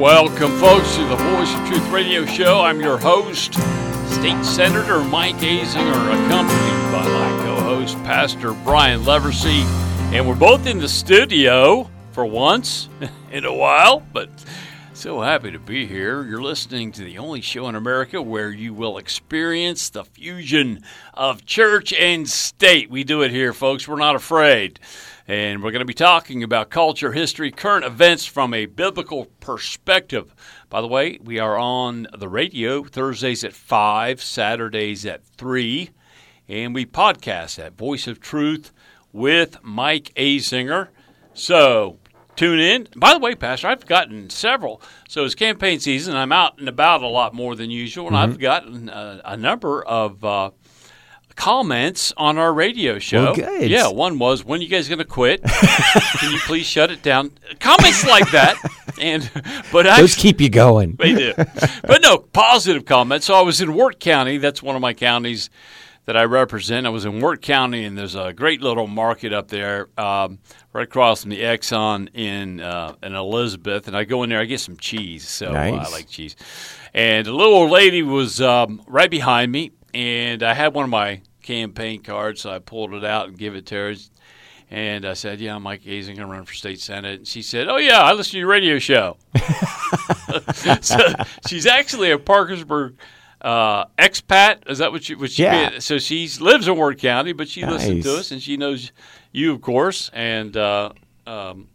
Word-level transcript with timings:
Welcome, 0.00 0.58
folks, 0.58 0.96
to 0.96 1.04
the 1.04 1.14
Voice 1.14 1.54
of 1.54 1.66
Truth 1.68 1.86
radio 1.90 2.24
show. 2.24 2.62
I'm 2.62 2.80
your 2.80 2.96
host, 2.96 3.52
State 4.08 4.42
Senator 4.42 5.04
Mike 5.04 5.36
Azinger, 5.36 6.24
accompanied 6.24 6.90
by 6.90 7.06
my 7.06 7.44
co 7.44 7.60
host, 7.60 7.98
Pastor 7.98 8.54
Brian 8.64 9.02
Leversey. 9.02 9.62
And 10.14 10.26
we're 10.26 10.36
both 10.36 10.66
in 10.66 10.78
the 10.78 10.88
studio 10.88 11.90
for 12.12 12.24
once 12.24 12.88
in 13.30 13.44
a 13.44 13.52
while, 13.52 14.02
but 14.14 14.30
so 14.94 15.20
happy 15.20 15.50
to 15.50 15.58
be 15.58 15.86
here. 15.86 16.24
You're 16.24 16.40
listening 16.40 16.92
to 16.92 17.04
the 17.04 17.18
only 17.18 17.42
show 17.42 17.68
in 17.68 17.74
America 17.74 18.22
where 18.22 18.50
you 18.50 18.72
will 18.72 18.96
experience 18.96 19.90
the 19.90 20.06
fusion 20.06 20.82
of 21.12 21.44
church 21.44 21.92
and 21.92 22.26
state. 22.26 22.88
We 22.88 23.04
do 23.04 23.20
it 23.20 23.32
here, 23.32 23.52
folks. 23.52 23.86
We're 23.86 23.96
not 23.96 24.16
afraid. 24.16 24.80
And 25.30 25.62
we're 25.62 25.70
going 25.70 25.78
to 25.78 25.84
be 25.84 25.94
talking 25.94 26.42
about 26.42 26.70
culture, 26.70 27.12
history, 27.12 27.52
current 27.52 27.84
events 27.84 28.26
from 28.26 28.52
a 28.52 28.66
biblical 28.66 29.26
perspective. 29.38 30.34
By 30.68 30.80
the 30.80 30.88
way, 30.88 31.20
we 31.22 31.38
are 31.38 31.56
on 31.56 32.08
the 32.18 32.28
radio 32.28 32.82
Thursdays 32.82 33.44
at 33.44 33.52
5, 33.52 34.20
Saturdays 34.20 35.06
at 35.06 35.24
3, 35.24 35.90
and 36.48 36.74
we 36.74 36.84
podcast 36.84 37.64
at 37.64 37.78
Voice 37.78 38.08
of 38.08 38.18
Truth 38.18 38.72
with 39.12 39.58
Mike 39.62 40.12
Azinger. 40.16 40.88
So 41.32 42.00
tune 42.34 42.58
in. 42.58 42.88
By 42.96 43.14
the 43.14 43.20
way, 43.20 43.36
Pastor, 43.36 43.68
I've 43.68 43.86
gotten 43.86 44.30
several. 44.30 44.82
So 45.08 45.24
it's 45.24 45.36
campaign 45.36 45.78
season. 45.78 46.16
I'm 46.16 46.32
out 46.32 46.58
and 46.58 46.68
about 46.68 47.04
a 47.04 47.06
lot 47.06 47.34
more 47.34 47.54
than 47.54 47.70
usual, 47.70 48.08
and 48.08 48.16
I've 48.16 48.40
gotten 48.40 48.88
a, 48.88 49.22
a 49.24 49.36
number 49.36 49.80
of 49.84 50.24
uh, 50.24 50.50
comments 51.40 52.12
on 52.18 52.36
our 52.36 52.52
radio 52.52 52.98
show. 52.98 53.24
Well, 53.24 53.34
good. 53.34 53.70
Yeah, 53.70 53.88
one 53.88 54.18
was, 54.18 54.44
"When 54.44 54.60
are 54.60 54.62
you 54.62 54.68
guys 54.68 54.88
going 54.88 54.98
to 54.98 55.04
quit? 55.06 55.42
Can 55.42 56.32
you 56.32 56.38
please 56.40 56.66
shut 56.66 56.90
it 56.90 57.02
down?" 57.02 57.32
Comments 57.58 58.06
like 58.06 58.30
that, 58.32 58.56
and 59.00 59.28
but 59.72 59.86
I 59.86 60.00
Those 60.00 60.14
keep 60.14 60.40
you 60.40 60.50
going. 60.50 60.96
they 60.98 61.14
do. 61.14 61.32
But 61.82 62.02
no, 62.02 62.18
positive 62.18 62.84
comments. 62.84 63.26
So 63.26 63.34
I 63.34 63.40
was 63.40 63.60
in 63.60 63.74
Wirt 63.74 64.00
County. 64.00 64.36
That's 64.36 64.62
one 64.62 64.76
of 64.76 64.82
my 64.82 64.92
counties 64.92 65.48
that 66.04 66.16
I 66.16 66.24
represent. 66.24 66.86
I 66.86 66.90
was 66.90 67.04
in 67.06 67.20
Wirt 67.20 67.40
County, 67.40 67.84
and 67.84 67.96
there's 67.96 68.14
a 68.14 68.32
great 68.34 68.60
little 68.60 68.86
market 68.86 69.32
up 69.32 69.48
there, 69.48 69.88
um, 69.96 70.40
right 70.72 70.84
across 70.84 71.22
from 71.22 71.30
the 71.30 71.40
Exxon 71.40 72.14
in 72.14 72.60
uh, 72.60 72.96
in 73.02 73.14
Elizabeth. 73.14 73.88
And 73.88 73.96
I 73.96 74.04
go 74.04 74.24
in 74.24 74.30
there, 74.30 74.40
I 74.40 74.44
get 74.44 74.60
some 74.60 74.76
cheese. 74.76 75.26
So 75.26 75.52
uh, 75.52 75.54
I 75.54 75.88
like 75.90 76.08
cheese. 76.08 76.36
And 76.92 77.26
a 77.26 77.32
little 77.32 77.54
old 77.54 77.70
lady 77.70 78.02
was 78.02 78.40
um, 78.42 78.82
right 78.86 79.10
behind 79.10 79.50
me, 79.52 79.70
and 79.94 80.42
I 80.42 80.52
had 80.52 80.74
one 80.74 80.84
of 80.84 80.90
my 80.90 81.22
campaign 81.50 82.02
card, 82.02 82.38
so 82.38 82.50
I 82.50 82.60
pulled 82.60 82.94
it 82.94 83.04
out 83.04 83.28
and 83.28 83.36
give 83.36 83.56
it 83.56 83.66
to 83.66 83.74
her. 83.74 83.94
And 84.70 85.04
I 85.04 85.14
said, 85.14 85.40
"Yeah, 85.40 85.56
I'm 85.56 85.64
Mike 85.64 85.82
Azinger. 85.82 86.20
I'm 86.20 86.30
running 86.30 86.46
for 86.46 86.54
state 86.54 86.80
senate." 86.80 87.18
And 87.18 87.26
she 87.26 87.42
said, 87.42 87.68
"Oh 87.68 87.76
yeah, 87.76 88.00
I 88.00 88.12
listen 88.12 88.32
to 88.32 88.38
your 88.38 88.46
radio 88.46 88.78
show." 88.78 89.16
so 90.80 90.98
she's 91.48 91.66
actually 91.66 92.12
a 92.12 92.18
Parkersburg 92.18 92.96
uh, 93.40 93.86
expat. 93.98 94.70
Is 94.70 94.78
that 94.78 94.92
what 94.92 95.08
you? 95.08 95.18
What 95.18 95.32
she 95.32 95.42
Yeah. 95.42 95.80
So 95.80 95.98
she 95.98 96.28
lives 96.40 96.68
in 96.68 96.76
Wirt 96.76 96.98
County, 96.98 97.32
but 97.32 97.48
she 97.48 97.66
listens 97.66 98.04
to 98.04 98.14
us 98.16 98.30
and 98.30 98.40
she 98.40 98.56
knows 98.56 98.92
you, 99.32 99.52
of 99.52 99.60
course. 99.60 100.08
And 100.12 100.56
uh, 100.56 100.92
um, 101.26 101.68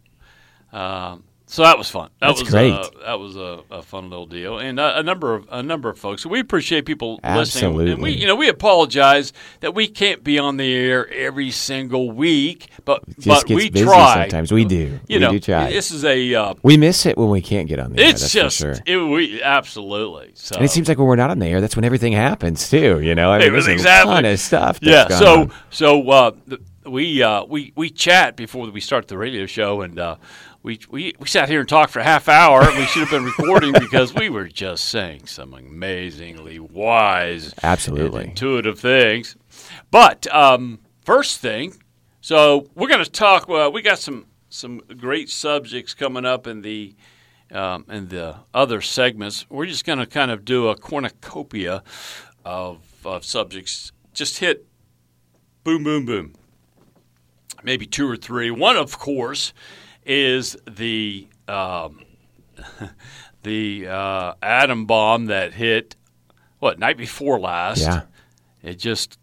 um, 0.72 1.24
so 1.48 1.62
that 1.62 1.78
was 1.78 1.88
fun. 1.88 2.10
That 2.20 2.28
That's 2.28 2.40
was 2.40 2.50
great. 2.50 2.72
Uh, 2.72 2.90
that 3.04 3.20
was 3.20 3.36
a, 3.36 3.60
a 3.70 3.80
fun 3.82 4.10
little 4.10 4.26
deal, 4.26 4.58
and 4.58 4.80
uh, 4.80 4.94
a 4.96 5.02
number 5.02 5.34
of 5.34 5.46
a 5.50 5.62
number 5.62 5.88
of 5.88 5.98
folks. 5.98 6.22
So 6.22 6.28
we 6.28 6.40
appreciate 6.40 6.86
people 6.86 7.20
listening. 7.24 7.64
And 7.70 7.76
we, 7.76 7.82
Absolutely. 7.92 8.20
you 8.20 8.26
know, 8.26 8.34
we 8.34 8.48
apologize 8.48 9.32
that 9.60 9.74
we 9.74 9.86
can't 9.86 10.24
be 10.24 10.38
on 10.40 10.56
the 10.56 10.74
air 10.74 11.08
every 11.12 11.50
single 11.52 12.10
week, 12.10 12.68
but 12.84 13.02
but 13.24 13.48
we 13.48 13.70
try. 13.70 14.22
sometimes. 14.22 14.50
We 14.50 14.64
do. 14.64 14.98
You 15.08 15.16
We 15.16 15.18
know, 15.18 15.30
do 15.30 15.40
try. 15.40 15.70
this 15.70 15.90
is 15.92 16.04
a. 16.04 16.34
Uh, 16.34 16.54
We 16.62 16.76
miss 16.76 17.06
it 17.06 17.16
when 17.16 17.30
we 17.30 17.40
can't 17.40 17.68
get 17.68 17.78
on 17.78 17.92
the 17.92 18.02
air. 18.02 18.08
it's 18.10 18.20
that's 18.22 18.32
just 18.32 18.58
for 18.58 18.74
sure. 18.74 18.82
it, 18.84 18.96
we 18.98 19.40
absolutely. 19.42 20.32
So 20.34 20.56
And 20.56 20.64
it 20.64 20.70
seems 20.70 20.88
like 20.88 20.98
when 20.98 21.06
we're 21.06 21.16
not 21.16 21.30
on 21.30 21.38
the 21.38 21.46
air, 21.46 21.60
that's 21.60 21.76
when 21.76 21.84
everything 21.84 22.12
happens 22.12 22.68
too. 22.68 23.00
You 23.00 23.14
know, 23.14 23.30
I 23.30 23.38
mean, 23.38 23.48
It 23.48 23.52
was 23.52 23.68
exactly- 23.68 24.12
a 24.12 24.14
ton 24.16 24.24
of 24.24 24.40
stuff. 24.40 24.78
Yeah. 24.82 25.08
So 25.08 25.40
on. 25.42 25.52
so 25.70 26.10
uh, 26.10 26.30
we 26.86 27.22
uh, 27.22 27.44
we 27.44 27.72
we 27.76 27.90
chat 27.90 28.36
before 28.36 28.68
we 28.70 28.80
start 28.80 29.08
the 29.08 29.18
radio 29.18 29.46
show, 29.46 29.80
and 29.82 29.98
uh, 29.98 30.16
we, 30.66 30.80
we 30.90 31.14
we 31.20 31.28
sat 31.28 31.48
here 31.48 31.60
and 31.60 31.68
talked 31.68 31.92
for 31.92 32.00
a 32.00 32.04
half 32.04 32.28
hour. 32.28 32.60
We 32.76 32.86
should 32.86 33.02
have 33.02 33.10
been 33.10 33.24
recording 33.24 33.72
because 33.72 34.12
we 34.12 34.28
were 34.28 34.48
just 34.48 34.86
saying 34.86 35.26
some 35.26 35.54
amazingly 35.54 36.58
wise, 36.58 37.54
Absolutely. 37.62 38.24
intuitive 38.24 38.76
things. 38.80 39.36
But 39.92 40.26
um, 40.34 40.80
first 41.04 41.38
thing, 41.38 41.74
so 42.20 42.68
we're 42.74 42.88
going 42.88 43.04
to 43.04 43.08
talk. 43.08 43.48
Uh, 43.48 43.70
we 43.72 43.80
got 43.80 44.00
some 44.00 44.26
some 44.48 44.78
great 44.98 45.30
subjects 45.30 45.94
coming 45.94 46.24
up 46.24 46.48
in 46.48 46.62
the 46.62 46.96
um, 47.52 47.84
in 47.88 48.08
the 48.08 48.34
other 48.52 48.80
segments. 48.80 49.46
We're 49.48 49.66
just 49.66 49.84
going 49.84 50.00
to 50.00 50.06
kind 50.06 50.32
of 50.32 50.44
do 50.44 50.66
a 50.66 50.74
cornucopia 50.74 51.84
of, 52.44 52.78
of 53.04 53.24
subjects. 53.24 53.92
Just 54.12 54.38
hit 54.38 54.66
boom, 55.62 55.84
boom, 55.84 56.06
boom. 56.06 56.32
Maybe 57.62 57.86
two 57.86 58.10
or 58.10 58.16
three. 58.16 58.50
One, 58.50 58.76
of 58.76 58.98
course, 58.98 59.52
is 60.06 60.56
the 60.68 61.28
um, 61.48 62.02
the 63.42 63.88
uh, 63.88 64.34
atom 64.42 64.86
bomb 64.86 65.26
that 65.26 65.52
hit 65.52 65.96
what 66.58 66.78
night 66.78 66.96
before 66.96 67.38
last. 67.38 67.82
Yeah. 67.82 68.02
It 68.62 68.78
just 68.78 69.18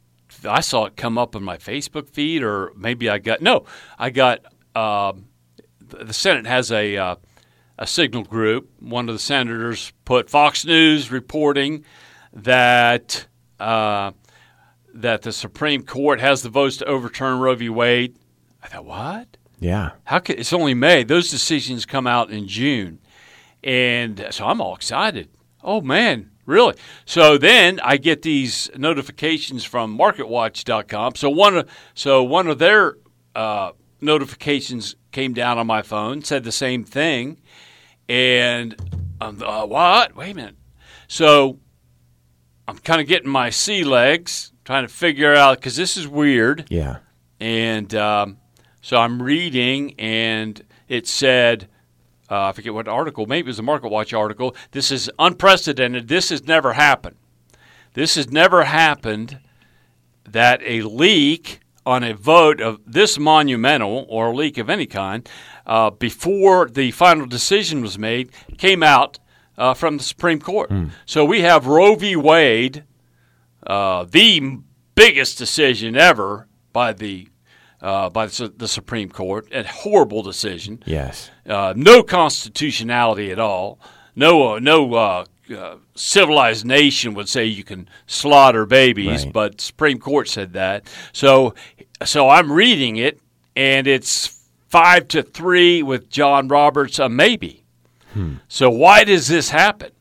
I 0.45 0.61
saw 0.61 0.85
it 0.85 0.95
come 0.95 1.17
up 1.17 1.35
on 1.35 1.43
my 1.43 1.57
Facebook 1.57 2.09
feed, 2.09 2.43
or 2.43 2.71
maybe 2.75 3.09
I 3.09 3.17
got 3.17 3.41
no, 3.41 3.65
I 3.97 4.09
got 4.09 4.45
um, 4.75 5.27
the 5.79 6.13
Senate 6.13 6.45
has 6.45 6.71
a 6.71 6.97
uh, 6.97 7.15
a 7.77 7.87
signal 7.87 8.23
group. 8.23 8.69
One 8.79 9.09
of 9.09 9.15
the 9.15 9.19
senators 9.19 9.93
put 10.05 10.29
Fox 10.29 10.65
News 10.65 11.11
reporting 11.11 11.83
that 12.33 13.27
uh, 13.59 14.11
that 14.93 15.21
the 15.23 15.31
Supreme 15.31 15.83
Court 15.83 16.19
has 16.19 16.41
the 16.41 16.49
votes 16.49 16.77
to 16.77 16.85
overturn 16.85 17.39
Roe 17.39 17.55
v. 17.55 17.69
Wade. 17.69 18.17
I 18.61 18.67
thought, 18.67 18.85
what? 18.85 19.37
Yeah. 19.63 19.91
How 20.03 20.19
could 20.19 20.39
it's 20.39 20.53
only 20.53 20.73
May? 20.73 21.03
Those 21.03 21.31
decisions 21.31 21.85
come 21.85 22.05
out 22.05 22.29
in 22.29 22.47
June, 22.47 22.99
and 23.63 24.27
so 24.31 24.45
I'm 24.45 24.59
all 24.59 24.75
excited. 24.75 25.29
Oh 25.63 25.79
man, 25.79 26.31
really? 26.45 26.75
So 27.05 27.37
then 27.37 27.79
I 27.79 27.95
get 27.95 28.21
these 28.23 28.69
notifications 28.75 29.63
from 29.63 29.97
MarketWatch.com. 29.97 31.15
So 31.15 31.29
one 31.29 31.57
of 31.57 31.69
so 31.93 32.23
one 32.23 32.47
of 32.47 32.59
their 32.59 32.97
uh, 33.35 33.71
notifications 34.01 34.95
came 35.11 35.33
down 35.33 35.57
on 35.57 35.65
my 35.65 35.81
phone, 35.81 36.23
said 36.23 36.43
the 36.43 36.51
same 36.51 36.83
thing, 36.83 37.39
and 38.09 38.75
um, 39.21 39.41
uh, 39.41 39.65
what? 39.65 40.15
Wait 40.15 40.31
a 40.31 40.35
minute. 40.35 40.55
So 41.07 41.59
I'm 42.67 42.77
kind 42.79 42.99
of 42.99 43.07
getting 43.07 43.29
my 43.29 43.49
sea 43.49 43.85
legs, 43.85 44.51
trying 44.65 44.85
to 44.85 44.93
figure 44.93 45.33
out 45.33 45.57
because 45.59 45.77
this 45.77 45.95
is 45.95 46.05
weird. 46.05 46.65
Yeah. 46.69 46.97
And 47.39 47.93
um, 47.95 48.37
so 48.83 48.97
I'm 48.97 49.21
reading, 49.21 49.95
and 49.97 50.61
it 50.89 51.07
said, 51.07 51.69
uh, 52.29 52.47
I 52.47 52.51
forget 52.51 52.73
what 52.73 52.89
article, 52.89 53.25
maybe 53.25 53.45
it 53.45 53.51
was 53.51 53.59
a 53.59 53.63
Market 53.63 53.89
Watch 53.89 54.13
article. 54.13 54.53
This 54.71 54.91
is 54.91 55.09
unprecedented. 55.17 56.09
This 56.09 56.29
has 56.29 56.43
never 56.43 56.73
happened. 56.73 57.15
This 57.93 58.15
has 58.15 58.29
never 58.29 58.65
happened 58.65 59.39
that 60.29 60.61
a 60.65 60.81
leak 60.81 61.61
on 61.85 62.03
a 62.03 62.13
vote 62.13 62.59
of 62.59 62.81
this 62.85 63.17
monumental 63.17 64.05
or 64.09 64.27
a 64.27 64.35
leak 64.35 64.57
of 64.57 64.69
any 64.69 64.85
kind 64.85 65.29
uh, 65.65 65.89
before 65.89 66.67
the 66.67 66.91
final 66.91 67.25
decision 67.25 67.81
was 67.81 67.97
made 67.97 68.31
came 68.57 68.83
out 68.83 69.17
uh, 69.57 69.73
from 69.73 69.95
the 69.95 70.03
Supreme 70.03 70.39
Court. 70.39 70.69
So 71.05 71.23
we 71.23 71.39
have 71.39 71.67
Roe 71.67 71.95
v. 71.95 72.17
Wade, 72.17 72.83
uh, 73.65 74.03
the 74.09 74.59
biggest 74.93 75.37
decision 75.37 75.95
ever 75.95 76.49
by 76.73 76.91
the 76.91 77.29
uh, 77.83 78.09
by 78.09 78.25
the, 78.25 78.51
the 78.57 78.67
Supreme 78.67 79.09
Court, 79.09 79.47
a 79.51 79.63
horrible 79.63 80.23
decision 80.23 80.81
Yes. 80.85 81.29
uh, 81.47 81.73
no 81.75 82.01
constitutionality 82.01 83.31
at 83.31 83.39
all. 83.39 83.79
No, 84.15 84.53
uh, 84.55 84.59
no 84.59 84.93
uh, 84.93 85.25
uh, 85.55 85.75
civilized 85.95 86.65
nation 86.65 87.13
would 87.15 87.27
say 87.29 87.45
you 87.45 87.63
can 87.63 87.87
slaughter 88.07 88.65
babies, 88.65 89.25
Right. 89.25 89.33
but 89.33 89.61
Supreme 89.61 89.99
Court 89.99 90.27
said 90.29 90.53
that. 90.53 90.87
So, 91.11 91.53
so 92.03 92.29
I'm 92.29 92.51
reading 92.51 92.95
it, 92.97 93.19
and 93.55 93.85
it's 93.87 94.47
five 94.69 95.07
to 95.09 95.21
three 95.21 95.83
with 95.83 96.09
John 96.09 96.47
Roberts 96.47 96.97
a 96.99 97.09
maybe. 97.09 97.59
So 98.47 98.69
why 98.69 99.03
does 99.05 99.27
this 99.27 99.49
happen? 99.49 99.91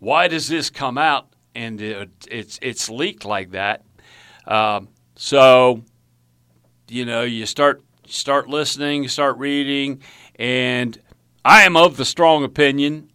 Why 0.00 0.26
does 0.26 0.48
this 0.48 0.68
come 0.68 0.98
out 0.98 1.28
and 1.54 1.80
it, 1.80 2.10
it's 2.28 2.58
it's 2.60 2.90
leaked 2.90 3.24
like 3.24 3.52
that? 3.52 3.84
Um, 4.48 4.88
so 5.14 5.84
you 6.92 7.04
know 7.04 7.22
you 7.22 7.46
start 7.46 7.82
start 8.06 8.48
listening, 8.48 9.08
start 9.08 9.38
reading, 9.38 10.02
and 10.36 11.00
I 11.44 11.62
am 11.62 11.76
of 11.76 11.96
the 11.96 12.04
strong 12.04 12.44
opinion 12.44 13.10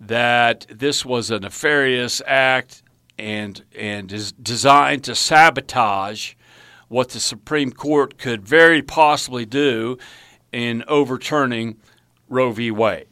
that 0.00 0.66
this 0.70 1.04
was 1.04 1.30
a 1.30 1.40
nefarious 1.40 2.22
act 2.26 2.82
and 3.18 3.64
and 3.74 4.12
is 4.12 4.32
designed 4.32 5.04
to 5.04 5.14
sabotage 5.14 6.34
what 6.88 7.10
the 7.10 7.20
Supreme 7.20 7.72
Court 7.72 8.16
could 8.16 8.46
very 8.46 8.80
possibly 8.80 9.44
do 9.44 9.98
in 10.52 10.84
overturning 10.86 11.78
Roe 12.28 12.52
v. 12.52 12.70
Wade. 12.70 13.08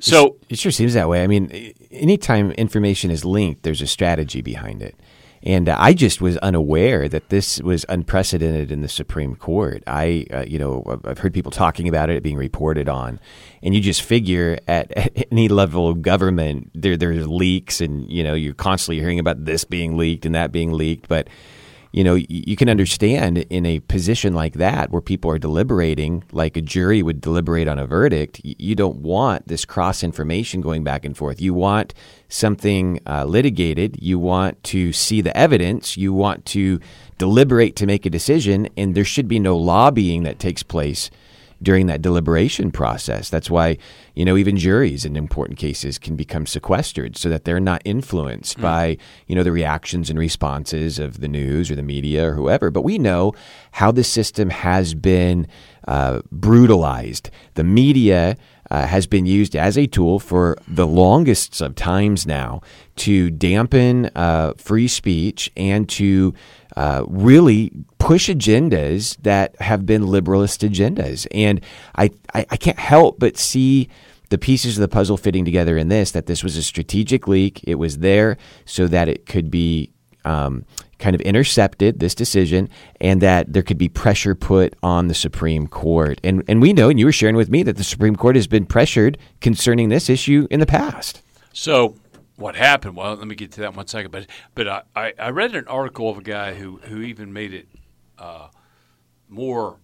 So 0.00 0.36
It 0.48 0.58
sure 0.58 0.72
seems 0.72 0.94
that 0.94 1.08
way. 1.08 1.22
I 1.22 1.28
mean, 1.28 1.72
anytime 1.90 2.50
information 2.52 3.10
is 3.10 3.24
linked, 3.24 3.62
there's 3.62 3.80
a 3.80 3.86
strategy 3.86 4.42
behind 4.42 4.82
it. 4.82 4.96
And 5.44 5.68
uh, 5.68 5.76
I 5.78 5.92
just 5.92 6.22
was 6.22 6.38
unaware 6.38 7.06
that 7.06 7.28
this 7.28 7.60
was 7.60 7.84
unprecedented 7.90 8.72
in 8.72 8.80
the 8.80 8.88
Supreme 8.88 9.36
Court. 9.36 9.82
I, 9.86 10.26
uh, 10.32 10.44
you 10.46 10.58
know, 10.58 11.00
I've- 11.04 11.20
heard 11.20 11.34
people 11.34 11.52
talking 11.52 11.86
about 11.86 12.08
it 12.08 12.22
being 12.22 12.36
reported 12.36 12.88
on, 12.88 13.20
and 13.62 13.74
you 13.74 13.80
just 13.82 14.02
figure 14.02 14.58
at, 14.66 14.90
at 14.96 15.26
any 15.30 15.48
level 15.48 15.86
of 15.86 16.00
government, 16.00 16.70
there 16.74 16.96
there's 16.96 17.28
leaks, 17.28 17.82
and 17.82 18.10
you 18.10 18.24
know, 18.24 18.34
you're 18.34 18.54
constantly 18.54 19.00
hearing 19.00 19.18
about 19.18 19.44
this 19.44 19.64
being 19.64 19.98
leaked 19.98 20.24
and 20.24 20.34
that 20.34 20.50
being 20.50 20.72
leaked, 20.72 21.08
but 21.08 21.28
you 21.94 22.02
know, 22.02 22.16
you 22.16 22.56
can 22.56 22.68
understand 22.68 23.38
in 23.38 23.64
a 23.64 23.78
position 23.78 24.34
like 24.34 24.54
that 24.54 24.90
where 24.90 25.00
people 25.00 25.30
are 25.30 25.38
deliberating, 25.38 26.24
like 26.32 26.56
a 26.56 26.60
jury 26.60 27.04
would 27.04 27.20
deliberate 27.20 27.68
on 27.68 27.78
a 27.78 27.86
verdict, 27.86 28.40
you 28.42 28.74
don't 28.74 28.96
want 28.96 29.46
this 29.46 29.64
cross 29.64 30.02
information 30.02 30.60
going 30.60 30.82
back 30.82 31.04
and 31.04 31.16
forth. 31.16 31.40
You 31.40 31.54
want 31.54 31.94
something 32.28 32.98
uh, 33.06 33.26
litigated. 33.26 33.96
You 34.02 34.18
want 34.18 34.60
to 34.64 34.92
see 34.92 35.20
the 35.20 35.36
evidence. 35.36 35.96
You 35.96 36.12
want 36.12 36.44
to 36.46 36.80
deliberate 37.16 37.76
to 37.76 37.86
make 37.86 38.04
a 38.04 38.10
decision, 38.10 38.68
and 38.76 38.96
there 38.96 39.04
should 39.04 39.28
be 39.28 39.38
no 39.38 39.56
lobbying 39.56 40.24
that 40.24 40.40
takes 40.40 40.64
place 40.64 41.12
during 41.62 41.86
that 41.86 42.02
deliberation 42.02 42.70
process. 42.70 43.30
That's 43.30 43.50
why, 43.50 43.78
you 44.14 44.24
know, 44.24 44.36
even 44.36 44.56
juries 44.56 45.04
in 45.04 45.16
important 45.16 45.58
cases 45.58 45.98
can 45.98 46.16
become 46.16 46.46
sequestered 46.46 47.16
so 47.16 47.28
that 47.28 47.44
they're 47.44 47.60
not 47.60 47.82
influenced 47.84 48.60
by, 48.60 48.96
you 49.26 49.34
know, 49.34 49.42
the 49.42 49.52
reactions 49.52 50.10
and 50.10 50.18
responses 50.18 50.98
of 50.98 51.20
the 51.20 51.28
news 51.28 51.70
or 51.70 51.76
the 51.76 51.82
media 51.82 52.30
or 52.30 52.34
whoever. 52.34 52.70
But 52.70 52.82
we 52.82 52.98
know 52.98 53.32
how 53.72 53.90
the 53.92 54.04
system 54.04 54.50
has 54.50 54.94
been 54.94 55.46
uh, 55.86 56.22
brutalized. 56.30 57.30
The 57.54 57.64
media 57.64 58.36
uh, 58.70 58.86
has 58.86 59.06
been 59.06 59.26
used 59.26 59.54
as 59.54 59.76
a 59.76 59.86
tool 59.86 60.18
for 60.18 60.56
the 60.66 60.86
longest 60.86 61.60
of 61.60 61.74
times 61.74 62.26
now 62.26 62.60
to 62.96 63.30
dampen 63.30 64.10
uh, 64.16 64.54
free 64.56 64.88
speech 64.88 65.50
and 65.56 65.88
to 65.88 66.34
uh, 66.76 67.04
really 67.08 67.72
push 67.98 68.28
agendas 68.28 69.16
that 69.22 69.60
have 69.60 69.86
been 69.86 70.02
liberalist 70.02 70.68
agendas. 70.68 71.26
And 71.32 71.60
I, 71.96 72.10
I, 72.34 72.46
I 72.50 72.56
can't 72.56 72.78
help 72.78 73.18
but 73.18 73.36
see 73.36 73.88
the 74.30 74.38
pieces 74.38 74.76
of 74.76 74.82
the 74.82 74.88
puzzle 74.88 75.16
fitting 75.16 75.44
together 75.44 75.76
in 75.76 75.88
this 75.88 76.10
that 76.10 76.26
this 76.26 76.42
was 76.42 76.56
a 76.56 76.62
strategic 76.62 77.28
leak. 77.28 77.60
It 77.64 77.76
was 77.76 77.98
there 77.98 78.36
so 78.64 78.86
that 78.88 79.08
it 79.08 79.26
could 79.26 79.50
be 79.50 79.90
um, 80.24 80.64
kind 80.98 81.14
of 81.14 81.20
intercepted 81.20 82.00
this 82.00 82.14
decision 82.14 82.68
and 83.00 83.20
that 83.20 83.52
there 83.52 83.62
could 83.62 83.78
be 83.78 83.88
pressure 83.88 84.34
put 84.34 84.74
on 84.82 85.08
the 85.08 85.14
Supreme 85.14 85.66
Court. 85.66 86.20
And, 86.24 86.42
and 86.48 86.62
we 86.62 86.72
know, 86.72 86.88
and 86.88 86.98
you 86.98 87.04
were 87.04 87.12
sharing 87.12 87.36
with 87.36 87.50
me, 87.50 87.62
that 87.62 87.76
the 87.76 87.84
Supreme 87.84 88.16
Court 88.16 88.36
has 88.36 88.46
been 88.46 88.66
pressured 88.66 89.18
concerning 89.40 89.90
this 89.90 90.08
issue 90.08 90.48
in 90.50 90.60
the 90.60 90.66
past. 90.66 91.20
So 91.52 91.94
what 92.36 92.56
happened? 92.56 92.96
Well, 92.96 93.14
let 93.14 93.26
me 93.26 93.34
get 93.34 93.52
to 93.52 93.60
that 93.62 93.68
in 93.70 93.76
one 93.76 93.86
second. 93.86 94.10
But 94.10 94.26
but 94.54 94.68
I, 94.68 94.82
I, 94.96 95.12
I 95.18 95.30
read 95.30 95.54
an 95.54 95.68
article 95.68 96.10
of 96.10 96.18
a 96.18 96.22
guy 96.22 96.54
who 96.54 96.78
who 96.84 97.00
even 97.00 97.32
made 97.32 97.54
it 97.54 97.68
uh, 98.18 98.48
more 99.28 99.78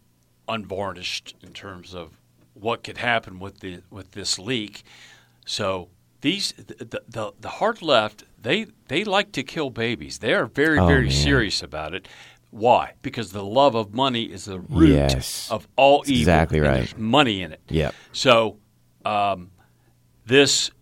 unvarnished 0.48 1.36
in 1.42 1.52
terms 1.52 1.94
of 1.94 2.18
what 2.54 2.82
could 2.84 2.98
happen 2.98 3.38
with 3.38 3.60
the 3.60 3.82
with 3.90 4.12
this 4.12 4.38
leak. 4.38 4.82
So 5.46 5.88
these 6.20 6.52
the 6.52 7.02
the, 7.08 7.32
the 7.40 7.48
hard 7.48 7.82
left 7.82 8.24
they 8.40 8.66
they 8.88 9.04
like 9.04 9.32
to 9.32 9.42
kill 9.42 9.70
babies. 9.70 10.18
They 10.18 10.34
are 10.34 10.46
very 10.46 10.78
Oh, 10.78 10.86
very 10.86 11.04
man. 11.04 11.12
serious 11.12 11.62
about 11.62 11.94
it. 11.94 12.08
Why? 12.50 12.94
Because 13.02 13.30
the 13.30 13.44
love 13.44 13.76
of 13.76 13.94
money 13.94 14.24
is 14.24 14.46
the 14.46 14.58
root 14.58 14.88
Yes. 14.90 15.48
of 15.52 15.68
all 15.76 16.02
evil. 16.06 16.18
exactly 16.20 16.58
right. 16.58 16.78
There's 16.78 16.96
money 16.96 17.42
in 17.42 17.52
it. 17.52 17.60
Yep. 17.68 17.94
So 18.12 18.56
um, 19.04 19.52
this 20.26 20.72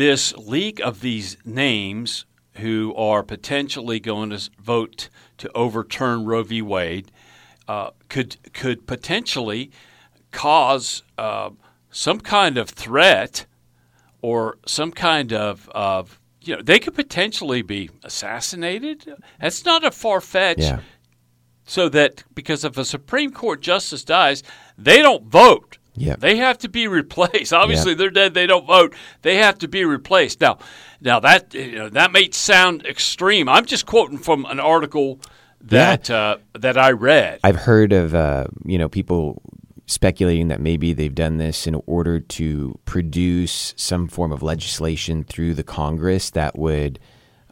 this 0.00 0.34
leak 0.38 0.80
of 0.80 1.02
these 1.02 1.36
names 1.44 2.24
who 2.54 2.94
are 2.94 3.22
potentially 3.22 4.00
going 4.00 4.30
to 4.30 4.50
vote 4.58 5.10
to 5.36 5.52
overturn 5.54 6.24
Roe 6.24 6.42
v. 6.42 6.62
Wade 6.62 7.12
uh, 7.68 7.90
could 8.08 8.36
could 8.54 8.86
potentially 8.86 9.70
cause 10.32 11.02
uh, 11.18 11.50
some 11.90 12.18
kind 12.18 12.56
of 12.56 12.70
threat 12.70 13.44
or 14.22 14.56
some 14.66 14.90
kind 14.90 15.34
of, 15.34 15.68
of 15.74 16.18
you 16.40 16.56
know 16.56 16.62
they 16.62 16.78
could 16.78 16.94
potentially 16.94 17.60
be 17.60 17.90
assassinated. 18.02 19.14
That's 19.38 19.66
not 19.66 19.84
a 19.84 19.90
far 19.90 20.22
fetch 20.22 20.60
Yeah. 20.60 20.80
so 21.66 21.90
that 21.90 22.24
because 22.34 22.64
if 22.64 22.78
a 22.78 22.86
Supreme 22.86 23.32
Court 23.32 23.60
justice 23.60 24.02
dies, 24.02 24.42
they 24.78 25.02
don't 25.02 25.26
vote. 25.26 25.76
Yep. 25.96 26.20
They 26.20 26.36
have 26.36 26.58
to 26.58 26.68
be 26.68 26.86
replaced. 26.88 27.52
Obviously, 27.52 27.92
Yep. 27.92 27.98
they're 27.98 28.10
dead. 28.10 28.34
They 28.34 28.46
don't 28.46 28.66
vote. 28.66 28.94
They 29.22 29.36
have 29.36 29.58
to 29.58 29.68
be 29.68 29.84
replaced. 29.84 30.40
Now, 30.40 30.58
now 31.00 31.20
that 31.20 31.52
you 31.54 31.72
know, 31.76 31.88
that 31.90 32.12
may 32.12 32.30
sound 32.30 32.86
extreme. 32.86 33.48
I'm 33.48 33.64
just 33.66 33.86
quoting 33.86 34.18
from 34.18 34.44
an 34.46 34.60
article 34.60 35.20
that 35.62 36.08
uh, 36.10 36.38
that 36.58 36.78
I 36.78 36.92
read. 36.92 37.40
I've 37.44 37.56
heard 37.56 37.92
of 37.92 38.14
uh, 38.14 38.46
you 38.64 38.78
know 38.78 38.88
people 38.88 39.42
speculating 39.86 40.48
that 40.48 40.60
maybe 40.60 40.92
they've 40.92 41.14
done 41.14 41.38
this 41.38 41.66
in 41.66 41.74
order 41.86 42.20
to 42.20 42.78
produce 42.84 43.74
some 43.76 44.06
form 44.06 44.30
of 44.30 44.40
legislation 44.42 45.24
through 45.24 45.52
the 45.54 45.64
Congress 45.64 46.30
that 46.30 46.56
would 46.56 47.00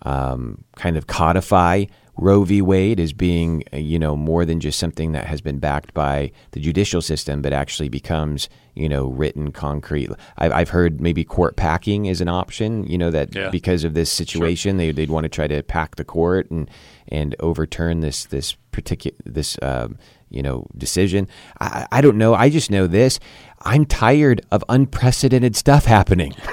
um, 0.02 0.62
kind 0.76 0.96
of 0.96 1.08
codify 1.08 1.85
Roe 2.19 2.43
v. 2.44 2.61
Wade 2.61 3.00
as 3.00 3.12
being 3.12 3.62
uh, 3.73 3.76
you 3.76 3.99
know 3.99 4.17
more 4.17 4.44
than 4.44 4.61
just 4.61 4.79
something 4.79 5.12
that 5.12 5.26
has 5.26 5.41
been 5.41 5.59
backed 5.59 5.94
by 5.94 6.32
the 6.50 6.61
judicial 6.61 7.00
system, 7.00 7.41
but 7.43 7.53
actually 7.53 7.88
becomes 7.88 8.49
you 8.75 8.88
know 8.88 9.06
written 9.09 9.53
concrete. 9.53 10.11
I've, 10.37 10.53
I've 10.53 10.69
heard 10.70 11.00
maybe 11.00 11.25
court 11.25 11.56
packing 11.56 12.06
is 12.06 12.20
an 12.20 12.29
option. 12.29 12.85
You 12.85 12.99
know 12.99 13.11
that 13.11 13.35
Yeah. 13.35 13.50
because 13.50 13.85
of 13.85 13.95
this 13.95 14.11
situation, 14.11 14.76
they 14.76 14.90
they'd 14.93 15.11
want 15.11 15.25
to 15.25 15.28
try 15.28 15.47
to 15.47 15.62
pack 15.62 15.97
the 15.97 16.04
court 16.04 16.50
and 16.50 16.69
and 17.09 17.35
overturn 17.40 18.00
this 18.00 18.25
this 18.26 18.57
particular 18.82 19.16
this 19.25 19.58
um, 19.62 19.99
you 20.30 20.42
know 20.42 20.66
decision. 20.76 21.26
I, 21.61 21.87
I 21.90 22.00
don't 22.00 22.18
know. 22.18 22.35
I 22.35 22.49
just 22.50 22.70
know 22.70 22.87
this. 22.87 23.18
I'm 23.62 23.85
tired 23.85 24.40
of 24.52 24.62
unprecedented 24.68 25.56
stuff 25.56 25.85
happening. 25.85 26.32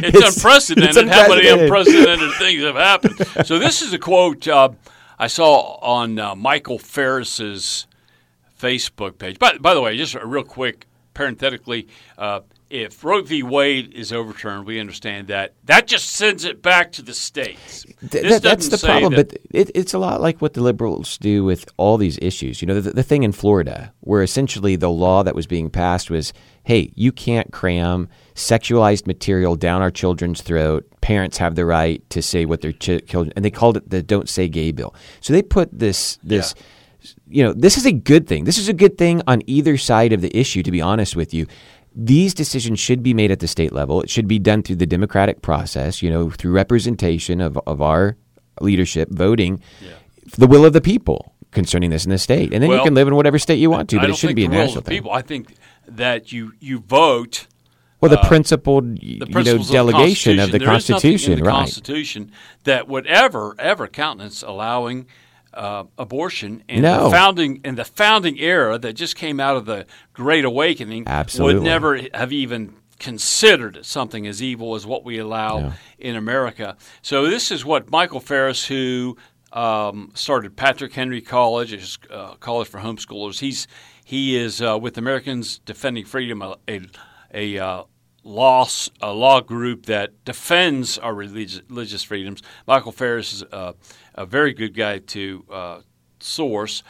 It's, 0.00 0.16
It's- 0.16 0.36
unprecedented 0.36 1.06
it's 1.06 1.14
how 1.14 1.28
many 1.28 1.48
unprecedented. 1.48 1.62
unprecedented 2.22 2.32
things 2.38 2.62
have 2.62 2.74
happened. 2.90 3.46
So 3.46 3.58
this 3.58 3.82
is 3.82 3.92
a 3.92 3.98
quote 3.98 4.46
uh, 4.46 4.70
I 5.18 5.26
saw 5.26 5.78
on 5.80 6.18
uh, 6.18 6.34
Michael 6.34 6.78
Farris's 6.78 7.86
Facebook 8.60 9.18
page. 9.18 9.38
By, 9.38 9.58
by 9.58 9.74
the 9.74 9.80
way, 9.80 9.96
just 9.96 10.14
a 10.14 10.24
real 10.26 10.44
quick, 10.44 10.86
parenthetically, 11.14 11.88
uh, 12.16 12.40
if 12.70 13.02
Roe 13.02 13.22
v. 13.22 13.42
Wade 13.42 13.94
is 13.94 14.12
overturned, 14.12 14.66
we 14.66 14.78
understand 14.78 15.28
that 15.28 15.54
that 15.64 15.86
just 15.86 16.10
sends 16.10 16.44
it 16.44 16.60
back 16.62 16.92
to 16.92 17.02
the 17.02 17.14
states. 17.14 17.84
Th- 18.10 18.40
that's 18.42 18.68
the 18.68 18.76
problem. 18.78 19.14
that- 19.14 19.28
But 19.30 19.40
it, 19.50 19.70
it's 19.74 19.94
a 19.94 19.98
lot 19.98 20.20
like 20.20 20.40
what 20.42 20.54
the 20.54 20.60
liberals 20.62 21.16
do 21.18 21.44
with 21.44 21.66
all 21.78 21.96
these 21.96 22.18
issues. 22.20 22.60
You 22.60 22.66
know, 22.68 22.80
the, 22.80 22.90
the 22.92 23.02
thing 23.02 23.22
in 23.22 23.32
Florida, 23.32 23.92
where 24.00 24.22
essentially 24.22 24.76
the 24.76 24.90
law 24.90 25.22
that 25.22 25.34
was 25.34 25.46
being 25.46 25.70
passed 25.70 26.10
was, 26.10 26.32
hey, 26.64 26.92
you 26.94 27.10
can't 27.12 27.52
cram 27.52 28.08
sexualized 28.34 29.06
material 29.06 29.56
down 29.56 29.80
our 29.82 29.90
children's 29.90 30.42
throat. 30.42 30.86
Parents 31.00 31.38
have 31.38 31.54
the 31.54 31.64
right 31.64 32.08
to 32.10 32.20
say 32.22 32.44
what 32.44 32.60
their 32.60 32.72
ch- 32.72 33.04
children, 33.06 33.32
and 33.34 33.44
they 33.44 33.50
called 33.50 33.76
it 33.76 33.88
the 33.88 34.02
"Don't 34.02 34.28
Say 34.28 34.48
Gay" 34.48 34.72
bill. 34.72 34.94
So 35.20 35.32
they 35.32 35.42
put 35.42 35.76
this 35.76 36.18
this. 36.22 36.54
You 37.28 37.44
know, 37.44 37.52
this 37.52 37.76
is 37.78 37.86
a 37.86 37.92
good 37.92 38.26
thing. 38.26 38.42
This 38.44 38.58
is 38.58 38.68
a 38.68 38.72
good 38.72 38.98
thing 38.98 39.22
on 39.28 39.40
either 39.46 39.76
side 39.76 40.12
of 40.12 40.20
the 40.20 40.36
issue, 40.36 40.64
to 40.64 40.70
be 40.72 40.80
honest 40.80 41.14
with 41.14 41.32
you. 41.32 41.46
These 42.00 42.32
decisions 42.32 42.78
should 42.78 43.02
be 43.02 43.12
made 43.12 43.32
at 43.32 43.40
the 43.40 43.48
state 43.48 43.72
level. 43.72 44.00
It 44.00 44.08
should 44.08 44.28
be 44.28 44.38
done 44.38 44.62
through 44.62 44.76
the 44.76 44.86
democratic 44.86 45.42
process, 45.42 46.00
you 46.00 46.10
know, 46.10 46.30
through 46.30 46.52
representation 46.52 47.40
of, 47.40 47.58
of 47.66 47.82
our 47.82 48.16
leadership 48.60 49.08
voting 49.10 49.60
the 50.36 50.46
will 50.46 50.64
of 50.64 50.72
the 50.72 50.80
people 50.80 51.34
concerning 51.50 51.90
this 51.90 52.04
in 52.04 52.10
the 52.10 52.18
state. 52.18 52.52
And 52.52 52.62
then 52.62 52.68
Well, 52.68 52.78
you 52.78 52.84
can 52.84 52.94
live 52.94 53.08
in 53.08 53.16
whatever 53.16 53.38
state 53.38 53.58
you 53.58 53.68
want 53.70 53.88
to, 53.90 53.98
but 53.98 54.10
it 54.10 54.16
shouldn't 54.16 54.36
be 54.36 54.44
a 54.44 54.46
of 54.46 54.52
national 54.52 54.82
thing. 54.82 54.96
people. 54.96 55.10
I 55.10 55.22
think 55.22 55.54
that 55.88 56.30
you 56.32 56.52
you 56.60 56.80
vote 56.80 57.46
Well, 58.00 58.10
the 58.10 58.20
uh, 58.20 58.28
principled, 58.28 58.96
the 59.00 59.00
you 59.02 59.18
know, 59.18 59.58
delegation 59.58 60.38
of 60.38 60.46
of 60.46 60.52
the 60.52 60.58
There 60.58 60.68
is 60.74 60.88
nothing 60.88 60.94
Constitution, 60.94 61.32
in 61.32 61.38
the 61.40 61.44
right? 61.46 61.52
Constitution 61.54 62.30
that 62.64 62.86
would 62.86 63.06
ever 63.06 63.56
ever 63.58 63.86
countenance 63.88 64.42
allowing 64.42 65.06
uh, 65.54 65.84
abortion 65.96 66.62
and 66.68 66.82
No. 66.82 67.04
the 67.04 67.10
founding 67.10 67.60
and 67.64 67.76
the 67.76 67.84
founding 67.84 68.38
era 68.38 68.78
that 68.78 68.94
just 68.94 69.16
came 69.16 69.40
out 69.40 69.56
of 69.56 69.66
the 69.66 69.86
Great 70.12 70.44
Awakening 70.44 71.04
Absolutely. 71.06 71.54
would 71.54 71.62
never 71.64 72.00
have 72.14 72.32
even 72.32 72.74
considered 72.98 73.84
something 73.84 74.26
as 74.26 74.42
evil 74.42 74.74
as 74.74 74.84
what 74.84 75.04
we 75.04 75.18
allow 75.18 75.72
in 75.98 76.16
America. 76.16 76.76
So 77.00 77.28
this 77.28 77.50
is 77.50 77.64
what 77.64 77.90
Michael 77.90 78.20
Farris, 78.20 78.66
who 78.66 79.16
um, 79.52 80.10
started 80.14 80.56
Patrick 80.56 80.92
Henry 80.92 81.20
College, 81.20 81.72
a 82.10 82.12
uh, 82.14 82.34
college 82.34 82.68
for 82.68 82.80
homeschoolers. 82.80 83.40
He's 83.40 83.66
he 84.04 84.36
is 84.36 84.60
uh, 84.62 84.78
with 84.80 84.98
Americans 84.98 85.58
Defending 85.60 86.04
Freedom, 86.04 86.42
a 86.42 86.56
a, 86.68 86.80
a 87.32 87.58
uh, 87.58 87.82
law 88.24 88.68
a 89.00 89.12
law 89.12 89.40
group 89.40 89.86
that 89.86 90.24
defends 90.24 90.98
our 90.98 91.14
religious, 91.14 91.62
religious 91.68 92.02
freedoms. 92.02 92.42
Michael 92.66 92.92
Farris 92.92 93.32
is 93.32 93.42
uh, 93.52 93.72
a 94.18 94.26
very 94.26 94.52
good 94.52 94.74
guy 94.74 94.98
to 94.98 95.44
uh, 95.50 95.80
source. 96.18 96.82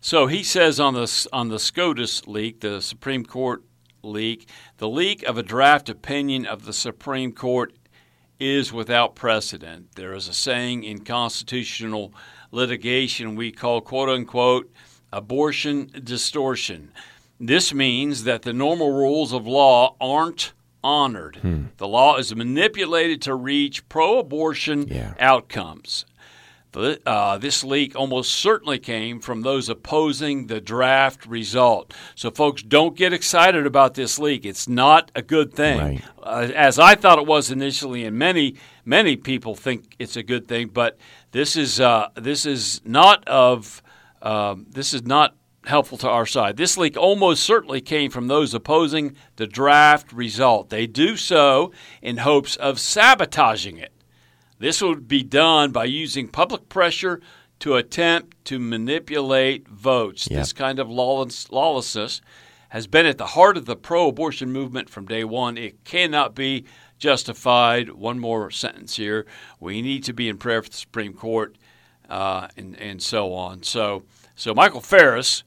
So 0.00 0.26
he 0.26 0.42
says 0.42 0.80
on 0.80 0.94
the 0.94 1.28
on 1.32 1.48
the 1.48 1.60
SCOTUS 1.60 2.26
leak, 2.26 2.60
the 2.60 2.82
Supreme 2.82 3.24
Court 3.24 3.62
leak, 4.02 4.48
the 4.78 4.88
leak 4.88 5.22
of 5.22 5.38
a 5.38 5.44
draft 5.44 5.88
opinion 5.88 6.44
of 6.44 6.64
the 6.64 6.72
Supreme 6.72 7.32
Court 7.32 7.72
is 8.40 8.72
without 8.72 9.14
precedent. 9.14 9.94
There 9.94 10.12
is 10.12 10.26
a 10.26 10.34
saying 10.34 10.82
in 10.82 11.04
constitutional 11.04 12.12
litigation 12.50 13.36
we 13.36 13.52
call 13.52 13.80
quote 13.80 14.08
unquote 14.08 14.68
abortion 15.12 15.88
distortion. 16.02 16.90
This 17.38 17.72
means 17.72 18.24
that 18.24 18.42
the 18.42 18.52
normal 18.52 18.90
rules 18.92 19.32
of 19.32 19.46
law 19.46 19.94
aren't 20.00 20.52
honored. 20.82 21.68
The 21.76 21.86
law 21.86 22.16
is 22.16 22.34
manipulated 22.34 23.22
to 23.22 23.36
reach 23.36 23.88
pro 23.88 24.18
abortion 24.18 24.88
Yeah. 24.88 25.14
outcomes. 25.20 26.04
Uh, 26.74 27.36
this 27.38 27.62
leak 27.62 27.94
almost 27.94 28.30
certainly 28.32 28.78
came 28.78 29.20
from 29.20 29.42
those 29.42 29.68
opposing 29.68 30.46
the 30.46 30.60
draft 30.60 31.26
result. 31.26 31.92
So, 32.14 32.30
folks, 32.30 32.62
don't 32.62 32.96
get 32.96 33.12
excited 33.12 33.66
about 33.66 33.94
this 33.94 34.18
leak. 34.18 34.44
It's 34.46 34.66
not 34.68 35.10
a 35.14 35.22
good 35.22 35.52
thing, 35.52 35.78
Right. 35.78 36.02
uh, 36.22 36.48
as 36.54 36.78
I 36.78 36.94
thought 36.94 37.18
it 37.18 37.26
was 37.26 37.50
initially, 37.50 38.04
and 38.04 38.18
many 38.18 38.56
many 38.84 39.16
people 39.16 39.54
think 39.54 39.94
it's 39.98 40.16
a 40.16 40.22
good 40.22 40.48
thing. 40.48 40.68
But 40.68 40.96
this 41.32 41.56
is 41.56 41.78
uh, 41.78 42.08
this 42.14 42.46
is 42.46 42.80
not 42.84 43.26
of 43.28 43.82
um, 44.22 44.66
this 44.70 44.94
is 44.94 45.02
not 45.04 45.34
helpful 45.64 45.98
to 45.98 46.08
our 46.08 46.26
side. 46.26 46.56
This 46.56 46.76
leak 46.76 46.96
almost 46.96 47.42
certainly 47.44 47.80
came 47.80 48.10
from 48.10 48.26
those 48.28 48.52
opposing 48.54 49.14
the 49.36 49.46
draft 49.46 50.12
result. 50.12 50.70
They 50.70 50.86
do 50.86 51.16
so 51.16 51.70
in 52.00 52.16
hopes 52.18 52.56
of 52.56 52.80
sabotaging 52.80 53.76
it. 53.76 53.92
This 54.62 54.80
would 54.80 55.08
be 55.08 55.24
done 55.24 55.72
by 55.72 55.86
using 55.86 56.28
public 56.28 56.68
pressure 56.68 57.20
to 57.58 57.74
attempt 57.74 58.44
to 58.44 58.60
manipulate 58.60 59.66
votes. 59.66 60.28
Yep. 60.30 60.38
This 60.38 60.52
kind 60.52 60.78
of 60.78 60.88
lawless, 60.88 61.50
lawlessness 61.50 62.20
has 62.68 62.86
been 62.86 63.04
at 63.04 63.18
the 63.18 63.26
heart 63.26 63.56
of 63.56 63.66
the 63.66 63.74
pro 63.74 64.06
abortion 64.06 64.52
movement 64.52 64.88
from 64.88 65.04
day 65.04 65.24
one. 65.24 65.58
It 65.58 65.82
cannot 65.82 66.36
be 66.36 66.64
justified. 66.96 67.90
One 67.90 68.20
more 68.20 68.52
sentence 68.52 68.94
here. 68.94 69.26
We 69.58 69.82
need 69.82 70.04
to 70.04 70.12
be 70.12 70.28
in 70.28 70.38
prayer 70.38 70.62
for 70.62 70.70
the 70.70 70.76
Supreme 70.76 71.14
Court 71.14 71.58
uh, 72.08 72.46
and, 72.56 72.78
and 72.78 73.02
so 73.02 73.34
on. 73.34 73.64
So, 73.64 74.04
so 74.36 74.54
Michael 74.54 74.80
Farris 74.80 75.42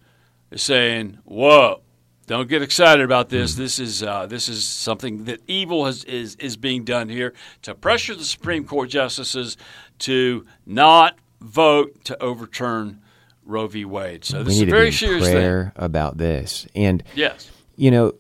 is 0.52 0.62
saying, 0.62 1.20
Whoa. 1.24 1.84
Don't 2.28 2.50
get 2.50 2.62
excited 2.64 3.04
about 3.04 3.30
this. 3.30 3.54
This 3.56 3.78
is 3.78 4.02
uh, 4.02 4.26
this 4.26 4.50
is 4.50 4.68
something 4.68 5.26
that 5.26 5.42
evil 5.48 5.86
has, 5.86 6.04
is 6.06 6.36
is 6.36 6.58
being 6.58 6.84
done 6.84 7.08
here 7.10 7.34
to 7.62 7.76
pressure 7.76 8.16
the 8.16 8.24
Supreme 8.24 8.66
Court 8.66 8.90
justices 8.90 9.58
to 10.00 10.46
not 10.66 11.18
vote 11.40 12.04
to 12.06 12.22
overturn 12.24 13.02
Roe 13.46 13.68
v. 13.68 13.86
Wade. 13.86 14.26
So 14.26 14.40
this 14.44 14.48
we 14.48 14.54
is 14.54 14.60
need 14.62 14.68
a 14.70 14.72
very 14.72 14.92
to 14.92 15.00
be 15.00 15.06
in 15.06 15.10
serious 15.12 15.26
thing. 15.26 15.34
prayer 15.36 15.74
about 15.76 16.18
this. 16.18 16.66
And 16.74 17.04
Yes. 17.14 17.52
you 17.76 17.92
know, 17.92 18.14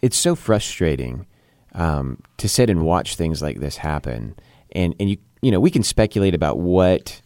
it's 0.00 0.16
so 0.16 0.34
frustrating 0.34 1.26
um, 1.74 2.22
to 2.38 2.48
sit 2.48 2.70
and 2.70 2.82
watch 2.82 3.16
things 3.16 3.42
like 3.42 3.60
this 3.60 3.76
happen, 3.76 4.36
and 4.72 4.94
and 4.98 5.10
you 5.10 5.18
you 5.42 5.50
know 5.50 5.60
we 5.60 5.70
can 5.70 5.82
speculate 5.82 6.34
about 6.34 6.58
what 6.60 7.20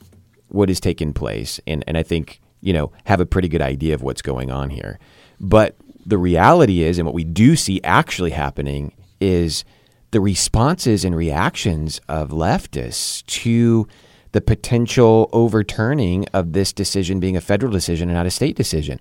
what 0.49 0.69
has 0.69 0.81
taken 0.81 1.13
place, 1.13 1.61
and 1.65 1.85
and 1.87 1.97
I 1.97 2.03
think 2.03 2.41
you 2.61 2.73
know 2.73 2.91
have 3.05 3.21
a 3.21 3.27
pretty 3.27 3.47
good 3.49 3.63
idea 3.63 3.95
of 3.95 4.03
what's 4.03 4.23
going 4.23 4.51
on 4.51 4.71
here, 4.71 4.99
but 5.39 5.77
the 6.09 6.19
reality 6.19 6.83
is, 6.83 6.99
and 6.99 7.07
what 7.07 7.15
we 7.15 7.25
do 7.25 7.55
see 7.55 7.81
actually 7.85 8.31
happening 8.31 8.93
is 9.21 9.65
the 10.11 10.21
responses 10.21 11.05
and 11.05 11.15
reactions 11.15 12.01
of 12.09 12.31
leftists 12.31 13.25
to 13.27 13.87
the 14.33 14.41
potential 14.41 15.29
overturning 15.33 16.27
of 16.33 16.53
this 16.53 16.73
decision 16.73 17.21
being 17.21 17.37
a 17.37 17.41
federal 17.41 17.71
decision 17.71 18.09
and 18.09 18.17
not 18.17 18.27
a 18.27 18.31
state 18.31 18.57
decision. 18.57 18.99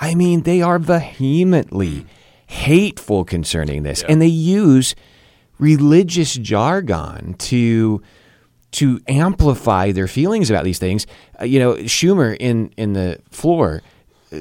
I 0.00 0.14
mean, 0.14 0.42
they 0.42 0.60
are 0.60 0.78
vehemently 0.78 2.04
hateful 2.46 3.24
concerning 3.24 3.82
this, 3.82 4.02
and 4.02 4.20
they 4.20 4.26
use 4.26 4.94
religious 5.58 6.34
jargon 6.34 7.34
to 7.34 8.02
to 8.72 9.00
amplify 9.08 9.92
their 9.92 10.06
feelings 10.06 10.48
about 10.48 10.64
these 10.64 10.78
things. 10.78 11.06
Uh, 11.40 11.44
you 11.44 11.58
know, 11.58 11.74
Schumer 11.74 12.36
in 12.38 12.72
in 12.76 12.92
the 12.92 13.18
floor 13.30 13.82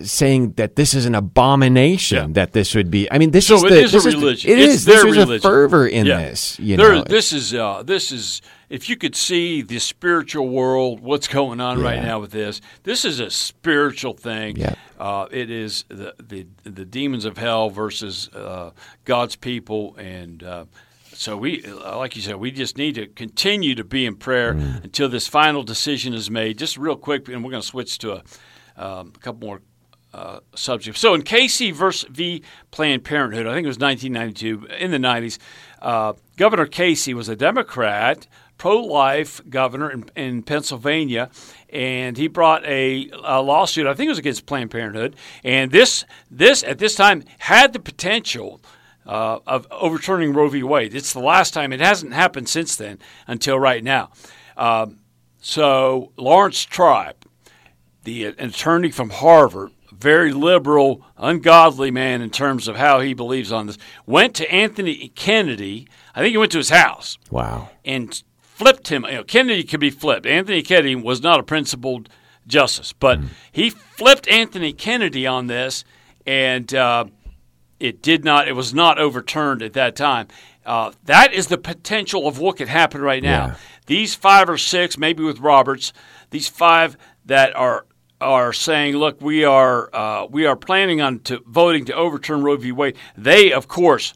saying 0.04 0.54
that 0.54 0.76
this 0.76 0.94
is 0.94 1.06
an 1.06 1.16
abomination 1.16 2.18
Yeah. 2.18 2.34
that 2.34 2.52
this 2.54 2.76
would 2.76 2.92
be. 2.92 3.12
I 3.12 3.18
mean, 3.18 3.32
this 3.32 3.48
So 3.48 3.56
is 3.56 3.64
it 3.64 3.70
the, 3.70 3.82
is 3.82 3.92
this 3.92 4.06
a 4.06 4.08
is 4.10 4.14
the- 4.14 4.20
religion. 4.20 4.52
it 4.52 4.60
It's 4.60 4.74
is. 4.76 4.86
their 4.86 5.04
There's 5.04 5.18
religion. 5.18 5.36
a 5.36 5.40
fervor 5.40 5.88
in 5.88 6.06
Yeah. 6.06 6.22
this. 6.22 6.60
You 6.60 6.78
There- 6.78 6.96
know, 6.96 7.04
this 7.04 7.34
is 7.34 7.54
uh, 7.54 7.84
this 7.84 8.12
is 8.12 8.42
if 8.70 8.88
you 8.88 8.96
could 8.96 9.16
see 9.16 9.62
the 9.64 9.80
spiritual 9.80 10.48
world, 10.48 11.00
what's 11.00 11.28
going 11.28 11.60
on 11.60 11.82
right 11.82 12.04
now 12.04 12.20
with 12.20 12.32
this. 12.32 12.62
This 12.84 13.04
is 13.04 13.20
a 13.20 13.32
spiritual 13.32 14.14
thing. 14.14 14.58
Yeah. 14.58 14.76
Uh, 15.00 15.26
it 15.32 15.50
is 15.50 15.86
the, 15.90 16.14
the 16.22 16.46
the 16.64 16.86
demons 16.86 17.26
of 17.26 17.38
hell 17.38 17.70
versus 17.72 18.30
uh, 18.36 18.72
God's 19.06 19.36
people, 19.38 19.96
and 19.98 20.44
uh, 20.44 20.66
so 21.14 21.36
we, 21.36 21.66
uh, 21.66 21.98
like 21.98 22.16
you 22.16 22.22
said, 22.22 22.36
we 22.36 22.52
just 22.52 22.78
need 22.78 22.96
to 22.96 23.08
continue 23.08 23.74
to 23.76 23.84
be 23.84 24.06
in 24.06 24.16
prayer 24.16 24.54
Mm. 24.54 24.84
until 24.84 25.10
this 25.10 25.28
final 25.28 25.64
decision 25.64 26.14
is 26.14 26.30
made. 26.30 26.58
Just 26.60 26.78
real 26.78 26.96
quick, 26.96 27.28
and 27.28 27.44
we're 27.44 27.52
going 27.52 27.62
to 27.64 27.68
switch 27.68 27.98
to 28.00 28.12
a, 28.14 28.24
um, 28.78 29.14
a 29.16 29.20
couple 29.20 29.48
more 29.48 29.62
uh, 30.14 30.40
subjects. 30.56 31.00
So 31.00 31.14
in 31.14 31.22
Casey 31.22 31.72
versus 31.72 32.10
v. 32.10 32.44
Planned 32.72 33.04
Parenthood, 33.04 33.46
I 33.46 33.54
think 33.54 33.66
it 33.66 33.68
was 33.68 33.80
1992, 33.80 34.74
in 34.78 34.92
the 34.92 34.98
90s, 34.98 35.38
uh, 35.82 36.14
Governor 36.38 36.66
Casey 36.66 37.14
was 37.14 37.30
a 37.30 37.36
Democrat, 37.36 38.28
pro-life 38.58 39.42
governor 39.50 39.90
in, 39.90 40.10
in 40.16 40.44
Pennsylvania, 40.44 41.30
and 41.70 42.18
he 42.18 42.28
brought 42.28 42.64
a, 42.66 43.10
a 43.24 43.42
lawsuit. 43.42 43.88
I 43.88 43.94
think 43.94 44.08
it 44.08 44.12
was 44.12 44.20
against 44.20 44.46
Planned 44.46 44.72
Parenthood, 44.72 45.16
and 45.44 45.72
this 45.72 46.06
this 46.30 46.64
at 46.64 46.78
this 46.78 46.96
time 46.96 47.24
had 47.40 47.74
the 47.74 47.80
potential. 47.80 48.62
Uh, 49.06 49.40
of 49.48 49.66
overturning 49.72 50.34
Roe 50.34 50.50
v. 50.50 50.62
Wade. 50.62 50.94
It's 50.94 51.14
the 51.14 51.20
last 51.20 51.52
time. 51.52 51.74
It 51.74 51.80
hasn't 51.80 52.14
happened 52.14 52.48
since 52.48 52.76
then 52.76 53.00
until 53.26 53.58
right 53.58 53.84
now. 53.84 54.12
Um, 54.56 55.00
so 55.42 56.12
Laurence 56.16 56.64
Tribe, 56.64 57.16
the 58.04 58.26
attorney 58.26 58.92
from 58.92 59.10
Harvard, 59.10 59.72
very 60.00 60.32
liberal, 60.32 61.06
ungodly 61.18 61.92
man 61.92 62.22
in 62.22 62.30
terms 62.30 62.68
of 62.68 62.78
how 62.78 63.00
he 63.00 63.14
believes 63.14 63.52
on 63.52 63.68
this, 63.68 63.78
went 64.06 64.34
to 64.36 64.50
Anthony 64.52 65.10
Kennedy. 65.10 65.88
I 66.16 66.22
think 66.22 66.32
he 66.32 66.38
went 66.38 66.52
to 66.54 66.58
his 66.58 66.70
house 66.70 67.18
wow. 67.30 67.70
and 67.84 68.22
flipped 68.42 68.88
him. 68.88 69.06
You 69.06 69.16
know, 69.16 69.24
Kennedy 69.24 69.64
could 69.64 69.80
be 69.80 69.90
flipped. 69.90 70.26
Anthony 70.26 70.62
Kennedy 70.62 70.96
was 70.96 71.22
not 71.22 71.40
a 71.40 71.44
principled 71.44 72.10
justice, 72.48 72.94
but 72.94 73.20
he 73.52 73.70
flipped 73.70 74.28
Anthony 74.28 74.74
Kennedy 74.74 75.28
on 75.28 75.48
this, 75.48 75.84
and 76.26 76.74
uh, 76.74 77.06
it 77.80 78.02
did 78.02 78.24
not. 78.24 78.48
It 78.48 78.54
was 78.54 78.74
not 78.74 79.00
overturned 79.00 79.62
at 79.62 79.74
that 79.74 79.96
time. 79.96 80.28
Uh, 80.66 80.92
that 81.06 81.34
is 81.34 81.48
the 81.48 81.58
potential 81.58 82.28
of 82.28 82.40
what 82.40 82.58
could 82.58 82.68
happen 82.68 83.02
right 83.02 83.24
now. 83.24 83.48
Yeah. 83.48 83.56
These 83.86 84.14
five 84.14 84.50
or 84.50 84.58
six, 84.58 84.98
maybe 84.98 85.24
with 85.24 85.40
Roberts, 85.40 85.94
these 86.30 86.48
five 86.48 86.98
that 87.26 87.56
are 87.56 87.86
are 88.22 88.52
saying, 88.54 88.96
"Look, 88.98 89.22
we 89.22 89.44
are 89.46 89.90
uh, 89.94 90.26
we 90.30 90.46
are 90.46 90.56
planning 90.56 91.02
on 91.02 91.20
to 91.22 91.42
voting 91.46 91.86
to 91.86 91.94
overturn 91.94 92.44
Roe 92.44 92.58
v. 92.58 92.72
Wade." 92.72 92.96
They, 93.18 93.52
of 93.52 93.68
course, 93.68 94.14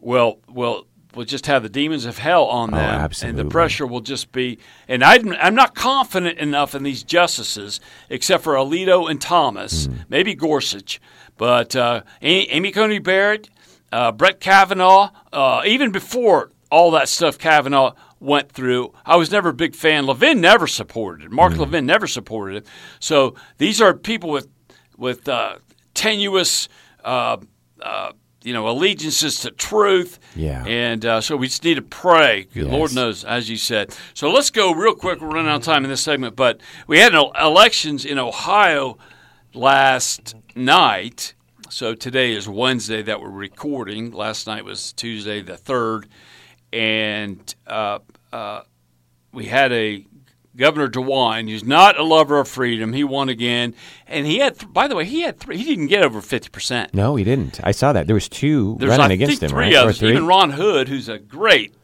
will 0.00 0.40
will 0.48 0.86
will 1.14 1.24
just 1.24 1.46
have 1.46 1.62
the 1.62 1.68
demons 1.70 2.04
of 2.04 2.18
hell 2.18 2.44
on 2.44 2.70
them, 2.72 2.80
and 2.80 3.00
Oh, 3.00 3.04
absolutely. 3.04 3.42
the 3.44 3.48
pressure 3.48 3.86
will 3.86 4.02
just 4.02 4.32
be. 4.32 4.58
And 4.86 5.02
I'm, 5.02 5.32
I'm 5.40 5.54
not 5.54 5.74
confident 5.74 6.38
enough 6.38 6.74
in 6.74 6.82
these 6.82 7.02
justices, 7.02 7.80
except 8.10 8.44
for 8.44 8.52
Alito 8.54 9.10
and 9.10 9.18
Thomas, 9.18 9.88
maybe 10.10 10.34
Gorsuch, 10.34 11.00
but 11.38 11.74
uh, 11.74 12.02
Amy, 12.20 12.50
Amy 12.50 12.70
Coney 12.70 12.98
Barrett, 12.98 13.48
uh, 13.90 14.12
Brett 14.12 14.40
Kavanaugh, 14.40 15.10
uh, 15.32 15.62
even 15.64 15.90
before 15.90 16.50
all 16.70 16.90
that 16.90 17.08
stuff 17.08 17.38
Kavanaugh 17.38 17.92
went 18.20 18.50
through, 18.50 18.92
I 19.04 19.16
was 19.16 19.30
never 19.30 19.50
a 19.50 19.54
big 19.54 19.74
fan. 19.74 20.06
Levin 20.06 20.40
never 20.40 20.66
supported 20.66 21.26
it. 21.26 21.30
Mark 21.30 21.56
Levin 21.56 21.86
never 21.86 22.06
supported 22.06 22.56
it. 22.56 22.66
So 23.00 23.34
these 23.58 23.80
are 23.80 23.94
people 23.94 24.30
with 24.30 24.48
with 24.96 25.28
uh, 25.28 25.56
tenuous. 25.94 26.68
Uh, 27.04 27.38
uh, 27.80 28.12
you 28.42 28.52
know, 28.52 28.68
allegiances 28.68 29.40
to 29.40 29.50
truth. 29.50 30.20
Yeah. 30.36 30.64
And 30.64 31.04
uh, 31.04 31.20
so 31.20 31.36
we 31.36 31.48
just 31.48 31.64
need 31.64 31.74
to 31.74 31.82
pray. 31.82 32.46
Yes. 32.54 32.66
Lord 32.66 32.94
knows, 32.94 33.24
as 33.24 33.50
you 33.50 33.56
said. 33.56 33.92
So 34.14 34.30
let's 34.30 34.50
go 34.50 34.72
real 34.72 34.94
quick. 34.94 35.20
We're 35.20 35.30
running 35.30 35.50
out 35.50 35.56
of 35.56 35.62
time 35.64 35.82
in 35.82 35.90
this 35.90 36.00
segment, 36.00 36.36
but 36.36 36.60
we 36.86 37.00
had 37.00 37.12
el- 37.12 37.32
elections 37.32 38.04
in 38.04 38.20
Ohio 38.20 38.98
last 39.52 40.36
night. 40.54 41.34
So 41.68 41.96
today 41.96 42.32
is 42.32 42.48
Wednesday 42.48 43.02
that 43.02 43.20
we're 43.20 43.30
recording. 43.30 44.12
Last 44.12 44.46
night 44.46 44.64
was 44.64 44.92
Tuesday 44.92 45.42
the 45.42 45.54
3rd. 45.54 46.04
And 46.72 47.54
uh, 47.66 48.00
uh, 48.32 48.62
we 49.32 49.46
had 49.46 49.72
a 49.72 50.04
Governor 50.56 50.88
DeWine, 50.88 51.48
who's 51.50 51.64
not 51.64 51.98
a 51.98 52.02
lover 52.02 52.38
of 52.40 52.48
freedom. 52.48 52.92
He 52.94 53.04
won 53.04 53.28
again, 53.28 53.74
and 54.06 54.26
he 54.26 54.38
had. 54.38 54.72
By 54.72 54.88
the 54.88 54.96
way, 54.96 55.04
he 55.04 55.20
had. 55.20 55.38
Three, 55.38 55.58
he 55.58 55.64
didn't 55.64 55.88
get 55.88 56.02
over 56.02 56.20
fifty 56.22 56.48
percent. 56.48 56.94
No, 56.94 57.14
he 57.16 57.24
didn't. 57.24 57.60
I 57.62 57.72
saw 57.72 57.92
that. 57.92 58.06
There 58.06 58.14
was 58.14 58.28
two 58.28 58.76
There's 58.80 58.90
running 58.90 59.10
I 59.10 59.24
against 59.24 59.42
him, 59.42 59.50
three 59.50 59.58
right? 59.66 59.74
Or 59.74 59.78
others. 59.80 59.98
three? 59.98 60.10
Even 60.12 60.26
Ron 60.26 60.50
Hood, 60.50 60.88
who's 60.88 61.08
a 61.10 61.18
great 61.18 61.74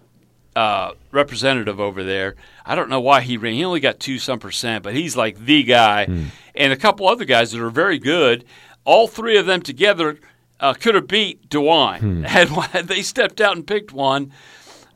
uh, 0.56 0.92
representative 1.10 1.80
over 1.80 2.02
there. 2.02 2.34
I 2.64 2.74
don't 2.74 2.88
know 2.88 3.00
why 3.00 3.20
he 3.20 3.36
ran. 3.36 3.52
He 3.54 3.64
only 3.64 3.80
got 3.80 4.00
two 4.00 4.18
some 4.18 4.38
percent, 4.38 4.82
but 4.84 4.94
he's 4.94 5.16
like 5.16 5.38
the 5.44 5.62
guy, 5.64 6.06
Hmm. 6.06 6.24
and 6.54 6.72
a 6.72 6.76
couple 6.76 7.06
other 7.08 7.24
guys 7.26 7.52
that 7.52 7.60
are 7.60 7.70
very 7.70 7.98
good. 7.98 8.44
All 8.84 9.06
three 9.06 9.36
of 9.36 9.44
them 9.46 9.60
together 9.60 10.18
uh, 10.60 10.72
could 10.72 10.94
have 10.94 11.06
beat 11.08 11.48
DeWine. 11.50 11.98
Hmm. 12.00 12.22
Had 12.24 12.48
they 12.88 13.02
stepped 13.02 13.40
out 13.40 13.54
and 13.56 13.66
picked 13.66 13.92
one. 13.92 14.32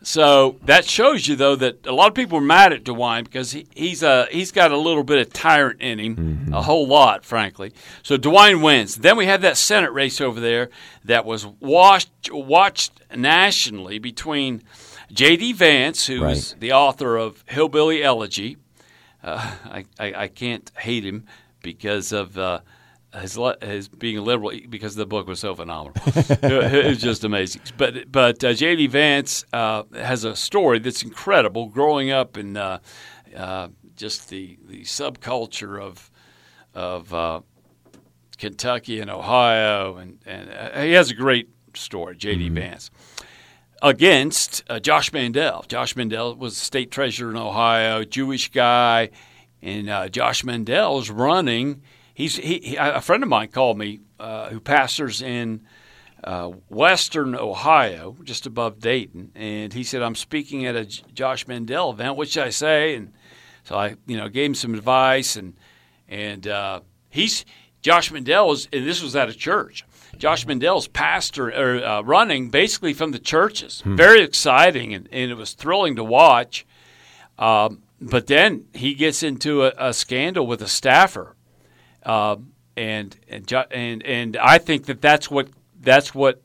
So 0.08 0.54
that 0.62 0.84
shows 0.84 1.26
you, 1.26 1.34
though, 1.34 1.56
that 1.56 1.84
a 1.84 1.90
lot 1.92 2.06
of 2.06 2.14
people 2.14 2.38
are 2.38 2.40
mad 2.40 2.72
at 2.72 2.84
DeWine 2.84 3.24
because 3.24 3.50
he, 3.50 3.66
he's 3.74 4.04
a 4.04 4.28
he's 4.30 4.52
got 4.52 4.70
a 4.70 4.78
little 4.78 5.02
bit 5.02 5.18
of 5.18 5.32
tyrant 5.32 5.80
in 5.80 5.98
him, 5.98 6.16
Mm-hmm. 6.16 6.54
a 6.54 6.62
whole 6.62 6.86
lot, 6.86 7.24
frankly. 7.24 7.72
So 8.04 8.16
DeWine 8.16 8.62
wins. 8.62 8.94
Then 8.94 9.16
we 9.16 9.26
had 9.26 9.42
that 9.42 9.56
Senate 9.56 9.92
race 9.92 10.20
over 10.20 10.38
there 10.38 10.70
that 11.04 11.24
was 11.24 11.44
watched 11.44 12.30
watched 12.30 12.92
nationally 13.16 13.98
between 13.98 14.62
J.D. 15.10 15.54
Vance, 15.54 16.06
who 16.06 16.24
is 16.26 16.52
Right. 16.52 16.60
the 16.60 16.72
author 16.72 17.16
of 17.16 17.42
Hillbilly 17.48 18.04
Elegy. 18.04 18.58
Uh, 19.24 19.54
I, 19.64 19.84
I 19.98 20.14
I 20.14 20.28
can't 20.28 20.70
hate 20.78 21.04
him 21.04 21.26
because 21.62 22.12
of. 22.12 22.38
Uh, 22.38 22.60
his, 23.20 23.38
his 23.62 23.88
being 23.88 24.18
a 24.18 24.22
liberal 24.22 24.52
because 24.68 24.94
the 24.94 25.06
book 25.06 25.26
was 25.26 25.40
so 25.40 25.54
phenomenal. 25.54 25.94
it, 26.06 26.86
was 26.86 26.98
just 26.98 27.24
amazing. 27.24 27.62
But 27.76 28.10
but 28.10 28.42
uh, 28.42 28.52
J.D. 28.52 28.88
Vance 28.88 29.44
uh, 29.52 29.84
has 29.94 30.24
a 30.24 30.36
story 30.36 30.78
that's 30.78 31.02
incredible. 31.02 31.68
Growing 31.68 32.10
up 32.10 32.36
in 32.36 32.56
uh, 32.56 32.78
uh, 33.36 33.68
just 33.96 34.28
the 34.28 34.58
the 34.66 34.82
subculture 34.82 35.80
of 35.80 36.10
of 36.74 37.12
uh, 37.14 37.40
Kentucky 38.38 39.00
and 39.00 39.10
Ohio, 39.10 39.96
and 39.96 40.18
and 40.26 40.50
uh, 40.50 40.80
he 40.82 40.92
has 40.92 41.10
a 41.10 41.14
great 41.14 41.48
story. 41.74 42.16
J.D. 42.16 42.48
Vance 42.50 42.90
against 43.82 44.64
uh, 44.68 44.80
Josh 44.80 45.12
Mandel. 45.12 45.64
Josh 45.68 45.96
Mandel 45.96 46.34
was 46.34 46.56
state 46.56 46.90
treasurer 46.90 47.30
in 47.30 47.36
Ohio, 47.36 48.04
Jewish 48.04 48.50
guy, 48.50 49.10
and 49.62 49.88
uh, 49.88 50.08
Josh 50.08 50.44
Mandel 50.44 50.98
is 50.98 51.10
running. 51.10 51.82
He's 52.16 52.36
he, 52.36 52.60
he, 52.64 52.76
a 52.76 53.02
friend 53.02 53.22
of 53.22 53.28
mine 53.28 53.48
called 53.48 53.76
me 53.76 54.00
uh, 54.18 54.48
who 54.48 54.58
pastors 54.58 55.20
in 55.20 55.60
uh, 56.24 56.48
Western 56.70 57.34
Ohio, 57.34 58.16
just 58.24 58.46
above 58.46 58.80
Dayton, 58.80 59.32
and 59.34 59.74
he 59.74 59.84
said 59.84 60.00
I'm 60.00 60.14
speaking 60.14 60.64
at 60.64 60.74
a 60.74 60.86
Josh 60.86 61.46
Mandel 61.46 61.90
event. 61.90 62.16
What 62.16 62.30
should 62.30 62.44
I 62.44 62.48
say? 62.48 62.94
And 62.94 63.12
so 63.64 63.76
I, 63.76 63.96
you 64.06 64.16
know, 64.16 64.30
gave 64.30 64.46
him 64.46 64.54
some 64.54 64.72
advice, 64.72 65.36
and 65.36 65.58
and 66.08 66.46
uh, 66.46 66.80
he's 67.10 67.44
Josh 67.82 68.10
Mandel 68.10 68.50
is, 68.52 68.66
and 68.72 68.86
this 68.86 69.02
was 69.02 69.14
at 69.14 69.28
a 69.28 69.34
church. 69.34 69.84
Josh 70.16 70.46
Mandel's 70.46 70.88
pastor 70.88 71.50
or 71.50 71.84
uh, 71.84 72.00
running 72.00 72.48
basically 72.48 72.94
from 72.94 73.10
the 73.10 73.18
churches. 73.18 73.82
Very 73.84 74.22
exciting, 74.22 74.94
and, 74.94 75.06
and 75.12 75.30
it 75.30 75.34
was 75.34 75.52
thrilling 75.52 75.96
to 75.96 76.02
watch. 76.02 76.64
Um, 77.38 77.82
but 78.00 78.26
then 78.26 78.68
he 78.72 78.94
gets 78.94 79.22
into 79.22 79.66
a, 79.66 79.72
a 79.76 79.92
scandal 79.92 80.46
with 80.46 80.62
a 80.62 80.66
staffer, 80.66 81.35
um, 82.06 82.52
and 82.76 83.16
and 83.28 83.52
and 83.70 84.02
and 84.02 84.36
I 84.36 84.58
think 84.58 84.86
that 84.86 85.02
that's 85.02 85.30
what 85.30 85.48
that's 85.80 86.14
what 86.14 86.42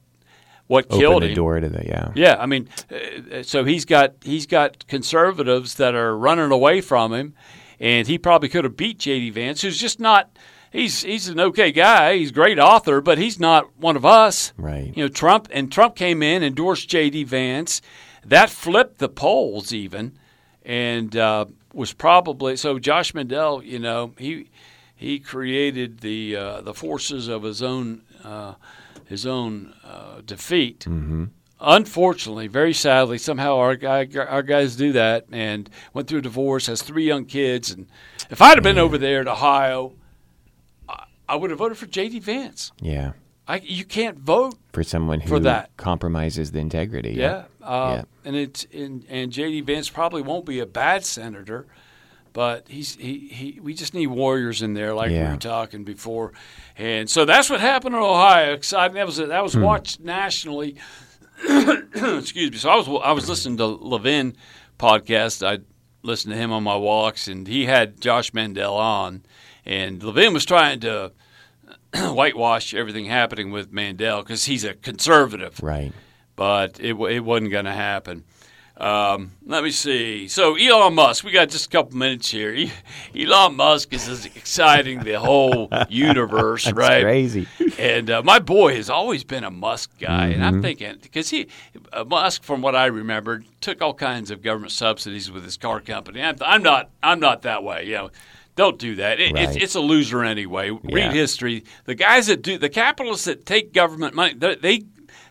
what 0.68 0.90
killed 0.90 1.24
the 1.24 1.28
him. 1.28 1.36
door 1.36 1.60
to 1.60 1.68
the 1.68 1.86
yeah. 1.86 2.12
Yeah, 2.16 2.38
I 2.40 2.46
mean, 2.46 2.70
uh, 2.90 3.44
so 3.44 3.66
he's 3.66 3.86
got 3.86 4.16
he's 4.24 4.46
got 4.46 4.88
conservatives 4.88 5.76
that 5.76 5.96
are 5.96 6.18
running 6.18 6.52
away 6.52 6.80
from 6.82 7.14
him, 7.14 7.34
and 7.80 8.08
he 8.08 8.18
probably 8.18 8.50
could 8.50 8.64
have 8.64 8.78
beat 8.78 9.00
J.D. 9.00 9.32
Vance, 9.32 9.62
who's 9.62 9.78
just 9.78 10.00
not. 10.00 10.38
He's 10.72 11.02
he's 11.02 11.28
an 11.28 11.40
okay 11.42 11.74
guy. 11.74 12.16
He's 12.16 12.30
a 12.30 12.34
great 12.34 12.58
author, 12.58 13.02
but 13.02 13.18
he's 13.18 13.38
not 13.38 13.76
one 13.78 13.98
of 13.98 14.06
us. 14.06 14.54
Right. 14.58 14.96
You 14.96 15.04
know, 15.04 15.10
Trump 15.10 15.50
and 15.52 15.70
Trump 15.70 15.96
came 15.96 16.24
in 16.24 16.42
endorsed 16.42 16.88
J.D. 16.88 17.26
Vance. 17.26 17.82
That 18.24 18.50
flipped 18.50 19.00
the 19.00 19.10
polls 19.10 19.74
even, 19.74 20.18
and 20.64 21.14
uh, 21.18 21.48
was 21.74 21.92
probably 21.92 22.56
so. 22.56 22.80
Josh 22.80 23.14
Mandel, 23.14 23.62
you 23.62 23.80
know, 23.80 24.14
he 24.18 24.48
he 25.02 25.18
created 25.20 26.00
the 26.02 26.36
uh, 26.36 26.62
the 26.62 26.74
forces 26.74 27.28
of 27.28 27.42
his 27.44 27.62
own 27.64 28.04
uh, 28.24 28.54
his 29.06 29.26
own 29.26 29.74
uh, 29.84 30.22
defeat. 30.26 30.82
Mm-hmm. 30.82 31.26
Unfortunately, 31.60 32.48
very 32.48 32.74
sadly, 32.74 33.18
somehow 33.18 33.58
our 33.58 33.76
guy 33.76 34.08
our 34.16 34.44
guys 34.44 34.76
do 34.76 34.92
that, 34.94 35.26
and 35.32 35.70
went 35.94 36.08
through 36.08 36.20
a 36.20 36.22
divorce, 36.24 36.68
has 36.68 36.82
three 36.82 37.06
young 37.06 37.26
kids, 37.26 37.72
and 37.72 37.88
if 38.30 38.42
I'd 38.42 38.56
have 38.58 38.64
been 38.64 38.78
over 38.80 38.98
there 38.98 39.22
in 39.22 39.28
Ohio, 39.28 39.94
I, 40.90 41.06
I 41.30 41.36
would 41.36 41.50
have 41.52 41.60
voted 41.60 41.78
for 41.78 41.86
J.D. 41.88 42.20
Vance. 42.20 42.72
Yeah. 42.82 43.14
I, 43.48 43.58
you 43.58 43.84
can't 43.86 44.18
vote 44.20 44.56
For 44.72 44.84
someone 44.84 45.20
who 45.20 45.28
For 45.28 45.40
that. 45.42 45.76
compromises 45.76 46.52
the 46.52 46.60
integrity. 46.60 47.12
yeah, 47.14 47.46
uh, 47.62 47.98
Yeah. 47.98 48.04
and 48.24 48.36
it's 48.36 48.66
and, 48.74 49.04
and 49.10 49.32
JD 49.32 49.66
Vance 49.66 49.90
probably 49.90 50.22
won't 50.22 50.46
be 50.46 50.60
a 50.60 50.66
bad 50.66 51.04
senator, 51.04 51.66
but 52.34 52.68
he's 52.68 52.96
he, 52.96 53.28
he 53.28 53.60
we 53.62 53.74
just 53.74 53.94
need 53.94 54.08
warriors 54.08 54.62
in 54.62 54.74
there 54.74 54.94
like 54.94 55.12
we 55.12 55.20
were 55.20 55.38
talking 55.38 55.84
before, 55.84 56.34
and 56.78 57.10
so 57.10 57.26
that's 57.26 57.50
what 57.50 57.60
happened 57.60 57.96
in 57.96 58.02
Ohio. 58.02 58.54
Exciting. 58.54 58.96
That 58.96 59.06
was 59.06 59.18
that 59.18 59.44
was 59.44 59.54
hmm. 59.54 59.62
watched 59.62 60.00
nationally. 60.00 60.76
Excuse 61.44 62.52
me. 62.52 62.58
So 62.58 62.70
I 62.70 62.76
was 62.76 62.88
I 63.04 63.12
was 63.12 63.28
listening 63.28 63.58
to 63.58 63.66
Levin 63.66 64.36
podcast. 64.80 65.46
I 65.46 65.64
listened 66.04 66.34
to 66.34 66.40
him 66.40 66.52
on 66.52 66.64
my 66.64 66.76
walks, 66.76 67.28
and 67.28 67.48
he 67.48 67.66
had 67.66 68.00
Josh 68.00 68.34
Mandel 68.34 68.76
on, 68.76 69.24
and 69.66 70.02
Levin 70.02 70.34
was 70.34 70.46
trying 70.46 70.80
to 70.82 71.12
whitewash 71.96 72.74
everything 72.74 73.06
happening 73.06 73.52
with 73.52 73.72
Mandel 73.72 74.22
because 74.22 74.46
he's 74.46 74.64
a 74.64 74.74
conservative 74.74 75.62
Right. 75.62 75.92
but 76.36 76.80
it, 76.80 76.96
it 76.96 77.20
wasn't 77.20 77.52
going 77.52 77.66
to 77.66 77.72
happen. 77.74 78.24
Um, 78.82 79.34
let 79.46 79.64
me 79.64 79.70
see. 79.70 80.28
So 80.28 80.56
Elon 80.56 80.96
Musk, 80.96 81.24
we 81.24 81.32
got 81.32 81.50
just 81.50 81.68
a 81.68 81.70
couple 81.70 81.96
minutes 81.96 82.32
here. 82.32 82.68
Elon 83.16 83.56
Musk 83.56 83.94
is 83.94 84.10
as 84.10 84.26
exciting 84.26 85.04
the 85.04 85.20
whole 85.20 85.70
universe, 85.90 86.66
That's 86.66 86.76
right? 86.76 87.04
crazy. 87.04 87.48
And 87.78 88.10
uh, 88.10 88.24
my 88.24 88.40
boy 88.40 88.76
has 88.76 88.90
always 88.90 89.24
been 89.24 89.44
a 89.44 89.52
Musk 89.52 89.92
guy, 90.00 90.28
and 90.28 90.42
Mm-hmm. 90.42 90.44
I'm 90.56 90.62
thinking 90.64 90.96
because 91.02 91.30
he 91.30 91.48
uh, 91.94 92.04
Musk, 92.06 92.42
from 92.44 92.64
what 92.64 92.76
I 92.76 92.88
remember, 92.88 93.44
took 93.60 93.84
all 93.84 93.94
kinds 93.94 94.32
of 94.32 94.42
government 94.42 94.72
subsidies 94.72 95.30
with 95.30 95.44
his 95.44 95.58
car 95.58 95.80
company. 95.80 96.24
I'm, 96.24 96.38
I'm 96.42 96.64
not 96.64 96.90
I'm 97.04 97.20
not 97.20 97.44
that 97.44 97.64
way, 97.64 97.86
you 97.86 97.94
know. 97.94 98.10
Don't 98.56 98.78
do 98.80 98.96
that. 98.96 99.20
It, 99.22 99.38
it's, 99.38 99.56
it's 99.56 99.76
a 99.76 99.80
loser 99.80 100.24
anyway. 100.26 100.72
Yeah. 100.72 100.78
Read 100.96 101.14
history. 101.14 101.64
The 101.86 101.96
guys 101.96 102.28
that 102.28 102.42
do 102.42 102.58
the 102.58 102.68
capitalists 102.70 103.26
that 103.26 103.46
take 103.46 103.74
government 103.74 104.14
money, 104.16 104.34
they 104.34 104.56
they, 104.56 104.84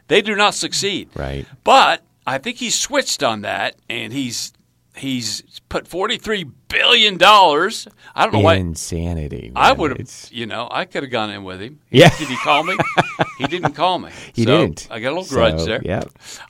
they 0.08 0.22
do 0.22 0.36
not 0.36 0.54
succeed. 0.54 1.10
Right. 1.14 1.46
But 1.64 2.02
I 2.26 2.38
think 2.38 2.58
he's 2.58 2.74
switched 2.78 3.22
on 3.22 3.42
that, 3.42 3.76
and 3.88 4.12
he's 4.12 4.52
he's 4.96 5.42
put 5.68 5.88
forty 5.88 6.16
three 6.18 6.44
billion 6.68 7.16
dollars. 7.16 7.88
I 8.14 8.24
don't 8.24 8.34
know 8.34 8.40
why. 8.40 8.54
Insanity. 8.54 9.52
I 9.56 9.72
would 9.72 9.96
have, 9.98 10.28
you 10.30 10.46
know, 10.46 10.68
I 10.70 10.84
could 10.84 11.02
have 11.02 11.12
gone 11.12 11.30
in 11.30 11.44
with 11.44 11.60
him. 11.60 11.80
Yeah. 11.90 12.10
Did 12.18 12.28
he 12.28 12.36
call 12.36 12.62
me? 12.64 12.76
he 13.38 13.46
didn't 13.46 13.72
call 13.72 13.98
me. 13.98 14.10
He 14.34 14.44
So, 14.44 14.58
didn't. 14.58 14.88
I 14.90 15.00
got 15.00 15.12
a 15.12 15.14
little 15.20 15.28
grudge 15.36 15.60
So, 15.60 15.64
there. 15.66 15.80
Yeah. 15.84 16.02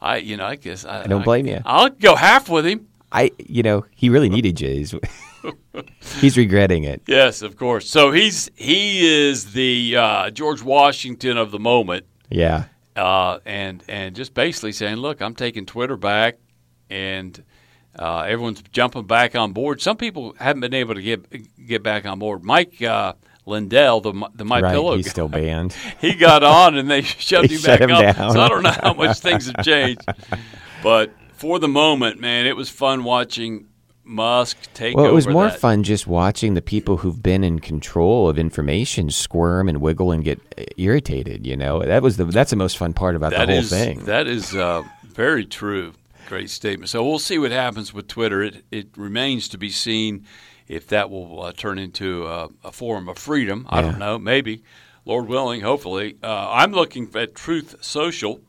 I, 0.03 0.17
you 0.17 0.37
know, 0.37 0.47
I 0.47 0.57
guess 0.57 0.85
I, 0.85 1.03
I 1.05 1.07
don't 1.07 1.25
blame 1.25 1.47
you. 1.47 1.61
I'll 1.65 1.91
go 1.91 2.15
half 2.17 2.49
with 2.49 2.67
him. 2.67 2.89
I, 3.13 3.31
you 3.39 3.63
know, 3.63 3.85
he 3.95 4.09
really 4.09 4.29
needed 4.29 4.57
Jay's. 4.57 4.95
He's 6.21 6.37
regretting 6.37 6.85
it. 6.85 7.03
Yes, 7.07 7.43
of 7.43 7.57
course. 7.57 7.89
So 7.89 8.11
he's 8.13 8.51
he 8.57 9.07
is 9.29 9.53
the 9.53 9.97
uh, 9.97 10.31
George 10.31 10.63
Washington 10.63 11.39
of 11.39 11.51
the 11.51 11.59
moment. 11.59 12.05
Yeah. 12.29 12.65
Uh, 12.96 13.38
and 13.44 13.83
and 13.88 14.14
just 14.14 14.35
basically 14.35 14.72
saying, 14.72 14.96
look, 14.96 15.20
I'm 15.20 15.35
taking 15.35 15.66
Twitter 15.66 15.96
back, 15.96 16.38
and 16.88 17.42
uh, 17.98 18.20
everyone's 18.20 18.62
jumping 18.72 19.05
back 19.05 19.35
on 19.35 19.53
board. 19.53 19.81
Some 19.81 19.96
people 19.96 20.35
haven't 20.38 20.61
been 20.61 20.74
able 20.74 20.94
to 20.94 21.03
get 21.03 21.66
get 21.66 21.83
back 21.83 22.05
on 22.07 22.18
board. 22.18 22.44
Mike 22.44 22.81
uh, 22.83 23.14
Lindell, 23.46 24.00
the 24.00 24.29
the 24.35 24.44
My 24.44 24.61
right. 24.61 24.72
Pillow 24.72 24.96
He's 24.96 25.07
guy, 25.07 25.11
still 25.11 25.29
banned. 25.29 25.72
he 26.00 26.14
got 26.14 26.42
on 26.42 26.76
and 26.76 26.90
they 26.90 27.03
shoved 27.03 27.48
They 27.48 27.57
him 27.57 27.62
back 27.62 27.81
him 27.81 27.90
up. 27.90 28.16
down. 28.16 28.33
So 28.33 28.40
I 28.40 28.48
don't 28.48 28.62
know 28.62 28.70
how 28.70 28.94
much 28.94 29.18
things 29.18 29.46
have 29.46 29.64
changed, 29.64 30.05
but 30.83 31.12
for 31.33 31.59
the 31.59 31.68
moment, 31.68 32.20
man, 32.20 32.46
it 32.46 32.55
was 32.57 32.68
fun 32.68 33.03
watching 33.03 33.66
Musk 34.11 34.59
take 34.75 34.96
Well, 34.96 35.07
it 35.07 35.12
was 35.12 35.27
more 35.29 35.49
that. 35.49 35.59
fun 35.61 35.83
just 35.85 36.07
watching 36.07 36.55
the 36.55 36.61
people 36.62 36.99
who've 36.99 37.23
been 37.23 37.44
in 37.44 37.61
control 37.61 38.29
of 38.29 38.38
information 38.38 39.11
squirm 39.11 39.68
and 39.68 39.81
wiggle 39.81 40.11
and 40.12 40.23
get 40.25 40.40
uh, 40.59 40.64
irritated. 40.77 41.46
You 41.46 41.57
know, 41.57 41.81
that 41.83 42.03
was 42.03 42.16
the 42.16 42.25
that's 42.25 42.51
the 42.51 42.57
most 42.57 42.77
fun 42.77 42.92
part 42.92 43.14
about 43.16 43.31
That 43.31 43.46
the 43.46 43.53
whole 43.53 43.62
is- 43.62 43.70
thing. 43.70 44.05
That 44.05 44.27
is 44.27 44.55
uh, 44.55 44.83
very 45.05 45.46
true. 45.46 45.94
Great 46.29 46.51
statement. 46.51 46.88
So 46.90 47.05
we'll 47.05 47.18
see 47.18 47.38
what 47.38 47.51
happens 47.53 47.92
with 47.94 48.07
Twitter. 48.09 48.42
It 48.42 48.64
it 48.70 48.88
remains 48.96 49.49
to 49.49 49.59
be 49.59 49.70
seen 49.70 50.27
if 50.68 50.87
that 50.88 51.11
will 51.11 51.42
uh, 51.42 51.53
turn 51.53 51.79
into 51.79 52.27
a, 52.27 52.49
a 52.64 52.70
forum 52.73 53.09
of 53.09 53.18
freedom. 53.18 53.66
I 53.68 53.81
don't 53.83 53.99
know. 53.99 54.18
Maybe, 54.18 54.62
Lord 55.05 55.27
willing. 55.27 55.61
Hopefully, 55.62 56.16
uh, 56.23 56.51
I'm 56.51 56.73
looking 56.73 57.11
at 57.16 57.35
Truth 57.35 57.77
Social. 57.81 58.40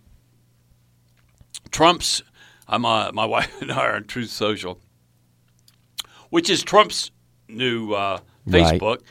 Trump's. 1.71 2.21
I'm 2.67 2.85
uh, 2.85 3.11
my 3.11 3.25
wife 3.35 3.61
and 3.61 3.71
I 3.71 3.85
are 3.85 3.95
on 3.95 4.03
Truth 4.05 4.29
Social, 4.29 4.79
which 6.31 6.49
is 6.49 6.63
Trump's 6.63 7.11
new 7.47 7.93
uh, 7.93 8.19
Right. 8.47 8.81
Facebook, 8.81 9.01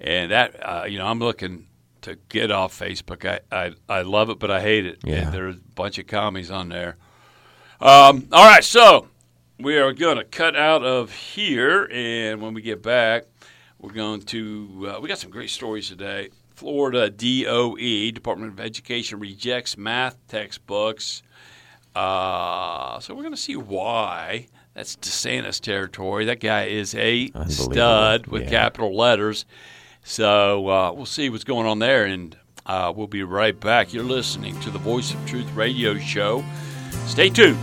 and 0.00 0.32
that 0.32 0.56
uh, 0.60 0.84
you 0.86 0.98
know 0.98 1.06
I'm 1.06 1.20
looking 1.20 1.68
to 2.02 2.18
get 2.28 2.50
off 2.50 2.76
Facebook. 2.76 3.24
I, 3.24 3.38
I 3.56 3.72
I 3.88 4.02
love 4.02 4.30
it, 4.30 4.40
but 4.40 4.50
I 4.50 4.60
hate 4.60 4.84
it. 4.84 4.98
Yeah. 5.04 5.26
And 5.26 5.32
there's 5.32 5.54
a 5.54 5.60
bunch 5.76 5.98
of 5.98 6.08
commies 6.08 6.50
on 6.50 6.68
there. 6.70 6.96
Um, 7.80 8.26
all 8.32 8.44
right, 8.44 8.64
so 8.64 9.06
we 9.60 9.78
are 9.78 9.92
going 9.92 10.16
to 10.16 10.24
cut 10.24 10.56
out 10.56 10.82
of 10.82 11.12
here, 11.12 11.88
and 11.92 12.42
when 12.42 12.52
we 12.52 12.62
get 12.62 12.82
back, 12.82 13.24
we're 13.78 13.92
going 13.92 14.22
to. 14.22 14.94
Uh, 14.96 15.00
we 15.00 15.08
got 15.08 15.18
some 15.18 15.30
great 15.30 15.50
stories 15.50 15.88
today. 15.88 16.30
Florida 16.56 17.08
DOE 17.08 18.10
Department 18.10 18.52
of 18.52 18.60
Education 18.60 19.18
rejects 19.20 19.78
math 19.78 20.16
textbooks. 20.28 21.22
Uh, 21.94 23.00
so 23.00 23.14
we're 23.14 23.22
going 23.22 23.34
to 23.34 23.40
see 23.40 23.56
why. 23.56 24.48
That's 24.80 24.96
DeSantis 24.96 25.60
territory. 25.60 26.24
That 26.24 26.40
guy 26.40 26.64
is 26.64 26.94
a 26.94 27.30
stud 27.48 28.28
with 28.28 28.44
Yeah. 28.44 28.48
capital 28.48 28.96
letters. 28.96 29.44
So 30.04 30.70
uh, 30.70 30.92
we'll 30.94 31.04
see 31.04 31.28
what's 31.28 31.44
going 31.44 31.66
on 31.66 31.80
there, 31.80 32.06
and 32.06 32.34
uh, 32.64 32.90
we'll 32.96 33.06
be 33.06 33.22
right 33.22 33.60
back. 33.60 33.92
You're 33.92 34.04
listening 34.04 34.58
to 34.60 34.70
the 34.70 34.78
Voice 34.78 35.12
of 35.12 35.26
Truth 35.26 35.52
radio 35.52 35.98
show. 35.98 36.42
Stay 37.04 37.28
tuned. 37.28 37.58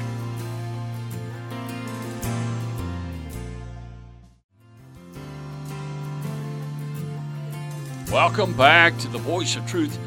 Welcome 8.12 8.54
back 8.54 8.98
to 9.00 9.08
the 9.08 9.18
Voice 9.18 9.56
of 9.56 9.66
Truth 9.66 9.98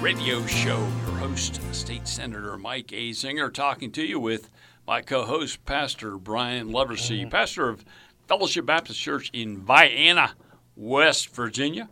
radio 0.00 0.44
show. 0.46 0.78
Your 0.78 1.16
host, 1.16 1.60
State 1.74 2.06
Senator 2.06 2.56
Mike 2.56 2.88
Azinger, 2.88 3.52
talking 3.52 3.90
to 3.92 4.04
you 4.04 4.20
with 4.20 4.48
my 4.88 5.02
co 5.02 5.26
host, 5.26 5.62
Pastor 5.66 6.16
Brian 6.16 6.70
Leversey, 6.70 7.30
pastor 7.30 7.68
of 7.68 7.84
Fellowship 8.26 8.64
Baptist 8.64 8.98
Church 8.98 9.28
in 9.34 9.58
Vienna, 9.58 10.32
West 10.76 11.28
Virginia, 11.34 11.90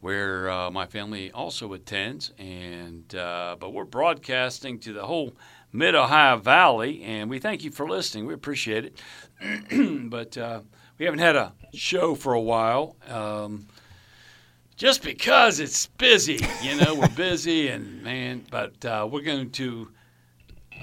where 0.00 0.50
uh, 0.50 0.70
my 0.70 0.86
family 0.86 1.30
also 1.30 1.74
attends. 1.74 2.32
And 2.38 3.14
uh, 3.14 3.56
But 3.60 3.74
we're 3.74 3.84
broadcasting 3.84 4.78
to 4.78 4.94
the 4.94 5.04
whole 5.04 5.34
Mid 5.74 5.94
Ohio 5.94 6.38
Valley, 6.38 7.02
and 7.02 7.28
we 7.28 7.38
thank 7.38 7.64
you 7.64 7.70
for 7.70 7.86
listening. 7.86 8.24
We 8.24 8.32
appreciate 8.32 8.86
it. 8.86 10.08
but 10.10 10.38
uh, 10.38 10.62
we 10.96 11.04
haven't 11.04 11.20
had 11.20 11.36
a 11.36 11.52
show 11.74 12.14
for 12.14 12.32
a 12.32 12.40
while. 12.40 12.96
Um, 13.08 13.66
just 14.76 15.02
because 15.02 15.60
it's 15.60 15.86
busy. 15.86 16.40
You 16.62 16.76
know, 16.76 16.94
we're 16.94 17.08
busy, 17.08 17.68
and 17.68 18.02
man, 18.02 18.46
but 18.50 18.82
uh, 18.86 19.06
we're 19.10 19.20
going 19.20 19.50
to 19.50 19.88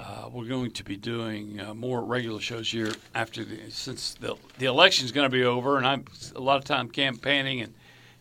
uh, 0.02 0.28
we're 0.32 0.46
going 0.46 0.70
to 0.72 0.84
be 0.84 0.96
doing 0.96 1.60
uh, 1.60 1.74
more 1.74 2.02
regular 2.02 2.40
shows 2.40 2.70
here 2.70 2.92
after 3.14 3.44
the 3.44 3.58
since 3.70 4.14
the 4.14 4.36
the 4.58 4.66
election's 4.66 5.12
going 5.12 5.30
to 5.30 5.34
be 5.36 5.44
over, 5.44 5.76
and 5.76 5.86
I'm 5.86 6.04
a 6.34 6.40
lot 6.40 6.56
of 6.56 6.64
time 6.64 6.88
campaigning, 6.88 7.60
and 7.60 7.74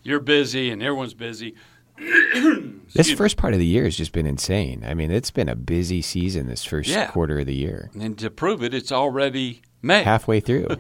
you're 0.03 0.19
busy, 0.19 0.69
and 0.69 0.81
everyone's 0.83 1.13
busy. 1.13 1.55
this 2.93 3.11
first 3.11 3.35
part 3.37 3.53
of 3.53 3.59
the 3.59 3.65
year 3.65 3.83
has 3.83 3.97
just 3.97 4.11
been 4.13 4.25
insane. 4.25 4.83
I 4.87 4.93
mean, 4.93 5.11
it's 5.11 5.31
been 5.31 5.49
a 5.49 5.55
busy 5.55 6.01
season 6.01 6.47
this 6.47 6.63
first 6.63 6.89
Yeah. 6.89 7.07
quarter 7.07 7.39
of 7.39 7.45
the 7.45 7.55
year. 7.55 7.91
And 7.99 8.17
to 8.19 8.29
prove 8.29 8.63
it, 8.63 8.73
it's 8.73 8.91
already 8.91 9.61
May. 9.81 10.03
Halfway 10.03 10.39
through. 10.39 10.67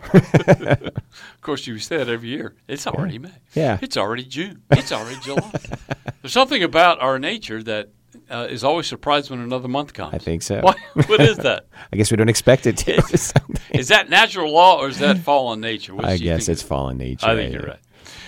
Of 1.33 1.41
course, 1.41 1.65
you 1.67 1.79
say 1.79 1.97
that 1.97 2.07
every 2.09 2.29
year. 2.29 2.53
It's 2.67 2.85
already 2.85 3.17
May. 3.17 3.31
Yeah. 3.55 3.79
It's 3.81 3.97
already 3.97 4.23
June. 4.25 4.61
It's 4.71 4.91
already 4.91 5.19
July. 5.21 5.51
There's 6.21 6.33
something 6.33 6.61
about 6.63 7.01
our 7.01 7.17
nature 7.17 7.63
that 7.63 7.89
uh, 8.29 8.47
is 8.49 8.63
always 8.63 8.87
surprised 8.87 9.29
when 9.29 9.39
another 9.39 9.67
month 9.67 9.93
comes. 9.93 10.13
I 10.13 10.17
think 10.17 10.41
so. 10.41 10.61
What, 10.61 10.77
what 11.07 11.21
is 11.21 11.37
that? 11.37 11.65
I 11.93 11.97
guess 11.97 12.11
we 12.11 12.17
don't 12.17 12.29
expect 12.29 12.67
it 12.67 12.77
to. 12.77 12.95
Is 13.71 13.87
that 13.89 14.09
natural 14.09 14.51
law 14.51 14.79
or 14.79 14.89
is 14.89 14.99
that 14.99 15.19
fallen 15.19 15.61
nature? 15.61 15.93
Which 15.93 16.05
I 16.05 16.17
guess 16.17 16.49
it's 16.49 16.61
fallen 16.61 16.97
nature. 16.97 17.27
I 17.27 17.35
think 17.35 17.53
you're 17.53 17.63
right. 17.63 17.79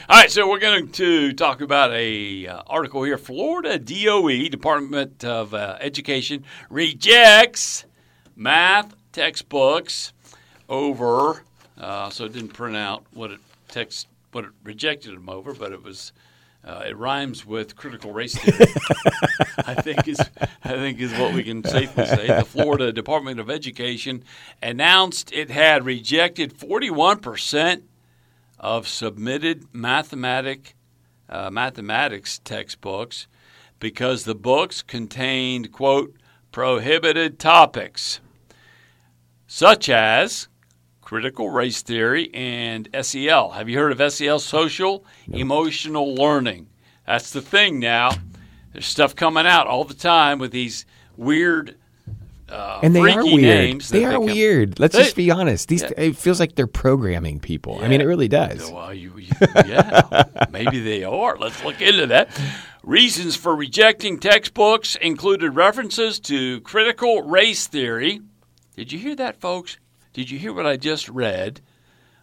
All 0.08 0.18
right, 0.18 0.30
so 0.30 0.48
we're 0.48 0.60
going 0.60 0.90
to 0.92 1.34
talk 1.34 1.62
about 1.62 1.92
a 1.94 2.48
uh, 2.48 2.62
article 2.68 3.04
here. 3.04 3.18
Florida 3.18 3.80
DOE 3.80 4.50
Department 4.50 5.24
of 5.24 5.54
uh, 5.54 5.78
Education 5.80 6.44
rejects 6.70 7.86
math 8.36 8.94
textbooks 9.12 10.14
over. 10.70 11.44
Uh, 11.78 12.10
so 12.10 12.26
it 12.26 12.34
didn't 12.34 12.54
print 12.54 12.76
out 12.78 13.04
what 13.14 13.32
it 13.32 13.40
text 13.68 14.08
what 14.32 14.46
it 14.46 14.52
rejected 14.64 15.16
them 15.16 15.30
over, 15.30 15.54
but 15.54 15.72
it 15.72 15.84
was. 15.84 16.14
Uh, 16.64 16.84
it 16.88 16.96
rhymes 16.96 17.46
with 17.46 17.76
critical 17.76 18.14
race 18.14 18.38
theory. 18.38 18.72
I 19.66 19.74
think 19.74 20.08
is 20.08 20.20
I 20.20 20.74
think 20.74 21.00
is 21.00 21.12
what 21.14 21.34
we 21.34 21.44
can 21.44 21.64
safely 21.64 22.06
say. 22.06 22.28
The 22.28 22.46
Florida 22.46 22.92
Department 22.94 23.40
of 23.40 23.50
Education 23.50 24.24
announced 24.62 25.32
it 25.34 25.50
had 25.50 25.86
rejected 25.86 26.54
41 26.54 27.20
percent 27.20 27.84
of 28.60 28.88
submitted 28.88 29.66
mathematic 29.74 30.76
uh, 31.28 31.50
mathematics 31.50 32.40
textbooks 32.40 33.28
because 33.80 34.24
the 34.24 34.36
books 34.36 34.84
contained 34.84 35.72
quote 35.72 36.16
prohibited 36.52 37.40
topics 37.40 38.20
such 39.48 39.90
as 39.90 40.48
critical 41.12 41.50
race 41.50 41.82
theory 41.82 42.34
and 42.34 42.88
SEL. 43.02 43.50
Have 43.50 43.68
you 43.68 43.78
heard 43.78 43.92
of 44.00 44.14
SEL? 44.14 44.40
Social 44.40 45.04
emotional 45.34 46.16
learning. 46.16 46.68
That's 47.06 47.32
the 47.32 47.42
thing 47.42 47.80
now. 47.80 48.12
There's 48.72 48.86
stuff 48.86 49.14
coming 49.14 49.46
out 49.46 49.68
all 49.68 49.84
the 49.84 49.94
time 49.94 50.40
with 50.40 50.52
these 50.54 50.86
weird 51.18 51.76
uh, 52.48 52.80
And 52.82 52.96
they 52.96 53.02
are 53.12 53.26
weird. 53.26 53.42
names. 53.42 53.90
They 53.90 54.06
are 54.06 54.14
come- 54.14 54.24
weird. 54.24 54.80
Let's 54.80 54.96
They- 54.96 55.04
just 55.04 55.18
be 55.18 55.30
honest. 55.30 55.68
These 55.68 55.84
it 55.84 56.16
feels 56.16 56.40
like 56.40 56.56
they're 56.56 56.66
programming 56.66 57.42
people. 57.42 57.80
I 57.82 57.90
mean, 57.90 58.00
it 58.00 58.06
really 58.06 58.30
does. 58.30 58.72
Well, 58.72 58.94
you, 58.94 59.12
you- 59.18 59.28
yeah, 59.66 60.24
maybe 60.50 60.80
they 60.80 61.04
are. 61.04 61.36
Let's 61.38 61.62
look 61.66 61.82
into 61.82 62.08
that. 62.08 62.30
Reasons 62.84 63.36
for 63.36 63.54
rejecting 63.54 64.18
textbooks 64.18 64.96
included 64.96 65.58
references 65.58 66.22
to 66.22 66.62
critical 66.62 67.22
race 67.24 67.68
theory. 67.68 68.22
Did 68.78 68.94
you 68.94 69.00
hear 69.00 69.16
that, 69.18 69.42
folks? 69.42 69.76
Did 70.14 70.30
you 70.30 70.40
hear 70.40 70.54
what 70.54 70.66
I 70.66 70.78
just 70.78 71.08
read? 71.10 71.62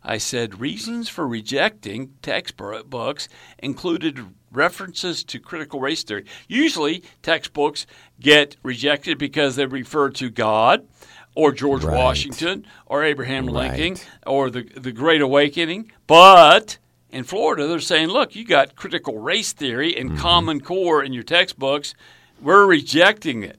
I 0.05 0.19
said 0.19 0.61
reasons 0.61 1.09
for 1.09 1.27
rejecting 1.27 2.15
textbooks 2.23 3.29
included 3.59 4.21
references 4.53 5.25
to 5.25 5.39
critical 5.39 5.81
race 5.81 6.03
theory. 6.05 6.25
Usually, 6.47 7.03
textbooks 7.23 7.87
get 8.21 8.57
rejected 8.63 9.19
because 9.19 9.57
they 9.57 9.67
refer 9.67 10.11
to 10.11 10.31
God 10.31 10.87
or 11.35 11.53
George 11.53 11.85
Right. 11.85 11.97
Washington 11.97 12.65
or 12.87 13.03
Abraham 13.05 13.47
Lincoln 13.47 13.95
Right. 13.95 14.09
or 14.27 14.51
the 14.51 14.63
the 14.63 14.93
Great 14.93 15.21
Awakening. 15.21 15.91
But 16.07 16.79
in 17.11 17.25
Florida, 17.25 17.67
they're 17.67 17.81
saying, 17.81 18.09
look, 18.09 18.35
you 18.37 18.45
got 18.45 18.77
critical 18.77 19.19
race 19.19 19.53
theory 19.53 19.97
and 19.97 20.11
Mm-hmm. 20.11 20.21
Common 20.21 20.61
Core 20.61 21.03
in 21.03 21.13
your 21.13 21.23
textbooks. 21.25 21.95
We're 22.41 22.67
rejecting 22.67 23.43
it. 23.43 23.59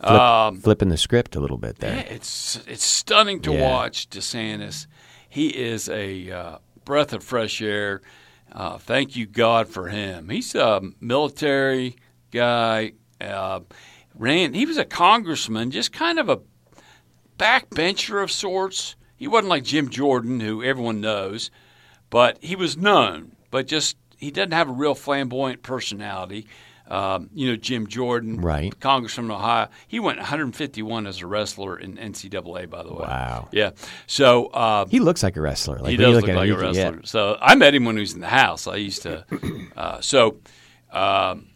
Flip- 0.00 0.10
Um, 0.12 0.60
flipping 0.60 0.88
the 0.88 0.96
script 0.96 1.36
a 1.36 1.40
little 1.40 1.58
bit 1.58 1.78
there. 1.78 1.94
yeah, 1.96 2.00
it's 2.02 2.60
it's 2.66 2.84
stunning 2.84 3.40
to 3.42 3.52
Yeah. 3.52 3.70
watch 3.70 4.08
DeSantis. 4.08 4.86
He 5.28 5.48
is 5.48 5.88
a 5.88 6.30
uh, 6.30 6.58
breath 6.84 7.12
of 7.12 7.22
fresh 7.22 7.60
air. 7.60 8.00
Uh, 8.50 8.78
thank 8.78 9.14
you 9.14 9.26
God 9.26 9.68
for 9.68 9.88
him. 9.88 10.28
He's 10.30 10.54
a 10.54 10.80
military 11.00 11.96
guy. 12.30 12.92
Uh, 13.20 13.60
ran. 14.14 14.54
He 14.54 14.64
was 14.66 14.78
a 14.78 14.84
congressman, 14.84 15.70
just 15.70 15.92
kind 15.92 16.18
of 16.18 16.28
a 16.28 16.40
backbencher 17.38 18.22
of 18.22 18.30
sorts. 18.32 18.96
He 19.16 19.28
wasn't 19.28 19.48
like 19.50 19.64
Jim 19.64 19.90
Jordan, 19.90 20.40
who 20.40 20.62
everyone 20.62 21.00
knows, 21.00 21.50
but 22.08 22.38
he 22.40 22.56
was 22.56 22.76
known. 22.76 23.32
But 23.50 23.66
just 23.66 23.96
he 24.16 24.30
doesn't 24.30 24.52
have 24.52 24.68
a 24.68 24.72
real 24.72 24.94
flamboyant 24.94 25.62
personality. 25.62 26.46
Um, 26.90 27.30
you 27.32 27.48
know, 27.48 27.56
Jim 27.56 27.86
Jordan, 27.86 28.40
Right. 28.40 28.78
Congressman 28.80 29.28
from 29.28 29.36
Ohio. 29.36 29.68
He 29.86 30.00
went 30.00 30.18
151 30.18 31.06
as 31.06 31.20
a 31.22 31.26
wrestler 31.26 31.78
in 31.78 31.96
NCAA, 31.96 32.68
by 32.68 32.82
the 32.82 32.92
way. 32.92 33.06
Wow. 33.06 33.48
Yeah. 33.52 33.70
So 34.08 34.46
uh, 34.46 34.86
He 34.86 34.98
looks 34.98 35.22
like 35.22 35.36
a 35.36 35.40
wrestler. 35.40 35.78
Like 35.78 35.90
he 35.90 35.96
does 35.96 36.16
look 36.16 36.28
at 36.28 36.34
like 36.34 36.44
a 36.44 36.48
you- 36.48 36.56
yeah. 36.56 36.66
wrestler. 36.88 37.00
So 37.04 37.38
I 37.40 37.54
met 37.54 37.74
him 37.74 37.84
when 37.84 37.94
he 37.96 38.00
was 38.00 38.12
in 38.14 38.20
the 38.20 38.26
house. 38.26 38.66
I 38.66 38.76
used 38.76 39.02
to. 39.02 39.24
Uh, 39.76 39.98
so 40.02 40.36
um, 40.92 41.46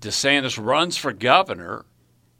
DeSantis 0.00 0.62
runs 0.64 0.96
for 0.96 1.12
governor, 1.12 1.84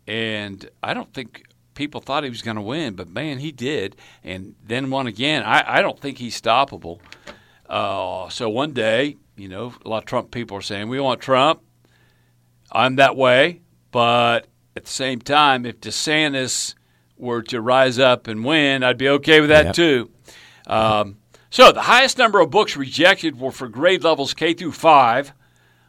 and 0.06 0.68
I 0.82 0.94
don't 0.94 1.12
think 1.12 1.44
people 1.74 2.00
thought 2.00 2.24
he 2.24 2.30
was 2.30 2.42
going 2.42 2.56
to 2.56 2.62
win, 2.62 2.94
but 2.94 3.08
man, 3.08 3.38
he 3.38 3.52
did, 3.52 3.96
and 4.24 4.54
then 4.64 4.88
won 4.90 5.06
again. 5.06 5.42
I, 5.42 5.78
I 5.78 5.82
don't 5.82 5.98
think 6.00 6.18
he's 6.18 6.40
stoppable. 6.40 7.00
Uh, 7.68 8.28
so 8.30 8.48
one 8.48 8.72
day, 8.72 9.16
you 9.36 9.48
know, 9.48 9.74
a 9.84 9.88
lot 9.88 9.98
of 9.98 10.04
Trump 10.06 10.30
people 10.30 10.56
are 10.56 10.62
saying 10.62 10.88
we 10.88 11.00
want 11.00 11.20
Trump. 11.20 11.60
I'm 12.70 12.96
that 12.96 13.16
way, 13.16 13.60
but 13.90 14.46
at 14.76 14.84
the 14.84 14.90
same 14.90 15.20
time, 15.20 15.64
if 15.66 15.80
DeSantis 15.80 16.74
were 17.16 17.42
to 17.42 17.60
rise 17.60 17.98
up 17.98 18.26
and 18.28 18.44
win, 18.44 18.82
I'd 18.84 18.98
be 18.98 19.08
okay 19.08 19.40
with 19.40 19.50
that 19.50 19.66
Yep. 19.66 19.74
too. 19.74 20.10
Um, 20.66 21.16
so 21.50 21.72
the 21.72 21.82
highest 21.82 22.18
number 22.18 22.40
of 22.40 22.50
books 22.50 22.76
rejected 22.76 23.40
were 23.40 23.50
for 23.50 23.68
grade 23.68 24.04
levels 24.04 24.34
K 24.34 24.52
through 24.52 24.72
five, 24.72 25.32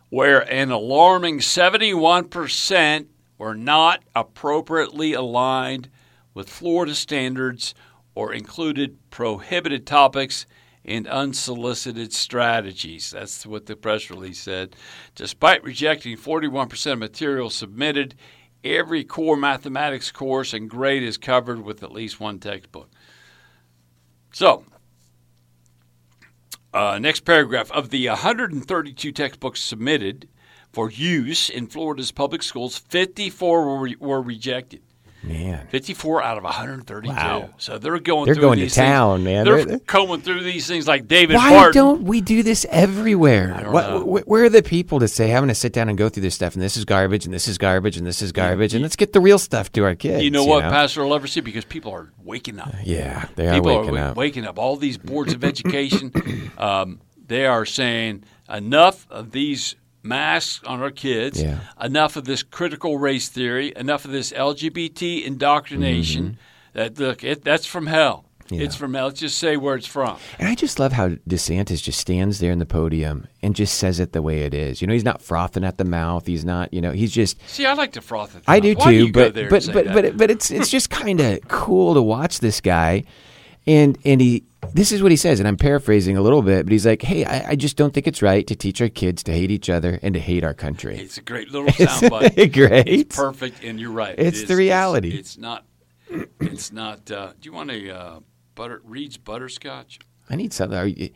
where 0.10 0.40
an 0.52 0.72
alarming 0.72 1.40
71% 1.40 3.08
were 3.38 3.56
not 3.56 4.02
appropriately 4.16 5.14
aligned 5.14 5.90
with 6.34 6.50
Florida 6.50 6.96
standards 6.96 7.76
or 8.16 8.34
included 8.34 8.98
prohibited 9.12 9.86
topics 9.86 10.46
and 10.90 11.08
unsolicited 11.08 12.12
strategies. 12.12 13.12
That's 13.12 13.46
what 13.46 13.68
the 13.68 13.76
press 13.76 14.10
release 14.10 14.40
said. 14.40 14.76
Despite 15.14 15.64
rejecting 15.64 16.18
41% 16.18 16.94
of 16.94 17.00
material 17.00 17.52
submitted, 17.52 18.16
every 18.64 19.04
core 19.04 19.38
mathematics 19.38 20.12
course 20.12 20.52
and 20.52 20.68
grade 20.68 21.04
is 21.04 21.18
covered 21.18 21.62
with 21.62 21.84
at 21.84 21.92
least 21.92 22.20
one 22.20 22.40
textbook. 22.40 22.90
So, 24.34 24.66
uh, 26.74 26.98
next 26.98 27.22
paragraph. 27.22 27.72
Of 27.72 27.92
the 27.92 28.08
132 28.08 29.12
textbooks 29.12 29.62
submitted 29.62 30.28
for 30.74 30.90
use 30.90 31.52
in 31.52 31.68
Florida's 31.68 32.12
public 32.12 32.42
schools, 32.42 32.80
54 32.80 33.64
were, 33.64 33.80
re- 33.80 33.96
were 34.00 34.22
rejected. 34.24 34.82
Man. 35.22 35.68
54 35.68 36.24
out 36.24 36.38
of 36.38 36.44
132. 36.46 37.14
Wow. 37.14 37.50
So 37.58 37.78
they're 37.78 38.00
going 38.00 38.26
They're 38.26 38.36
through 38.36 38.42
going 38.42 38.58
to 38.60 38.66
these 38.66 38.76
things- 38.76 38.86
town, 38.88 39.24
man. 39.26 39.44
They're, 39.46 39.66
They're- 39.66 39.80
going 39.80 40.22
through 40.22 40.44
these 40.44 40.66
things 40.66 40.88
like 40.88 41.08
David 41.10 41.36
Why 41.36 41.50
Barton. 41.50 41.74
don't 41.74 42.04
we 42.04 42.22
do 42.22 42.42
this 42.42 42.66
everywhere? 42.70 43.60
don't 43.64 43.74
What, 43.74 43.90
know. 43.90 44.00
wh- 44.02 44.28
where 44.28 44.46
are 44.46 44.50
the 44.50 44.64
people 44.64 45.00
to 45.02 45.08
say, 45.10 45.28
going 45.32 45.50
to 45.50 45.56
sit 45.56 45.74
down 45.74 45.90
and 45.90 45.98
go 45.98 46.08
through 46.08 46.22
this 46.24 46.36
stuff, 46.36 46.54
and 46.54 46.62
this 46.64 46.78
is 46.78 46.86
garbage, 46.86 47.26
and 47.26 47.34
this 47.34 47.48
is 47.50 47.58
garbage, 47.58 47.98
and 47.98 48.08
this 48.08 48.22
is 48.22 48.32
garbage, 48.32 48.74
and 48.74 48.82
let's 48.82 48.96
get 48.96 49.12
the 49.12 49.20
real 49.20 49.40
stuff 49.40 49.72
to 49.74 49.84
our 49.84 49.94
kids? 49.96 50.24
you 50.24 50.32
know 50.32 50.46
what, 50.46 50.64
Pastor 50.64 51.02
Leversey? 51.02 51.44
Because 51.44 51.66
people 51.66 51.92
are 51.92 52.10
waking 52.24 52.58
up. 52.60 52.74
Yeah, 52.86 53.26
they 53.36 53.48
are 53.50 53.54
people 53.56 53.78
waking 53.78 53.98
are 53.98 54.10
up. 54.12 54.16
waking 54.18 54.46
up. 54.46 54.58
All 54.58 54.78
these 54.78 54.98
boards 54.98 55.34
of 55.34 55.44
education, 55.44 56.14
um, 56.58 57.02
they 57.28 57.46
are 57.46 57.66
saying 57.66 58.24
enough 58.50 59.06
of 59.10 59.32
these 59.32 59.76
masks 60.04 60.64
on 60.66 60.82
our 60.82 60.92
kids, 60.92 61.42
Yeah. 61.42 61.60
enough 61.82 62.16
of 62.16 62.26
this 62.26 62.44
critical 62.44 62.98
race 62.98 63.30
theory, 63.30 63.74
enough 63.76 64.06
of 64.06 64.12
this 64.12 64.32
LGBT 64.32 65.24
indoctrination. 65.26 66.38
That 66.74 67.00
look, 67.00 67.24
it, 67.24 67.44
that's 67.44 67.66
from 67.66 67.88
hell. 67.88 68.26
Mm-hmm. 68.46 68.56
Yeah. 68.56 68.62
It's 68.66 68.76
from 68.76 68.94
hell. 68.96 69.08
Let's 69.08 69.20
just 69.20 69.38
say 69.38 69.58
where 69.58 69.76
it's 69.76 69.86
from. 69.88 70.18
And 70.40 70.48
I 70.48 70.56
just 70.56 70.80
love 70.80 70.92
how 70.94 71.10
DeSantis 71.10 71.84
just 71.84 72.00
stands 72.00 72.40
there 72.40 72.52
in 72.52 72.58
the 72.60 72.66
podium 72.66 73.28
and 73.44 73.56
just 73.56 73.78
says 73.78 74.00
it 74.00 74.12
the 74.14 74.22
way 74.24 74.42
it 74.42 74.54
is. 74.56 74.82
You 74.82 74.88
know, 74.88 74.94
he's 74.94 75.04
not 75.04 75.22
frothing 75.22 75.64
at 75.64 75.78
the 75.78 75.84
mouth. 75.86 76.26
He's 76.26 76.44
not, 76.46 76.74
you 76.74 76.82
know, 76.82 76.92
he's 76.92 77.12
just. 77.12 77.38
See, 77.48 77.66
I 77.68 77.74
like 77.74 77.92
to 77.94 78.02
froth 78.02 78.36
at 78.36 78.44
the 78.46 78.52
I 78.52 78.56
mouth. 78.56 78.64
do 78.64 78.74
Why 78.76 78.92
do 78.92 79.06
too, 79.08 79.12
go 79.12 79.32
but 79.32 79.50
but 79.50 79.74
but 79.74 79.94
but, 79.94 80.18
but 80.18 80.32
it's 80.32 80.50
it's 80.50 80.70
just 80.70 80.90
kind 80.90 81.20
of 81.20 81.48
cool 81.48 81.94
to 81.94 82.02
watch 82.02 82.40
this 82.40 82.60
guy, 82.62 83.04
and 83.70 83.98
and 84.04 84.20
he 84.20 84.44
this 84.74 84.92
is 84.92 85.02
what 85.02 85.12
he 85.12 85.18
says, 85.18 85.40
and 85.40 85.48
I'm 85.48 85.58
paraphrasing 85.58 86.18
a 86.18 86.22
little 86.22 86.42
bit, 86.42 86.66
but 86.66 86.72
he's 86.72 86.86
like, 86.86 87.02
hey, 87.02 87.26
I, 87.26 87.52
I 87.52 87.56
just 87.56 87.78
don't 87.78 87.94
think 87.94 88.08
it's 88.08 88.22
right 88.22 88.46
to 88.46 88.56
teach 88.56 88.82
our 88.82 88.90
kids 88.90 89.24
to 89.24 89.32
hate 89.32 89.52
each 89.52 89.70
other 89.70 90.00
and 90.02 90.14
to 90.14 90.20
hate 90.20 90.44
our 90.44 90.54
country. 90.54 90.98
It's 90.98 91.18
a 91.18 91.22
great 91.22 91.50
little 91.50 91.70
soundbite. 91.70 92.34
it 92.38 92.54
great? 92.54 92.88
It's 92.88 93.16
perfect, 93.16 93.64
and 93.64 93.80
you're 93.80 93.92
right. 93.92 94.16
It 94.18 94.28
It's 94.28 94.44
the 94.44 94.56
reality. 94.56 95.18
It's, 95.18 95.38
not. 95.38 95.66
It's 96.40 96.72
not. 96.72 97.10
Uh, 97.10 97.34
do 97.40 97.50
you 97.50 97.54
want 97.54 97.72
a 97.72 97.96
uh, 97.96 98.20
butter 98.56 98.82
Reed's 98.84 99.18
butterscotch? 99.18 100.00
I 100.30 100.36
need 100.36 100.54
something. 100.54 100.78
Are 100.78 100.88
you, 100.88 101.10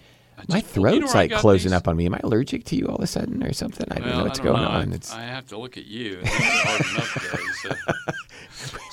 just- 0.47 0.75
know 0.75 0.99
throat's 1.01 1.13
like 1.15 1.31
closing 1.31 1.71
these? 1.71 1.77
up 1.77 1.87
on 1.87 1.95
me. 1.97 2.05
Am 2.05 2.13
I 2.15 2.19
allergic 2.23 2.63
to 2.65 2.75
you 2.75 2.87
all 2.87 2.95
of 2.95 3.03
a 3.03 3.07
sudden 3.07 3.43
or 3.43 3.53
something? 3.53 3.85
I 3.91 3.95
don't 3.99 4.09
know 4.09 4.23
what's 4.23 4.39
don't 4.39 4.47
going 4.53 4.61
know. 4.63 4.69
on. 4.69 4.91
I, 4.91 4.95
It's 4.95 5.13
I 5.13 5.21
have 5.23 5.47
to 5.47 5.57
look 5.57 5.77
at 5.77 5.85
you. 5.85 6.19
It's 6.23 6.29
hard 6.63 6.81
enough 6.95 7.13
today. 7.13 7.43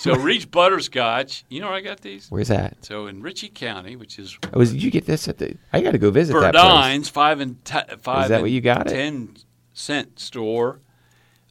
So, 0.00 0.12
so 0.14 0.20
Reed's 0.20 0.46
butterscotch. 0.46 1.44
You 1.48 1.60
know 1.60 1.66
where 1.66 1.76
I 1.76 1.80
got 1.80 2.00
these? 2.00 2.26
where's 2.30 2.48
that? 2.48 2.76
So 2.84 3.06
in 3.06 3.22
Ritchie 3.22 3.50
County, 3.50 3.96
which 3.96 4.18
is 4.18 4.36
Oh, 4.52 4.58
was, 4.58 4.72
did 4.72 4.82
you 4.82 4.90
get 4.90 5.06
this 5.06 5.28
at 5.28 5.38
the? 5.38 5.56
I 5.72 5.80
got 5.80 5.92
to 5.92 5.98
go 5.98 6.10
visit 6.10 6.32
that 6.40 6.54
place. 6.54 7.08
Five 7.08 7.40
and 7.40 7.64
t- 7.64 7.78
five. 8.00 8.28
that 8.28 8.34
and 8.36 8.42
what 8.42 8.50
you 8.50 8.60
got 8.60 8.86
it? 8.86 8.90
Ten 8.90 9.36
cent 9.72 10.18
store. 10.18 10.80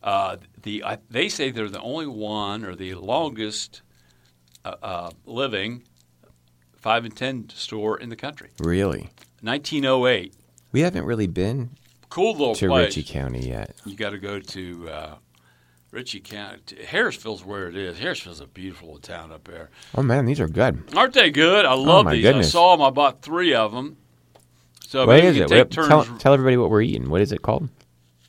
Uh, 0.01 0.37
the 0.63 0.83
I, 0.83 0.97
they 1.09 1.27
say 1.29 1.51
they're 1.51 1.67
the 1.67 1.81
only 1.81 2.07
one 2.07 2.63
or 2.63 2.73
the 2.75 2.93
longest 2.95 3.81
uh, 4.63 4.75
uh, 4.81 5.09
living 5.25 5.83
five 6.77 7.03
and 7.03 7.15
ten 7.15 7.49
store 7.49 7.99
in 7.99 8.07
the 8.09 8.15
country. 8.15 8.49
Really? 8.59 9.09
1908. 9.41 10.33
We 10.71 10.81
haven't 10.81 11.05
really 11.05 11.27
been 11.27 11.71
Cool 12.09 12.31
little 12.33 12.55
to 12.55 12.67
place. 12.67 12.95
Ritchie 12.95 13.03
County 13.03 13.47
yet. 13.47 13.75
You 13.85 13.95
got 13.95 14.11
to 14.11 14.17
go 14.17 14.39
to 14.39 14.89
uh, 14.89 15.15
Ritchie 15.91 16.21
County. 16.21 16.83
Harrisville's 16.85 17.43
where 17.45 17.67
it 17.67 17.75
is. 17.75 17.97
Harrisville's 17.99 18.41
a 18.41 18.47
beautiful 18.47 18.97
town 18.99 19.31
up 19.31 19.43
there. 19.45 19.69
Oh 19.95 20.01
man, 20.03 20.25
these 20.25 20.39
are 20.39 20.47
good. 20.47 20.83
Aren't 20.95 21.13
they 21.13 21.29
good? 21.29 21.65
I 21.65 21.73
love 21.73 22.05
my 22.05 22.13
these. 22.13 22.23
goodness. 22.23 22.47
I 22.47 22.49
saw 22.51 22.75
them. 22.75 22.85
I 22.85 22.89
bought 22.89 23.21
three 23.21 23.53
of 23.53 23.71
them. 23.71 23.97
So 24.87 25.05
What 25.05 25.21
we 25.21 25.27
it? 25.29 25.47
take 25.47 25.49
What- 25.51 25.71
turns. 25.71 25.87
tell, 25.87 26.03
tell 26.17 26.33
everybody 26.33 26.57
what 26.57 26.69
we're 26.71 26.81
eating. 26.81 27.09
What 27.09 27.21
is 27.21 27.31
it 27.31 27.41
called? 27.41 27.69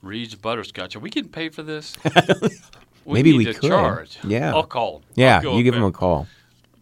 Reed's 0.02 0.34
butterscotch. 0.34 0.96
Are 0.96 1.00
we 1.00 1.10
getting 1.10 1.30
paid 1.30 1.54
for 1.54 1.62
this? 1.62 1.96
we 3.04 3.14
Maybe 3.14 3.32
we 3.36 3.44
could. 3.46 3.62
charge. 3.62 4.18
Yeah. 4.24 4.54
I'll 4.54 4.62
call. 4.64 5.02
Yeah, 5.14 5.40
I'll 5.44 5.56
you 5.56 5.62
give 5.62 5.74
them 5.74 5.82
a 5.84 5.92
call. 5.92 6.26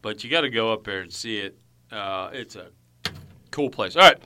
But 0.03 0.23
you 0.23 0.31
got 0.31 0.43
to 0.43 0.51
go 0.51 0.73
up 0.73 0.85
there 0.85 1.01
and 1.01 1.12
see 1.12 1.38
it. 1.38 1.59
Uh, 1.91 2.31
it's 2.33 2.55
a 2.57 2.67
cool 3.59 3.71
place. 3.71 3.97
All 3.97 4.03
right. 4.03 4.23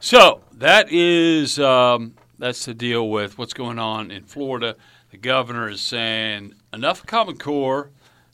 So 0.00 0.40
that 0.54 0.90
is 0.90 1.58
um, 1.58 2.14
that's 2.38 2.64
the 2.64 2.72
deal 2.72 3.10
with 3.10 3.36
what's 3.36 3.52
going 3.52 3.78
on 3.78 4.10
in 4.10 4.24
Florida. 4.24 4.76
The 5.10 5.18
governor 5.18 5.68
is 5.68 5.82
saying 5.82 6.54
enough 6.72 7.04
Common 7.04 7.36
Core, 7.36 7.90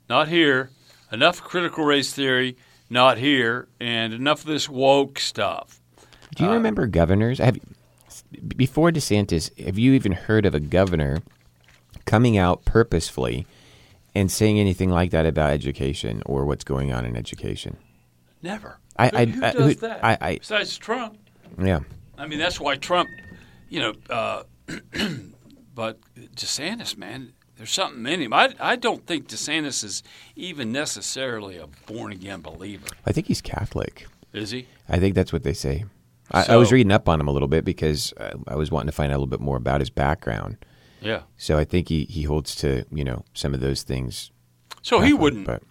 not 0.09 0.29
here. 0.29 0.71
Enough 1.11 1.43
critical 1.43 1.85
race 1.85 2.13
theory, 2.13 2.57
not 2.91 3.17
here, 3.17 3.67
and 3.81 4.13
enough 4.13 4.41
of 4.41 4.47
this 4.47 4.69
woke 4.69 5.19
stuff. 5.19 5.81
Do 6.37 6.45
you 6.45 6.51
remember 6.51 6.87
governors? 6.87 7.39
Have 7.39 7.59
before 8.47 8.91
DeSantis, 8.91 9.59
have 9.59 9.79
you 9.79 9.95
even 9.95 10.13
heard 10.13 10.47
of 10.47 10.55
a 10.55 10.61
governor 10.61 11.23
coming 12.05 12.37
out 12.37 12.65
purposefully 12.65 13.47
and 14.15 14.31
saying 14.31 14.61
anything 14.61 14.91
like 14.91 15.11
that 15.11 15.27
about 15.27 15.51
education 15.51 16.23
or 16.27 16.45
what's 16.45 16.65
going 16.65 16.93
on 16.93 17.07
in 17.07 17.17
education? 17.17 17.79
Never. 18.43 18.79
I- 18.99 19.09
who, 19.09 19.17
I- 19.17 19.25
who 19.27 19.45
I- 19.45 19.53
does 19.53 19.65
who- 19.67 19.75
that? 19.81 20.05
I- 20.05 20.19
I- 20.21 20.39
Besides 20.39 20.77
Trump. 20.79 21.19
Yeah. 21.63 21.81
I 22.17 22.27
mean, 22.27 22.39
that's 22.39 22.59
why 22.61 22.77
Trump, 22.77 23.09
you 23.69 23.81
know, 23.81 23.93
uh, 24.11 24.43
but 25.75 25.99
DeSantis, 26.37 26.97
man, 26.97 27.33
there's 27.57 27.71
something 27.71 28.07
in 28.13 28.21
him. 28.21 28.33
I, 28.33 28.55
I 28.61 28.77
don't 28.77 29.07
think 29.07 29.29
DeSantis 29.29 29.85
is 29.85 30.03
even 30.37 30.73
necessarily 30.73 31.57
a 31.59 31.67
born 31.87 32.13
again 32.13 32.41
believer. 32.41 32.87
I 33.07 33.13
think 33.13 33.27
he's 33.27 33.41
Catholic. 33.41 34.07
Is 34.33 34.51
he? 34.51 34.67
I 34.89 34.99
think 34.99 35.15
that's 35.15 35.33
what 35.33 35.43
they 35.43 35.53
say. 35.55 35.85
I, 36.31 36.45
I 36.53 36.57
was 36.57 36.71
reading 36.73 36.93
up 36.93 37.09
on 37.09 37.21
him 37.21 37.27
a 37.29 37.33
little 37.33 37.49
bit 37.49 37.65
because 37.65 38.13
uh, 38.19 38.35
I 38.47 38.55
was 38.57 38.71
wanting 38.71 38.89
to 38.89 38.93
find 38.93 39.11
out 39.11 39.15
a 39.17 39.19
little 39.19 39.27
bit 39.27 39.41
more 39.41 39.57
about 39.57 39.81
his 39.81 39.89
background. 39.91 40.59
Yeah. 41.01 41.23
So 41.39 41.57
I 41.57 41.65
think 41.65 41.89
he, 41.89 42.05
he 42.05 42.25
holds 42.25 42.55
to 42.57 42.85
you 42.93 43.05
know 43.05 43.25
some 43.33 43.55
of 43.55 43.61
those 43.61 43.83
things. 43.83 44.31
So 44.83 45.01
he 45.01 45.13
wouldn't. 45.15 45.47
But 45.47 45.63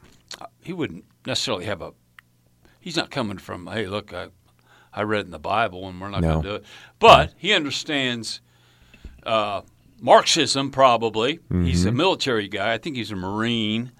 He 0.61 0.73
wouldn't 0.73 1.05
necessarily 1.25 1.65
have 1.65 1.81
a. 1.81 1.91
He's 2.87 2.95
not 2.95 3.11
coming 3.11 3.37
from. 3.37 3.67
Hey, 3.67 3.85
look, 3.85 4.13
I, 4.13 4.27
I 4.93 5.01
read 5.01 5.25
in 5.25 5.31
the 5.31 5.39
Bible, 5.39 5.89
and 5.89 5.99
we're 5.99 6.07
not 6.07 6.21
No. 6.21 6.29
going 6.31 6.43
to 6.43 6.49
do 6.51 6.55
it. 6.55 6.63
But 6.99 7.33
he 7.35 7.51
understands 7.51 8.39
uh, 9.23 9.63
Marxism. 9.99 10.71
Probably 10.71 11.39
he's 11.51 11.81
Mm-hmm. 11.81 11.89
a 11.89 11.91
military 11.91 12.47
guy. 12.47 12.73
I 12.73 12.77
think 12.77 12.95
he's 12.95 13.11
a 13.11 13.17
Marine, 13.17 13.91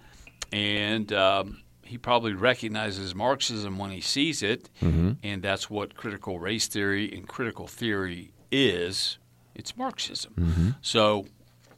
and 0.53 1.11
um, 1.11 1.63
he 1.83 1.97
probably 1.97 2.31
recognizes 2.31 3.13
Marxism 3.13 3.77
when 3.77 3.91
he 3.91 3.99
sees 3.99 4.41
it, 4.41 4.69
Mm-hmm. 4.81 5.11
and 5.21 5.41
that's 5.43 5.69
what 5.69 5.95
critical 5.97 6.39
race 6.39 6.67
theory 6.67 7.11
and 7.13 7.27
critical 7.27 7.67
theory 7.67 8.31
is. 8.53 9.17
It's 9.53 9.75
Marxism. 9.75 10.33
Mm-hmm. 10.39 10.69
So 10.81 11.25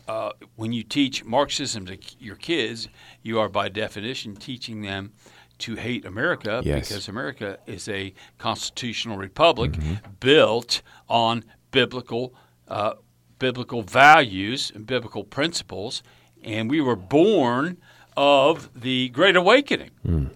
uh, 0.07 0.33
when 0.57 0.73
you 0.73 0.83
teach 0.83 1.25
Marxism 1.25 1.87
to 1.87 1.97
your 2.19 2.35
kids, 2.35 2.87
you 3.23 3.39
are 3.39 3.49
by 3.49 3.69
definition 3.69 4.35
teaching 4.35 4.83
them 4.83 5.13
to 5.59 5.75
hate 5.75 6.05
America 6.05 6.61
Yes. 6.63 6.87
because 6.89 7.07
America 7.07 7.57
is 7.65 7.87
a 7.87 8.13
constitutional 8.37 9.17
republic 9.17 9.73
built 10.19 10.81
on 11.07 11.43
biblical 11.71 12.33
uh, 12.67 12.93
biblical 13.39 13.81
values 13.83 14.71
and 14.75 14.85
biblical 14.85 15.23
principles, 15.23 16.03
and 16.43 16.69
we 16.69 16.81
were 16.81 16.95
born 16.95 17.77
of 18.17 18.69
the 18.75 19.09
Great 19.09 19.35
Awakening. 19.37 19.91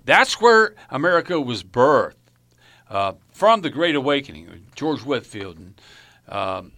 That's 0.06 0.40
where 0.40 0.74
America 0.90 1.40
was 1.42 1.64
birthed 1.64 2.14
uh, 2.90 3.14
from 3.32 3.62
the 3.62 3.70
Great 3.70 3.96
Awakening. 3.96 4.68
George 4.76 5.02
Whitefield 5.02 5.58
and 5.58 5.82
um, 6.30 6.72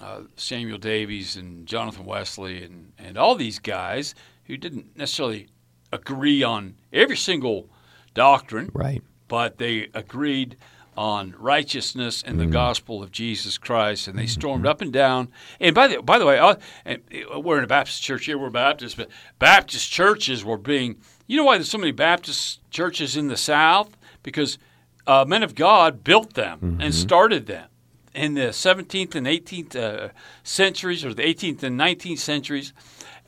uh, 0.00 0.20
Samuel 0.36 0.78
Davies 0.78 1.36
and 1.36 1.66
Jonathan 1.66 2.04
Wesley 2.06 2.62
and, 2.64 2.92
and 2.98 3.18
all 3.18 3.34
these 3.34 3.58
guys 3.58 4.14
who 4.44 4.56
didn't 4.56 4.96
necessarily 4.96 5.48
agree 5.92 6.42
on 6.42 6.74
every 6.92 7.16
single 7.16 7.68
doctrine, 8.16 8.70
Right. 8.74 9.02
but 9.28 9.58
they 9.58 9.88
agreed 9.94 10.56
on 10.96 11.34
righteousness 11.38 12.22
and 12.26 12.40
the 12.40 12.46
gospel 12.46 13.02
of 13.02 13.12
Jesus 13.12 13.58
Christ, 13.58 14.08
and 14.08 14.18
they 14.18 14.26
stormed 14.26 14.64
up 14.66 14.80
and 14.80 14.90
down. 14.92 15.28
And 15.60 15.74
by 15.74 15.88
the 15.88 16.00
by 16.02 16.18
the 16.18 16.24
way, 16.24 16.38
uh, 16.38 16.56
and 16.86 17.02
uh, 17.34 17.38
we're 17.38 17.58
in 17.58 17.64
a 17.64 17.66
Baptist 17.68 18.02
church 18.02 18.24
here. 18.24 18.38
We're 18.38 18.48
Baptist, 18.50 18.96
but 18.96 19.08
Baptist 19.38 19.90
churches 19.90 20.42
were 20.44 20.56
being. 20.56 20.96
You 21.26 21.36
know 21.36 21.44
why 21.44 21.58
there's 21.58 21.70
so 21.70 21.76
many 21.78 21.92
Baptist 21.92 22.60
churches 22.70 23.16
in 23.16 23.28
the 23.28 23.36
South? 23.36 23.96
Because 24.22 24.58
uh, 25.06 25.24
men 25.28 25.42
of 25.42 25.54
God 25.54 26.02
built 26.02 26.32
them 26.34 26.78
and 26.80 26.94
started 26.94 27.46
them 27.46 27.68
in 28.14 28.32
the 28.34 28.48
17th 28.48 29.14
and 29.14 29.26
18th 29.26 29.76
uh, 29.76 30.08
centuries, 30.42 31.04
or 31.04 31.12
the 31.12 31.22
18th 31.22 31.62
and 31.62 31.78
19th 31.78 32.18
centuries, 32.20 32.72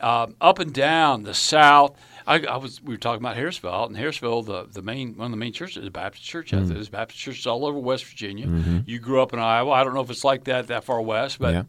um, 0.01 0.35
up 0.41 0.59
and 0.59 0.73
down 0.73 1.25
the 1.25 1.35
South. 1.35 1.95
I, 2.29 2.41
I 2.41 2.57
was 2.59 2.81
we 2.83 2.95
were 2.95 2.99
talking 2.99 3.23
about 3.25 3.37
Harrisville. 3.37 3.87
and 3.87 3.97
in 3.97 4.03
Harrisville, 4.03 4.45
the, 4.45 4.67
the 4.71 4.83
main 4.83 5.17
one 5.17 5.27
of 5.27 5.31
the 5.31 5.37
main 5.39 5.53
churches 5.53 5.79
is 5.79 5.87
a 5.87 5.91
Baptist 5.91 6.25
church. 6.25 6.53
out 6.53 6.67
there. 6.67 6.75
There's 6.75 6.89
Baptist 6.89 7.19
churches 7.21 7.47
all 7.47 7.65
over 7.67 7.79
West 7.79 8.05
Virginia. 8.05 8.47
You 8.87 8.99
grew 8.99 9.23
up 9.23 9.33
in 9.33 9.39
Iowa. 9.39 9.71
I 9.73 9.83
don't 9.85 9.95
know 9.95 10.03
if 10.03 10.11
it's 10.11 10.25
like 10.25 10.45
that 10.45 10.67
that 10.69 10.85
far 10.85 11.01
west, 11.01 11.39
but 11.39 11.55
Yeah. 11.55 11.63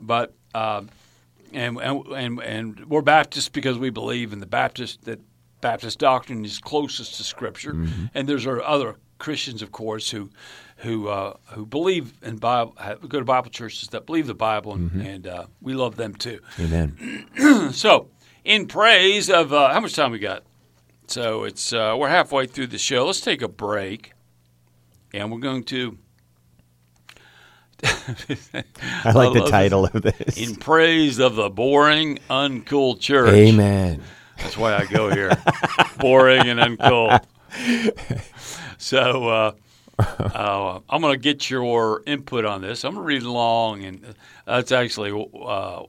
but 0.00 0.34
um, 0.54 0.90
and, 1.52 1.78
and 1.80 2.06
and 2.08 2.40
and 2.42 2.84
we're 2.86 3.02
Baptists 3.02 3.48
because 3.48 3.78
we 3.78 3.90
believe 3.90 4.32
in 4.32 4.40
the 4.40 4.46
Baptist 4.46 5.04
that 5.06 5.20
Baptist 5.60 5.98
doctrine 5.98 6.44
is 6.44 6.58
closest 6.58 7.16
to 7.16 7.24
Scripture, 7.24 7.74
and 8.14 8.28
there's 8.28 8.46
other 8.46 8.96
Christians, 9.18 9.62
of 9.62 9.70
course, 9.72 10.10
who 10.10 10.28
who 10.78 11.08
uh, 11.08 11.36
who 11.54 11.64
believe 11.64 12.12
in 12.22 12.36
Bible, 12.36 12.74
go 13.08 13.18
to 13.20 13.24
Bible 13.24 13.50
churches 13.50 13.88
that 13.90 14.04
believe 14.06 14.26
the 14.26 14.34
Bible, 14.34 14.72
and, 14.74 15.00
and 15.06 15.26
uh, 15.26 15.44
we 15.60 15.74
love 15.74 15.94
them 15.96 16.14
too. 16.14 16.40
Amen. 16.60 17.26
So, 17.72 18.08
in 18.44 18.66
praise 18.66 19.30
of 19.30 19.52
uh, 19.52 19.72
how 19.72 19.80
much 19.80 19.94
time 19.94 20.12
we 20.12 20.18
got? 20.18 20.44
So 21.06 21.44
it's 21.44 21.72
uh, 21.72 21.96
we're 21.98 22.08
halfway 22.08 22.46
through 22.46 22.68
the 22.68 22.78
show. 22.78 23.06
Let's 23.06 23.20
take 23.20 23.42
a 23.42 23.48
break, 23.48 24.12
and 25.12 25.30
we're 25.30 25.40
going 25.40 25.64
to. 25.64 25.98
I 27.84 29.12
like 29.12 29.32
the 29.32 29.40
love 29.40 29.50
title 29.50 29.86
of 29.86 30.02
this. 30.02 30.36
In 30.36 30.54
praise 30.54 31.18
of 31.18 31.34
the 31.34 31.50
boring, 31.50 32.20
uncool 32.30 33.00
church. 33.00 33.34
Amen. 33.34 34.00
That's 34.38 34.56
why 34.56 34.76
I 34.76 34.86
go 34.86 35.10
here. 35.10 35.36
boring 35.98 36.48
and 36.48 36.60
uncool. 36.60 37.20
So 38.82 39.28
uh, 39.28 39.52
uh, 40.00 40.80
I'm 40.90 41.00
going 41.02 41.14
to 41.14 41.20
get 41.20 41.48
your 41.48 42.02
input 42.04 42.44
on 42.44 42.62
this. 42.62 42.84
I'm 42.84 42.94
going 42.94 43.04
to 43.04 43.06
read 43.06 43.22
along, 43.22 43.84
and 43.84 44.14
that's 44.44 44.72
actually 44.72 45.12
uh, 45.40 45.84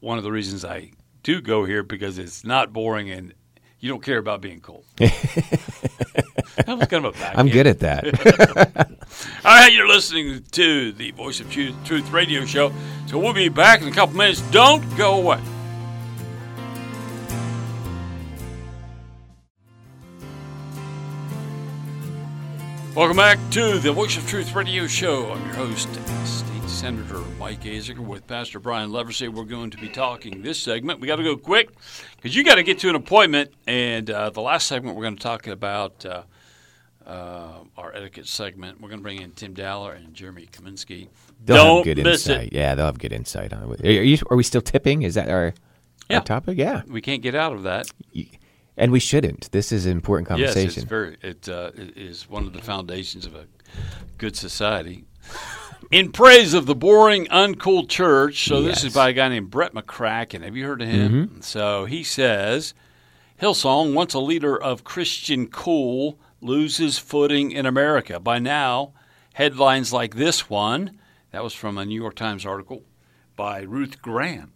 one 0.00 0.18
of 0.18 0.24
the 0.24 0.32
reasons 0.32 0.64
I 0.64 0.90
do 1.22 1.40
go 1.40 1.64
here 1.64 1.82
because 1.82 2.18
it's 2.18 2.44
not 2.44 2.72
boring 2.72 3.10
and 3.10 3.34
you 3.80 3.88
don't 3.88 4.02
care 4.02 4.18
about 4.18 4.40
being 4.40 4.60
cold. 4.60 4.84
that 4.96 6.24
was 6.66 6.86
kind 6.88 7.04
of 7.04 7.16
a 7.16 7.18
back 7.18 7.36
I'm 7.36 7.48
good 7.48 7.66
at 7.66 7.80
that. 7.80 8.04
All 9.44 9.56
right, 9.56 9.72
you're 9.72 9.88
listening 9.88 10.44
to 10.52 10.92
the 10.92 11.10
Voice 11.12 11.40
of 11.40 11.50
Truth, 11.50 11.74
Truth 11.84 12.10
radio 12.10 12.44
show. 12.44 12.72
So 13.06 13.18
we'll 13.18 13.32
be 13.32 13.48
back 13.48 13.82
in 13.82 13.88
a 13.88 13.92
couple 13.92 14.16
minutes. 14.16 14.40
Don't 14.50 14.84
go 14.96 15.14
away. 15.16 15.40
Welcome 22.94 23.16
back 23.16 23.38
to 23.52 23.78
the 23.78 23.90
Voice 23.92 24.16
of 24.16 24.28
Truth 24.28 24.54
radio 24.54 24.86
show. 24.86 25.32
I'm 25.32 25.44
your 25.46 25.54
host, 25.54 25.88
State 26.24 26.51
Senator 26.72 27.18
Mike 27.38 27.62
Azinger, 27.62 27.98
with 28.00 28.26
Pastor 28.26 28.58
Brian 28.58 28.90
Leversey. 28.90 29.28
We're 29.28 29.44
going 29.44 29.70
to 29.70 29.76
be 29.76 29.88
talking 29.88 30.42
this 30.42 30.58
segment. 30.58 31.00
We 31.00 31.06
got 31.06 31.16
to 31.16 31.22
go 31.22 31.36
quick 31.36 31.70
because 32.16 32.34
you 32.34 32.42
got 32.42 32.56
to 32.56 32.62
get 32.62 32.78
to 32.80 32.88
an 32.88 32.96
appointment. 32.96 33.52
And 33.66 34.10
uh, 34.10 34.30
the 34.30 34.40
last 34.40 34.66
segment, 34.66 34.96
we're 34.96 35.04
going 35.04 35.16
to 35.16 35.22
talk 35.22 35.46
about 35.46 36.04
uh, 36.04 36.22
uh, 37.06 37.58
our 37.76 37.94
etiquette 37.94 38.26
segment. 38.26 38.80
We're 38.80 38.88
going 38.88 38.98
to 39.00 39.02
bring 39.02 39.20
in 39.20 39.32
Tim 39.32 39.52
Dowler 39.54 39.92
and 39.92 40.12
Jeremy 40.14 40.48
Kaminsky. 40.50 41.08
They'll 41.44 41.56
Don't 41.56 41.86
have 41.86 41.96
good 41.96 42.04
miss 42.04 42.26
insight. 42.26 42.48
it. 42.48 42.52
Yeah, 42.54 42.74
they'll 42.74 42.86
have 42.86 42.98
good 42.98 43.12
insight 43.12 43.52
on 43.52 43.70
it. 43.74 43.84
Are, 43.86 43.90
you, 43.90 44.18
are 44.30 44.36
we 44.36 44.42
still 44.42 44.62
tipping? 44.62 45.02
Is 45.02 45.14
that 45.14 45.28
our, 45.28 45.52
Yeah. 46.10 46.16
our 46.18 46.24
topic? 46.24 46.58
Yeah. 46.58 46.82
We 46.88 47.00
can't 47.00 47.22
get 47.22 47.34
out 47.36 47.52
of 47.52 47.62
that. 47.64 47.86
And 48.76 48.90
we 48.90 48.98
shouldn't. 48.98 49.52
This 49.52 49.70
is 49.72 49.84
an 49.86 49.92
important 49.92 50.28
Yes, 50.30 50.54
conversation. 50.54 50.82
it's 50.82 50.88
very. 50.88 51.16
It 51.22 51.48
uh, 51.48 51.70
it 51.76 51.96
is 51.96 52.28
one 52.28 52.46
of 52.46 52.54
the 52.54 52.62
foundations 52.62 53.26
of 53.26 53.34
a 53.34 53.46
good 54.16 54.34
society. 54.34 55.04
In 55.92 56.10
praise 56.10 56.54
of 56.54 56.64
the 56.64 56.74
boring, 56.74 57.26
uncool 57.26 57.86
church. 57.86 58.48
So 58.48 58.62
this 58.62 58.82
is 58.82 58.94
by 58.94 59.10
a 59.10 59.12
guy 59.12 59.28
named 59.28 59.50
Brett 59.50 59.74
McCracken. 59.74 60.42
Have 60.42 60.56
you 60.56 60.64
heard 60.64 60.80
of 60.80 60.88
him? 60.88 61.12
Mm-hmm. 61.12 61.40
So 61.42 61.84
he 61.84 62.02
says, 62.02 62.72
Hillsong, 63.42 63.92
once 63.92 64.14
a 64.14 64.18
leader 64.18 64.56
of 64.56 64.84
Christian 64.84 65.48
cool, 65.48 66.18
loses 66.40 66.98
footing 66.98 67.50
in 67.50 67.66
America. 67.66 68.18
By 68.18 68.38
now, 68.38 68.94
headlines 69.34 69.92
like 69.92 70.16
this 70.16 70.48
one, 70.48 70.98
that 71.30 71.44
was 71.44 71.52
from 71.52 71.76
a 71.76 71.84
New 71.84 72.00
York 72.00 72.14
Times 72.14 72.46
article 72.46 72.84
by 73.36 73.60
Ruth 73.60 74.00
Graham, 74.00 74.54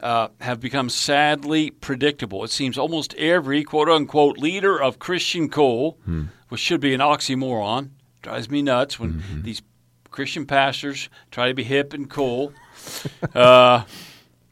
uh, 0.00 0.28
have 0.40 0.60
become 0.60 0.88
sadly 0.88 1.70
predictable. 1.70 2.42
It 2.42 2.52
seems 2.52 2.78
almost 2.78 3.12
every 3.16 3.64
quote 3.64 3.90
unquote 3.90 4.38
leader 4.38 4.80
of 4.80 4.98
Christian 4.98 5.50
cool, 5.50 5.98
which 6.48 6.62
should 6.62 6.80
be 6.80 6.94
an 6.94 7.00
oxymoron, 7.00 7.90
drives 8.22 8.48
me 8.48 8.62
nuts 8.62 8.98
when 8.98 9.22
these 9.42 9.60
Christian 10.10 10.46
pastors 10.46 11.08
try 11.30 11.48
to 11.48 11.54
be 11.54 11.64
hip 11.64 11.92
and 11.92 12.08
cool. 12.08 12.52
uh, 13.34 13.84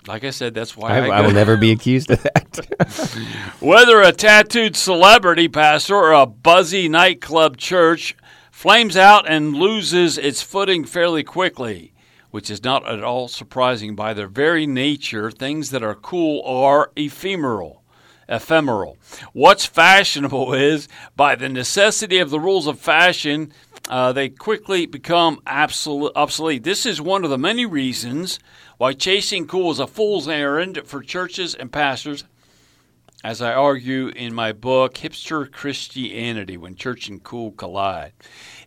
like 0.07 0.25
I 0.25 0.31
said, 0.31 0.55
that's 0.55 0.77
why 0.77 0.91
I, 0.91 1.07
I, 1.07 1.19
I 1.19 1.21
will 1.21 1.33
never 1.33 1.57
be 1.57 1.71
accused 1.71 2.11
of 2.11 2.23
that. 2.23 3.57
whether 3.61 4.01
a 4.01 4.13
tattooed 4.13 4.75
celebrity 4.75 5.49
pastor 5.49 5.95
or 5.95 6.13
a 6.13 6.27
buzzy 6.27 6.89
nightclub 6.89 7.59
church 7.59 8.17
flames 8.51 8.97
out 8.97 9.29
and 9.29 9.55
loses 9.55 10.17
its 10.17 10.43
footing 10.43 10.85
fairly 10.85 11.23
quickly, 11.23 11.93
which 12.31 12.49
is 12.49 12.65
not 12.65 12.89
at 12.89 13.05
all 13.05 13.29
surprising 13.29 13.95
by 13.95 14.15
their 14.15 14.29
very 14.29 14.67
nature. 14.67 15.31
Things 15.31 15.71
that 15.71 15.83
are 15.83 15.95
cool 15.95 16.43
are 16.45 16.91
ephemeral. 16.97 17.83
Ephemeral. 18.31 18.99
What's 19.33 19.65
fashionable 19.65 20.53
is, 20.53 20.89
by 21.17 21.35
the 21.35 21.49
necessity 21.49 22.19
of 22.19 22.31
the 22.31 22.41
rules 22.41 22.67
of 22.67 22.79
fashion, 22.79 23.53
uh, 23.89 24.13
they 24.13 24.29
quickly 24.29 24.87
become 24.87 25.41
absolute, 25.47 26.13
obsolete. 26.15 26.63
This 26.63 26.85
is 26.85 27.01
one 27.01 27.25
of 27.25 27.31
the 27.31 27.39
many 27.39 27.65
reasons 27.67 28.39
why 28.77 28.93
chasing 28.93 29.47
cool 29.47 29.71
is 29.71 29.79
a 29.79 29.87
fool's 29.87 30.29
errand 30.29 30.83
for 30.85 31.03
churches 31.03 31.55
and 31.55 31.73
pastors 31.73 32.25
as 33.25 33.43
I 33.43 33.53
argue 33.53 34.09
in 34.09 34.33
my 34.33 34.53
book, 34.53 34.95
Hipster 34.95 35.51
Christianity 35.51 36.57
When 36.57 36.77
Church 36.77 37.09
and 37.09 37.23
Cool 37.23 37.51
Collide. 37.51 38.13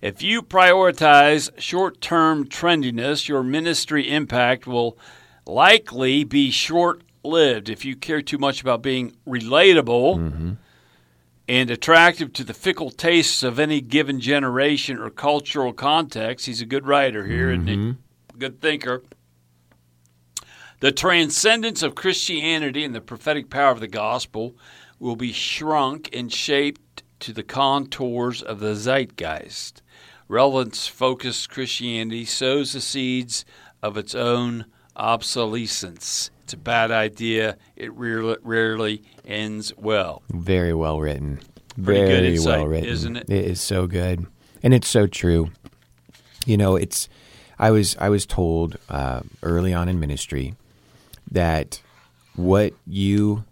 If 0.01 0.21
you 0.21 0.41
prioritize 0.41 1.57
short 1.57 2.01
term 2.01 2.45
trendiness, 2.47 3.29
your 3.29 3.43
ministry 3.43 4.09
impact 4.09 4.67
will 4.67 4.97
likely 5.45 6.23
be 6.25 6.51
short 6.51 7.03
lived. 7.23 7.69
If 7.69 7.85
you 7.85 7.95
care 7.95 8.21
too 8.21 8.37
much 8.37 8.61
about 8.61 8.81
being 8.81 9.15
relatable 9.25 10.57
and 11.51 11.69
attractive 11.69 12.31
to 12.31 12.45
the 12.45 12.53
fickle 12.53 12.89
tastes 12.89 13.43
of 13.43 13.59
any 13.59 13.81
given 13.81 14.21
generation 14.21 14.97
or 14.97 15.09
cultural 15.09 15.73
context, 15.73 16.45
he's 16.45 16.61
a 16.61 16.65
good 16.65 16.87
writer 16.87 17.25
here, 17.25 17.51
isn't 17.51 17.67
he? 17.67 17.75
Mm-hmm. 17.75 18.39
Good 18.39 18.61
thinker. 18.61 19.03
The 20.79 20.93
transcendence 20.93 21.83
of 21.83 21.93
Christianity 21.93 22.85
and 22.85 22.95
the 22.95 23.01
prophetic 23.01 23.49
power 23.49 23.71
of 23.71 23.81
the 23.81 23.89
gospel 23.89 24.55
will 24.97 25.17
be 25.17 25.33
shrunk 25.33 26.09
and 26.15 26.31
shaped 26.31 27.03
to 27.19 27.33
the 27.33 27.43
contours 27.43 28.41
of 28.41 28.61
the 28.61 28.73
zeitgeist. 28.73 29.81
Relevance 30.29 30.87
focused 30.87 31.49
Christianity 31.49 32.23
sows 32.23 32.71
the 32.71 32.79
seeds 32.79 33.43
of 33.83 33.97
its 33.97 34.15
own 34.15 34.67
obsolescence. 34.95 36.31
It's 36.43 36.53
a 36.53 36.57
bad 36.57 36.91
idea. 36.91 37.57
It 37.75 37.93
rarely, 37.93 38.37
rarely 38.43 39.03
ends 39.25 39.73
well. 39.77 40.21
Very 40.29 40.73
well 40.73 40.99
written. 40.99 41.39
Pretty 41.81 42.01
good 42.01 42.21
Very 42.21 42.35
insight, 42.35 42.59
well 42.59 42.67
written, 42.67 42.89
isn't 42.89 43.17
it? 43.17 43.29
It 43.29 43.45
is 43.45 43.61
so 43.61 43.87
good, 43.87 44.25
and 44.61 44.73
it's 44.73 44.87
so 44.87 45.07
true. 45.07 45.51
You 46.45 46.57
know, 46.57 46.75
it's. 46.75 47.07
I 47.57 47.71
was 47.71 47.95
I 47.97 48.09
was 48.09 48.25
told 48.25 48.77
uh, 48.89 49.21
early 49.43 49.73
on 49.73 49.87
in 49.87 49.99
ministry 49.99 50.55
that 51.31 51.81
what 52.35 52.73
you 52.85 53.45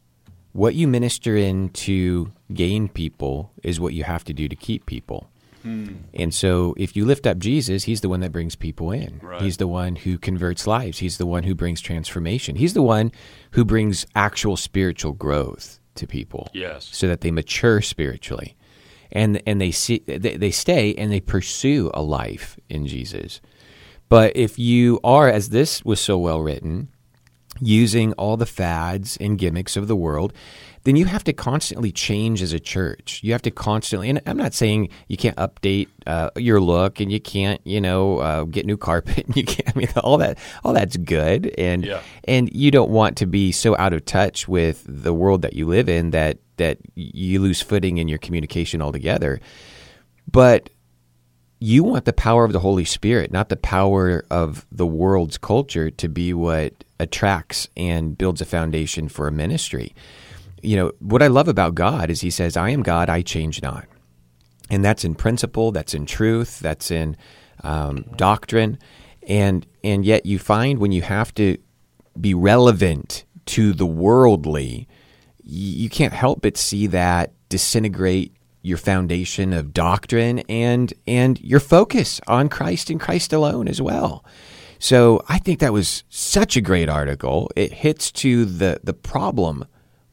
what 0.52 0.76
you 0.76 0.88
minister 0.88 1.38
in 1.38 1.70
to 1.70 2.32
gain 2.54 2.90
people 2.90 3.52
is 3.64 3.80
what 3.80 3.94
you 3.94 4.04
have 4.04 4.24
to 4.26 4.34
do 4.34 4.50
to 4.50 4.56
keep 4.56 4.86
people. 4.86 5.30
Hmm. 5.64 5.88
And 6.14 6.34
so, 6.34 6.74
if 6.78 6.96
you 6.96 7.06
lift 7.06 7.28
up 7.28 7.38
Jesus, 7.38 7.84
he's 7.84 8.02
the 8.02 8.10
one 8.10 8.22
that 8.22 8.32
brings 8.32 8.56
people 8.56 8.92
in. 8.92 9.20
Right. 9.22 9.42
He's 9.42 9.58
the 9.58 9.68
one 9.68 9.96
who 9.98 10.18
converts 10.18 10.66
lives. 10.68 11.00
He's 11.00 11.18
the 11.18 11.26
one 11.26 11.44
who 11.44 11.54
brings 11.56 11.82
transformation. 11.82 12.56
He's 12.56 12.74
the 12.74 12.82
one 12.82 13.12
who 13.52 13.66
brings 13.66 14.06
actual 14.16 14.56
spiritual 14.58 15.12
growth 15.14 15.80
to 15.96 16.08
people 16.08 16.50
Yes. 16.54 16.88
so 16.92 17.08
that 17.08 17.22
they 17.22 17.32
mature 17.32 17.82
spiritually 17.82 18.56
and 19.12 19.42
and 19.46 19.60
they 19.60 19.72
see 19.72 20.02
they, 20.06 20.38
they 20.38 20.52
stay 20.52 20.94
and 20.96 21.12
they 21.12 21.20
pursue 21.20 21.92
a 21.94 22.02
life 22.02 22.58
in 22.70 22.88
Jesus 22.88 23.42
but 24.08 24.32
if 24.38 24.58
you 24.58 25.00
are 25.04 25.28
as 25.30 25.50
this 25.50 25.84
was 25.84 26.00
so 26.00 26.18
well 26.18 26.40
written 26.42 26.88
using 27.60 28.14
all 28.14 28.38
the 28.38 28.46
fads 28.46 29.18
and 29.20 29.38
gimmicks 29.38 29.76
of 29.76 29.88
the 29.90 29.96
world 29.96 30.32
then 30.90 30.96
you 30.96 31.06
have 31.06 31.24
to 31.26 31.34
constantly 31.34 31.92
change 31.92 32.42
as 32.42 32.52
a 32.52 32.60
church. 32.60 33.20
You 33.24 33.32
have 33.34 33.44
to 33.44 33.52
constantly, 33.52 34.10
and 34.10 34.20
I'm 34.26 34.38
not 34.38 34.56
saying 34.56 34.90
you 35.08 35.18
can't 35.18 35.36
update 35.38 35.88
uh, 36.08 36.32
your 36.36 36.60
look 36.60 37.00
and 37.00 37.12
you 37.12 37.20
can't, 37.20 37.62
you 37.64 37.80
know, 37.80 38.18
uh, 38.18 38.44
get 38.46 38.66
new 38.66 38.76
carpet. 38.78 39.18
And 39.28 39.36
you 39.38 39.44
can't. 39.44 39.70
I 39.76 39.78
mean, 39.78 39.88
all 40.04 40.18
that, 40.18 40.40
all 40.64 40.74
that's 40.74 40.98
good, 40.98 41.54
and 41.60 41.86
Yeah. 41.86 42.02
and 42.24 42.52
you 42.54 42.72
don't 42.72 42.90
want 42.90 43.18
to 43.18 43.28
be 43.28 43.52
so 43.52 43.78
out 43.78 43.94
of 43.94 44.04
touch 44.06 44.48
with 44.48 44.84
the 44.88 45.14
world 45.14 45.44
that 45.44 45.54
you 45.54 45.68
live 45.68 45.88
in 45.88 46.10
that 46.10 46.40
that 46.58 46.80
you 46.96 47.40
lose 47.40 47.62
footing 47.62 48.00
in 48.00 48.08
your 48.08 48.18
communication 48.18 48.82
altogether. 48.82 49.40
But 50.32 50.72
you 51.60 51.84
want 51.84 52.06
the 52.06 52.14
power 52.14 52.46
of 52.46 52.54
the 52.54 52.60
Holy 52.62 52.86
Spirit, 52.86 53.32
not 53.32 53.50
the 53.50 53.58
power 53.58 54.26
of 54.32 54.66
the 54.72 54.88
world's 54.88 55.38
culture, 55.38 55.92
to 55.92 56.08
be 56.10 56.34
what 56.34 56.84
attracts 57.00 57.68
and 57.78 58.18
builds 58.18 58.42
a 58.42 58.46
foundation 58.46 59.08
for 59.10 59.28
a 59.28 59.32
ministry. 59.32 59.94
You 60.62 60.76
know, 60.76 60.92
what 61.00 61.24
I 61.24 61.28
love 61.28 61.48
about 61.48 61.76
God 61.76 62.10
is 62.10 62.22
He 62.22 62.30
says, 62.30 62.58
I 62.58 62.70
am 62.70 62.84
God, 62.84 63.10
I 63.10 63.22
change 63.22 63.62
not. 63.62 63.86
And 64.70 64.86
that's 64.86 65.04
in 65.04 65.16
principle, 65.16 65.72
that's 65.72 65.94
in 65.94 66.06
truth, 66.06 66.60
that's 66.60 66.92
in 66.92 67.18
um, 67.64 68.06
doctrine. 68.16 68.78
And, 69.28 69.66
and 69.84 70.06
yet 70.06 70.26
you 70.26 70.40
find 70.40 70.80
when 70.80 70.92
you 70.92 71.02
have 71.02 71.34
to 71.36 71.58
be 72.20 72.34
relevant 72.34 73.26
to 73.48 73.74
the 73.74 73.86
worldly, 73.86 74.88
you 75.44 75.90
can't 75.90 76.14
help 76.14 76.42
but 76.42 76.58
see 76.58 76.88
that 76.88 77.34
disintegrate 77.50 78.36
your 78.62 78.78
foundation 78.78 79.54
of 79.54 79.74
doctrine 79.74 80.40
and 80.50 80.94
and 81.08 81.40
your 81.42 81.60
focus 81.60 82.20
on 82.28 82.50
Christ 82.50 82.90
and 82.90 83.00
Christ 83.00 83.34
alone 83.34 83.68
as 83.68 83.82
well. 83.82 84.24
So 84.80 85.24
I 85.28 85.40
think 85.40 85.60
that 85.60 85.74
was 85.74 86.04
such 86.10 86.56
a 86.56 86.62
great 86.62 86.90
article. 86.90 87.50
It 87.56 87.74
hits 87.74 88.12
to 88.14 88.46
the 88.46 88.80
the 88.84 88.94
problem 88.94 89.66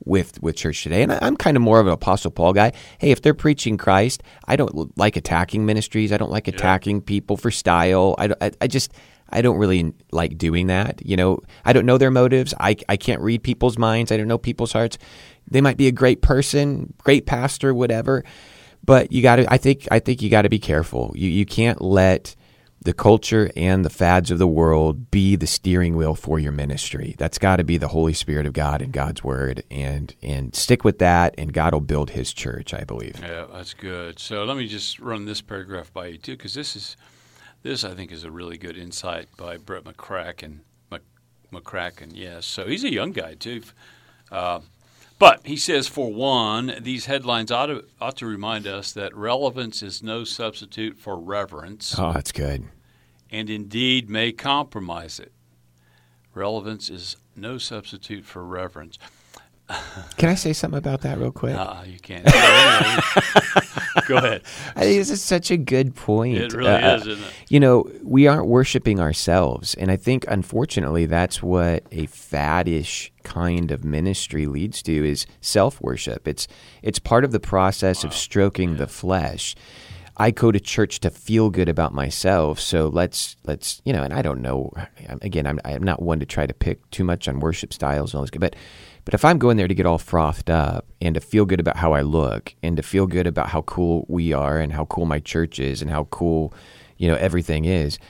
with 0.06 0.40
with 0.40 0.56
church 0.56 0.82
today, 0.82 1.02
and 1.02 1.12
I, 1.12 1.18
I'm 1.20 1.36
kind 1.36 1.56
of 1.56 1.62
more 1.62 1.80
of 1.80 1.86
an 1.86 1.92
Apostle 1.92 2.30
Paul 2.30 2.54
guy. 2.54 2.72
Hey, 2.98 3.10
if 3.10 3.20
they're 3.20 3.34
preaching 3.34 3.76
Christ, 3.76 4.22
I 4.46 4.56
don't 4.56 4.96
like 4.96 5.16
attacking 5.16 5.66
ministries. 5.66 6.12
I 6.12 6.16
don't 6.16 6.30
like 6.30 6.48
attacking 6.48 7.02
people 7.02 7.36
for 7.36 7.50
style. 7.50 8.14
I, 8.18 8.32
I, 8.40 8.50
I 8.62 8.66
just 8.66 8.92
I 9.28 9.42
don't 9.42 9.58
really 9.58 9.92
like 10.12 10.38
doing 10.38 10.68
that. 10.68 11.04
You 11.04 11.16
know, 11.16 11.40
I 11.64 11.72
don't 11.72 11.84
know 11.84 11.98
their 11.98 12.10
motives. 12.10 12.54
I 12.58 12.76
I 12.88 12.96
can't 12.96 13.20
read 13.20 13.42
people's 13.42 13.76
minds. 13.76 14.12
I 14.12 14.16
don't 14.16 14.28
know 14.28 14.38
people's 14.38 14.72
hearts. 14.72 14.96
They 15.48 15.60
might 15.60 15.76
be 15.76 15.88
a 15.88 15.92
great 15.92 16.22
person, 16.22 16.94
great 16.98 17.26
pastor, 17.26 17.74
whatever. 17.74 18.24
But 18.84 19.10
you 19.10 19.20
got 19.20 19.36
to. 19.36 19.52
I 19.52 19.58
think. 19.58 19.88
I 19.90 19.98
think 19.98 20.22
you 20.22 20.30
got 20.30 20.42
to 20.42 20.48
be 20.48 20.60
careful. 20.60 21.12
You 21.16 21.28
you 21.28 21.44
can't 21.44 21.82
let 21.82 22.36
the 22.86 22.94
culture 22.94 23.50
and 23.56 23.84
the 23.84 23.90
fads 23.90 24.30
of 24.30 24.38
the 24.38 24.46
world 24.46 25.10
be 25.10 25.34
the 25.34 25.46
steering 25.46 25.96
wheel 25.96 26.14
for 26.14 26.38
your 26.38 26.52
ministry. 26.52 27.16
That's 27.18 27.36
got 27.36 27.56
to 27.56 27.64
be 27.64 27.78
the 27.78 27.88
Holy 27.88 28.12
Spirit 28.12 28.46
of 28.46 28.52
God 28.52 28.80
and 28.80 28.92
God's 28.92 29.24
word, 29.24 29.64
and 29.72 30.14
and 30.22 30.54
stick 30.54 30.84
with 30.84 31.00
that, 31.00 31.34
and 31.36 31.52
God 31.52 31.74
will 31.74 31.80
build 31.80 32.10
His 32.10 32.32
church. 32.32 32.72
I 32.72 32.84
believe. 32.84 33.18
Yeah, 33.20 33.46
that's 33.52 33.74
good. 33.74 34.20
So 34.20 34.44
let 34.44 34.56
me 34.56 34.68
just 34.68 35.00
run 35.00 35.24
this 35.24 35.40
paragraph 35.40 35.92
by 35.92 36.06
you 36.06 36.18
too, 36.18 36.36
because 36.36 36.54
this 36.54 36.76
is 36.76 36.96
this 37.62 37.82
I 37.82 37.92
think 37.94 38.12
is 38.12 38.22
a 38.22 38.30
really 38.30 38.56
good 38.56 38.78
insight 38.78 39.28
by 39.36 39.56
Brett 39.56 39.82
McCracken. 39.82 40.60
Mc, 40.92 41.02
McCracken, 41.52 42.12
yes. 42.14 42.46
So 42.46 42.66
he's 42.66 42.84
a 42.84 42.92
young 42.92 43.10
guy 43.10 43.34
too. 43.34 43.62
Uh, 44.30 44.60
but 45.18 45.46
he 45.46 45.56
says, 45.56 45.88
for 45.88 46.12
one, 46.12 46.74
these 46.80 47.06
headlines 47.06 47.50
ought 47.50 47.66
to, 47.66 47.84
ought 48.00 48.18
to 48.18 48.26
remind 48.26 48.66
us 48.66 48.92
that 48.92 49.16
relevance 49.16 49.82
is 49.82 50.02
no 50.02 50.24
substitute 50.24 50.98
for 50.98 51.18
reverence, 51.18 51.94
Oh, 51.98 52.12
that's 52.12 52.32
good. 52.32 52.68
And 53.30 53.50
indeed 53.50 54.08
may 54.10 54.32
compromise 54.32 55.18
it. 55.18 55.32
Relevance 56.34 56.90
is 56.90 57.16
no 57.34 57.58
substitute 57.58 58.24
for 58.24 58.44
reverence. 58.44 58.98
Can 60.16 60.28
I 60.28 60.34
say 60.36 60.52
something 60.52 60.78
about 60.78 61.00
that 61.00 61.18
real 61.18 61.32
quick? 61.32 61.56
Uh, 61.56 61.82
you 61.84 61.98
can't. 61.98 62.24
Go 64.06 64.16
ahead. 64.18 64.42
I 64.76 64.80
think 64.82 64.98
this 64.98 65.10
is 65.10 65.20
such 65.22 65.50
a 65.50 65.56
good 65.56 65.96
point. 65.96 66.36
It 66.38 66.52
really 66.52 66.70
Uh, 66.70 66.96
is, 66.96 67.06
isn't 67.08 67.24
it? 67.24 67.32
You 67.48 67.58
know, 67.58 67.90
we 68.04 68.28
aren't 68.28 68.46
worshiping 68.46 69.00
ourselves, 69.00 69.74
and 69.74 69.90
I 69.90 69.96
think 69.96 70.24
unfortunately 70.28 71.06
that's 71.06 71.42
what 71.42 71.82
a 71.90 72.06
faddish 72.06 73.10
kind 73.24 73.72
of 73.72 73.84
ministry 73.84 74.46
leads 74.46 74.82
to 74.82 74.92
is 75.04 75.26
self 75.40 75.80
worship. 75.80 76.28
It's 76.28 76.46
it's 76.82 77.00
part 77.00 77.24
of 77.24 77.32
the 77.32 77.40
process 77.40 78.04
of 78.04 78.14
stroking 78.14 78.76
the 78.76 78.86
flesh. 78.86 79.56
I 80.16 80.30
go 80.30 80.50
to 80.50 80.58
church 80.58 81.00
to 81.00 81.10
feel 81.10 81.50
good 81.50 81.68
about 81.68 81.92
myself, 81.92 82.58
so 82.58 82.88
let's 82.88 83.36
let's 83.44 83.82
you 83.84 83.92
know. 83.92 84.02
And 84.02 84.14
I 84.14 84.22
don't 84.22 84.40
know. 84.40 84.72
Again, 85.20 85.46
I'm 85.46 85.60
I'm 85.64 85.82
not 85.82 86.00
one 86.00 86.20
to 86.20 86.26
try 86.26 86.46
to 86.46 86.54
pick 86.54 86.90
too 86.90 87.04
much 87.04 87.28
on 87.28 87.40
worship 87.40 87.72
styles 87.72 88.12
and 88.12 88.18
all 88.18 88.22
this, 88.22 88.30
good, 88.30 88.40
but 88.40 88.56
but 89.04 89.14
if 89.14 89.24
I'm 89.24 89.38
going 89.38 89.56
there 89.56 89.68
to 89.68 89.74
get 89.74 89.86
all 89.86 89.98
frothed 89.98 90.50
up 90.50 90.86
and 91.00 91.14
to 91.14 91.20
feel 91.20 91.44
good 91.44 91.60
about 91.60 91.76
how 91.76 91.92
I 91.92 92.00
look 92.00 92.54
and 92.62 92.76
to 92.76 92.82
feel 92.82 93.06
good 93.06 93.26
about 93.26 93.50
how 93.50 93.62
cool 93.62 94.04
we 94.08 94.32
are 94.32 94.58
and 94.58 94.72
how 94.72 94.86
cool 94.86 95.06
my 95.06 95.20
church 95.20 95.60
is 95.60 95.80
and 95.80 95.90
how 95.90 96.04
cool, 96.04 96.52
you 96.96 97.06
know, 97.06 97.14
everything 97.14 97.66
is, 97.66 98.00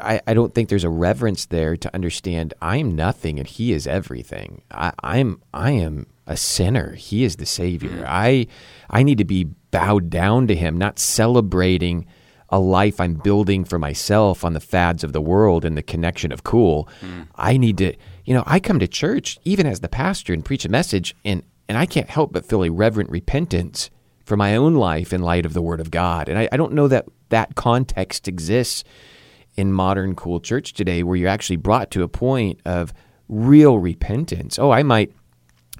I, 0.00 0.20
I 0.26 0.34
don't 0.34 0.54
think 0.54 0.68
there's 0.68 0.82
a 0.82 0.90
reverence 0.90 1.46
there 1.46 1.76
to 1.76 1.94
understand 1.94 2.54
I'm 2.60 2.96
nothing 2.96 3.38
and 3.38 3.46
he 3.46 3.72
is 3.72 3.86
everything. 3.86 4.62
I, 4.70 4.92
I'm 5.02 5.40
I 5.52 5.72
am 5.72 6.06
a 6.26 6.36
sinner. 6.36 6.92
He 6.92 7.24
is 7.24 7.36
the 7.36 7.46
savior. 7.46 7.90
Mm. 7.90 8.04
I 8.06 8.46
I 8.90 9.02
need 9.02 9.18
to 9.18 9.24
be 9.24 9.44
bowed 9.70 10.10
down 10.10 10.46
to 10.48 10.54
him, 10.54 10.76
not 10.76 10.98
celebrating 10.98 12.06
a 12.48 12.58
life 12.58 13.00
I'm 13.00 13.14
building 13.14 13.64
for 13.64 13.78
myself 13.78 14.44
on 14.44 14.52
the 14.52 14.60
fads 14.60 15.02
of 15.02 15.12
the 15.12 15.22
world 15.22 15.64
and 15.64 15.76
the 15.76 15.82
connection 15.82 16.32
of 16.32 16.44
cool. 16.44 16.88
Mm. 17.00 17.28
I 17.34 17.56
need 17.56 17.78
to 17.78 17.94
you 18.24 18.34
know, 18.34 18.44
I 18.46 18.60
come 18.60 18.78
to 18.78 18.88
church 18.88 19.38
even 19.44 19.66
as 19.66 19.80
the 19.80 19.88
pastor 19.88 20.32
and 20.32 20.44
preach 20.44 20.64
a 20.64 20.68
message 20.68 21.14
and 21.24 21.42
and 21.68 21.78
I 21.78 21.86
can't 21.86 22.10
help 22.10 22.32
but 22.32 22.44
feel 22.44 22.64
a 22.64 22.70
reverent 22.70 23.10
repentance 23.10 23.90
for 24.24 24.36
my 24.36 24.54
own 24.56 24.74
life 24.74 25.12
in 25.12 25.22
light 25.22 25.46
of 25.46 25.52
the 25.52 25.62
word 25.62 25.80
of 25.80 25.90
God. 25.90 26.28
And 26.28 26.38
I, 26.38 26.48
I 26.52 26.56
don't 26.56 26.72
know 26.72 26.88
that 26.88 27.06
that 27.30 27.54
context 27.54 28.28
exists 28.28 28.84
in 29.54 29.72
modern 29.72 30.14
cool 30.14 30.40
church 30.40 30.72
today 30.72 31.02
where 31.02 31.16
you're 31.16 31.28
actually 31.28 31.56
brought 31.56 31.90
to 31.92 32.02
a 32.02 32.08
point 32.08 32.60
of 32.64 32.92
real 33.28 33.78
repentance. 33.78 34.58
Oh, 34.58 34.70
I 34.70 34.82
might 34.82 35.12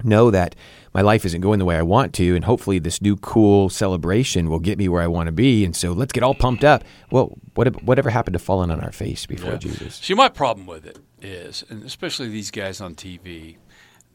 know 0.03 0.31
that 0.31 0.55
my 0.93 1.01
life 1.01 1.25
isn't 1.25 1.41
going 1.41 1.59
the 1.59 1.65
way 1.65 1.75
I 1.75 1.81
want 1.81 2.13
to, 2.15 2.35
and 2.35 2.45
hopefully 2.45 2.79
this 2.79 3.01
new 3.01 3.15
cool 3.17 3.69
celebration 3.69 4.49
will 4.49 4.59
get 4.59 4.77
me 4.77 4.87
where 4.89 5.01
I 5.01 5.07
want 5.07 5.27
to 5.27 5.31
be. 5.31 5.65
And 5.65 5.75
so 5.75 5.91
let's 5.91 6.11
get 6.13 6.23
all 6.23 6.35
pumped 6.35 6.63
up. 6.63 6.83
Well, 7.11 7.37
what, 7.55 7.83
whatever 7.83 8.09
happened 8.09 8.33
to 8.33 8.39
falling 8.39 8.71
on 8.71 8.79
our 8.79 8.91
face 8.91 9.25
before 9.25 9.57
Jesus? 9.57 9.95
See, 9.95 10.13
my 10.13 10.29
problem 10.29 10.67
with 10.67 10.85
it 10.85 10.99
is, 11.21 11.63
and 11.69 11.83
especially 11.83 12.29
these 12.29 12.51
guys 12.51 12.81
on 12.81 12.95
TV 12.95 13.57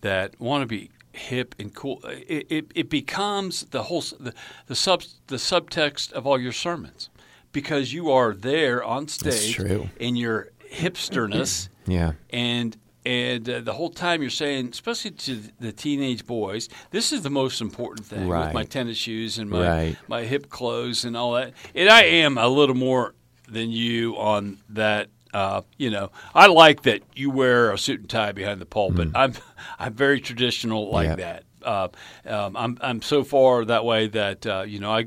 that 0.00 0.38
want 0.40 0.62
to 0.62 0.66
be 0.66 0.90
hip 1.12 1.54
and 1.58 1.74
cool, 1.74 2.00
it, 2.04 2.46
it, 2.48 2.72
it 2.74 2.90
becomes 2.90 3.64
the 3.66 3.84
whole 3.84 4.02
the, 4.20 4.32
the 4.66 4.74
sub 4.74 5.02
the 5.26 5.36
subtext 5.36 6.12
of 6.12 6.26
all 6.26 6.38
your 6.38 6.52
sermons 6.52 7.10
because 7.50 7.92
you 7.92 8.10
are 8.10 8.34
there 8.34 8.84
on 8.84 9.08
stage 9.08 9.58
in 9.98 10.14
your 10.16 10.50
hipsterness 10.72 11.68
Yeah. 11.86 12.12
and 12.30 12.76
and 13.08 13.48
uh, 13.48 13.60
the 13.60 13.72
whole 13.72 13.88
time 13.90 14.20
you're 14.20 14.30
saying, 14.30 14.68
especially 14.72 15.12
to 15.12 15.40
the 15.58 15.72
teenage 15.72 16.26
boys, 16.26 16.68
this 16.90 17.12
is 17.12 17.22
the 17.22 17.30
most 17.30 17.60
important 17.60 18.04
thing 18.06 18.28
with 18.28 18.52
my 18.54 18.64
tennis 18.64 18.98
shoes 18.98 19.38
and 19.38 19.48
my 19.50 19.66
Right. 19.68 19.96
my 20.08 20.22
hip 20.24 20.50
clothes 20.50 21.04
and 21.06 21.16
all 21.16 21.32
that. 21.34 21.52
And 21.74 21.88
I 21.88 22.02
am 22.02 22.36
a 22.38 22.48
little 22.48 22.74
more 22.76 23.14
than 23.48 23.70
you 23.70 24.16
on 24.18 24.58
that. 24.70 25.08
Uh, 25.32 25.60
you 25.76 25.90
know, 25.90 26.10
I 26.34 26.46
like 26.46 26.82
that 26.82 27.02
you 27.14 27.30
wear 27.30 27.70
a 27.72 27.78
suit 27.78 28.00
and 28.00 28.08
tie 28.10 28.32
behind 28.32 28.60
the 28.60 28.66
pulpit. 28.66 29.08
I'm 29.14 29.32
I'm 29.78 29.94
very 29.94 30.20
traditional 30.20 30.90
like 30.90 31.08
Yep. 31.08 31.18
that. 31.18 31.44
Uh, 31.62 31.88
um, 32.26 32.56
I'm 32.56 32.78
I'm 32.80 33.02
so 33.02 33.24
far 33.24 33.64
that 33.64 33.84
way 33.84 34.08
that 34.08 34.46
uh, 34.46 34.64
you 34.66 34.78
know 34.80 34.90
I. 34.92 35.06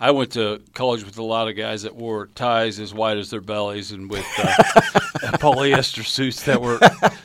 I 0.00 0.12
went 0.12 0.30
to 0.32 0.62
college 0.74 1.04
with 1.04 1.18
a 1.18 1.24
lot 1.24 1.48
of 1.48 1.56
guys 1.56 1.82
that 1.82 1.96
wore 1.96 2.28
ties 2.28 2.78
as 2.78 2.94
wide 2.94 3.18
as 3.18 3.30
their 3.30 3.40
bellies 3.40 3.90
and 3.90 4.08
with 4.08 4.24
uh, 4.38 4.46
polyester 5.38 6.06
suits 6.06 6.44
that 6.44 6.60
were 6.60 6.78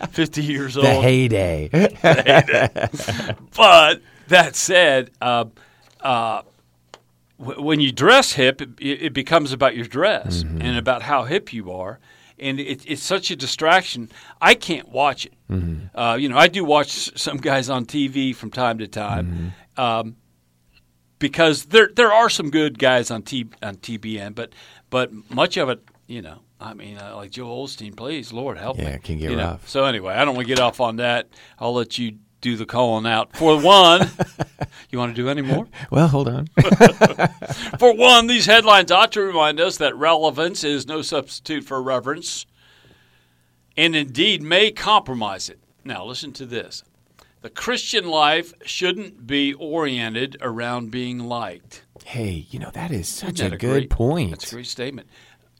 50 0.10 0.44
years 0.44 0.76
old. 0.76 0.86
The 0.88 1.02
heyday. 1.02 1.70
But 3.56 4.02
that 4.28 4.56
said, 4.56 5.12
uh, 5.22 5.46
uh, 6.02 6.42
w- 7.40 7.62
when 7.62 7.80
you 7.80 7.92
dress 7.92 8.34
hip, 8.34 8.62
it, 8.62 8.70
it 8.80 9.14
becomes 9.14 9.52
about 9.52 9.76
your 9.76 9.86
dress 9.86 10.42
and 10.44 10.78
about 10.78 11.04
how 11.04 11.24
hip 11.24 11.54
you 11.54 11.72
are. 11.72 12.00
And 12.40 12.60
it, 12.60 12.84
it's 12.90 13.04
such 13.04 13.30
a 13.32 13.36
distraction. 13.36 14.10
I 14.42 14.56
can't 14.56 14.90
watch 14.90 15.26
it. 15.28 15.34
Uh, 15.94 16.18
you 16.20 16.30
know, 16.30 16.38
I 16.38 16.48
do 16.48 16.66
watch 16.66 17.18
some 17.20 17.38
guys 17.38 17.70
on 17.70 17.86
TV 17.86 18.36
from 18.36 18.50
time 18.50 18.80
to 18.80 18.88
time. 18.88 19.54
Um, 19.78 20.16
because 21.24 21.68
there 21.68 21.90
there 21.96 22.12
are 22.12 22.30
some 22.30 22.50
good 22.52 22.78
guys 22.78 23.10
on 23.10 23.24
T 23.24 23.48
on 23.64 23.78
TBN, 23.78 24.36
but 24.36 24.52
but 24.90 25.12
much 25.32 25.56
of 25.56 25.70
it, 25.70 25.80
you 26.06 26.22
know, 26.22 26.40
I 26.60 26.74
mean, 26.74 26.98
uh, 26.98 27.16
like 27.16 27.32
Joel 27.32 27.66
Osteen, 27.66 27.96
please, 27.96 28.34
Lord 28.34 28.58
help 28.58 28.78
me. 28.78 28.84
Yeah, 28.84 28.98
can 28.98 29.18
get 29.18 29.32
you 29.32 29.38
know? 29.38 29.52
rough. 29.52 29.70
So 29.70 29.86
anyway, 29.86 30.16
I 30.16 30.26
don't 30.26 30.36
want 30.36 30.50
to 30.50 30.54
get 30.54 30.62
off 30.62 30.82
on 30.82 30.98
that. 30.98 31.30
I'll 31.58 31.74
let 31.74 31.98
you 31.98 32.18
do 32.42 32.58
the 32.58 32.66
calling 32.66 33.06
out. 33.06 33.38
For 33.38 33.58
one, 33.58 34.12
you 34.90 35.00
want 35.00 35.16
to 35.16 35.22
do 35.22 35.30
any 35.30 35.42
more? 35.42 35.66
well, 35.90 36.10
hold 36.10 36.28
on. 36.28 36.48
For 37.80 37.96
one, 37.96 38.28
these 38.28 38.46
headlines 38.46 38.92
ought 38.92 39.14
to 39.14 39.22
remind 39.22 39.62
us 39.62 39.78
that 39.78 39.96
relevance 39.96 40.66
is 40.66 40.86
no 40.86 41.02
substitute 41.02 41.64
for 41.64 41.82
reverence, 41.82 42.46
and 43.78 43.96
indeed 43.96 44.42
may 44.42 44.72
compromise 44.72 45.48
it. 45.48 45.60
Now, 45.86 46.04
listen 46.04 46.34
to 46.34 46.46
this. 46.46 46.84
The 47.44 47.50
Christian 47.52 48.08
life 48.08 48.54
shouldn't 48.66 49.28
be 49.28 49.54
oriented 49.54 50.38
around 50.42 50.90
being 50.92 51.20
liked. 51.20 51.84
Hey, 52.04 52.48
you 52.50 52.58
know 52.58 52.72
that 52.74 52.90
is 52.92 53.08
such 53.08 53.36
Isn't 53.42 53.54
a 53.54 53.58
good 53.58 53.70
great- 53.82 53.90
point. 53.92 54.32
That's 54.32 54.52
a 54.52 54.56
great 54.56 54.66
statement. 54.68 55.08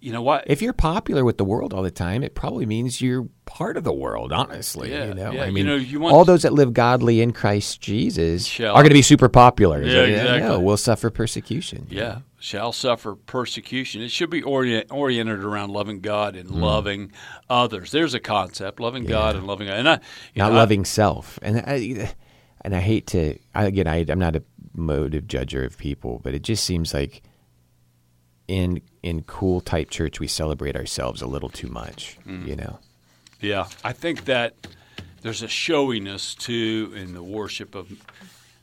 You 0.02 0.12
know 0.12 0.22
what? 0.22 0.44
if 0.48 0.62
you're 0.62 0.74
popular 0.74 1.24
with 1.24 1.38
the 1.38 1.46
world 1.46 1.74
all 1.74 1.82
the 1.82 1.90
time, 1.92 2.24
it 2.24 2.36
probably 2.36 2.66
means 2.66 3.00
you're 3.00 3.28
part 3.46 3.78
of 3.78 3.86
the 3.86 3.94
world. 3.94 4.34
Honestly, 4.34 4.92
Yeah, 4.92 5.06
you 5.08 5.14
know, 5.14 5.32
yeah, 5.32 5.44
I 5.44 5.46
you 5.46 5.54
mean, 5.54 5.66
know, 5.66 5.76
you 5.76 6.06
all 6.08 6.26
those 6.26 6.42
that 6.42 6.52
live 6.52 6.74
godly 6.74 7.22
in 7.22 7.32
Christ 7.32 7.80
Jesus 7.80 8.46
Shall- 8.46 8.74
are 8.76 8.82
going 8.82 8.90
to 8.90 8.94
be 8.96 9.02
super 9.02 9.30
popular. 9.30 9.82
Yeah, 9.82 10.02
exactly. 10.02 10.50
No, 10.50 10.60
we'll 10.60 10.76
suffer 10.76 11.10
persecution. 11.10 11.88
yeah, 11.90 12.20
shall 12.44 12.74
suffer 12.74 13.16
persecution. 13.16 14.02
It 14.02 14.12
should 14.12 14.30
be 14.30 14.44
orient, 14.44 14.92
oriented 14.92 15.42
around 15.42 15.72
loving 15.72 16.02
God 16.02 16.36
Mm. 16.36 16.40
and 16.42 16.52
loving 16.52 17.12
others. 17.50 17.92
There's 17.92 18.14
a 18.14 18.20
concept: 18.20 18.82
loving 18.82 19.06
God 19.06 19.38
and 19.38 19.48
loving. 19.48 19.70
And 19.70 19.88
I, 19.88 20.00
not 20.36 20.50
know, 20.52 20.58
I- 20.58 20.60
loving 20.60 20.84
self. 20.84 21.40
And 21.42 21.60
I, 21.66 22.14
and 22.62 22.76
I 22.76 22.82
hate 22.82 23.08
to 23.08 23.40
I, 23.56 23.64
again. 23.64 23.88
I, 23.88 24.06
I'm 24.10 24.20
not 24.20 24.36
a 24.36 24.44
motive 24.76 25.24
judger 25.26 25.66
of 25.66 25.78
people, 25.78 26.20
but 26.22 26.34
it 26.34 26.42
just 26.42 26.66
seems 26.66 26.94
like 26.94 27.22
in 28.50 28.82
in 29.02 29.22
cool 29.24 29.62
type 29.62 29.90
church 29.90 30.20
we 30.20 30.28
celebrate 30.28 30.76
ourselves 30.76 31.22
a 31.22 31.28
little 31.28 31.50
too 31.50 31.70
much. 31.70 32.18
Mm. 32.28 32.46
You 32.46 32.56
know. 32.58 32.80
Yeah, 33.40 33.68
I 33.86 33.94
think 33.94 34.26
that 34.26 34.54
there's 35.22 35.44
a 35.44 35.48
showiness 35.48 36.36
too 36.36 36.92
in 36.94 37.14
the 37.14 37.24
worship 37.24 37.74
of. 37.74 37.90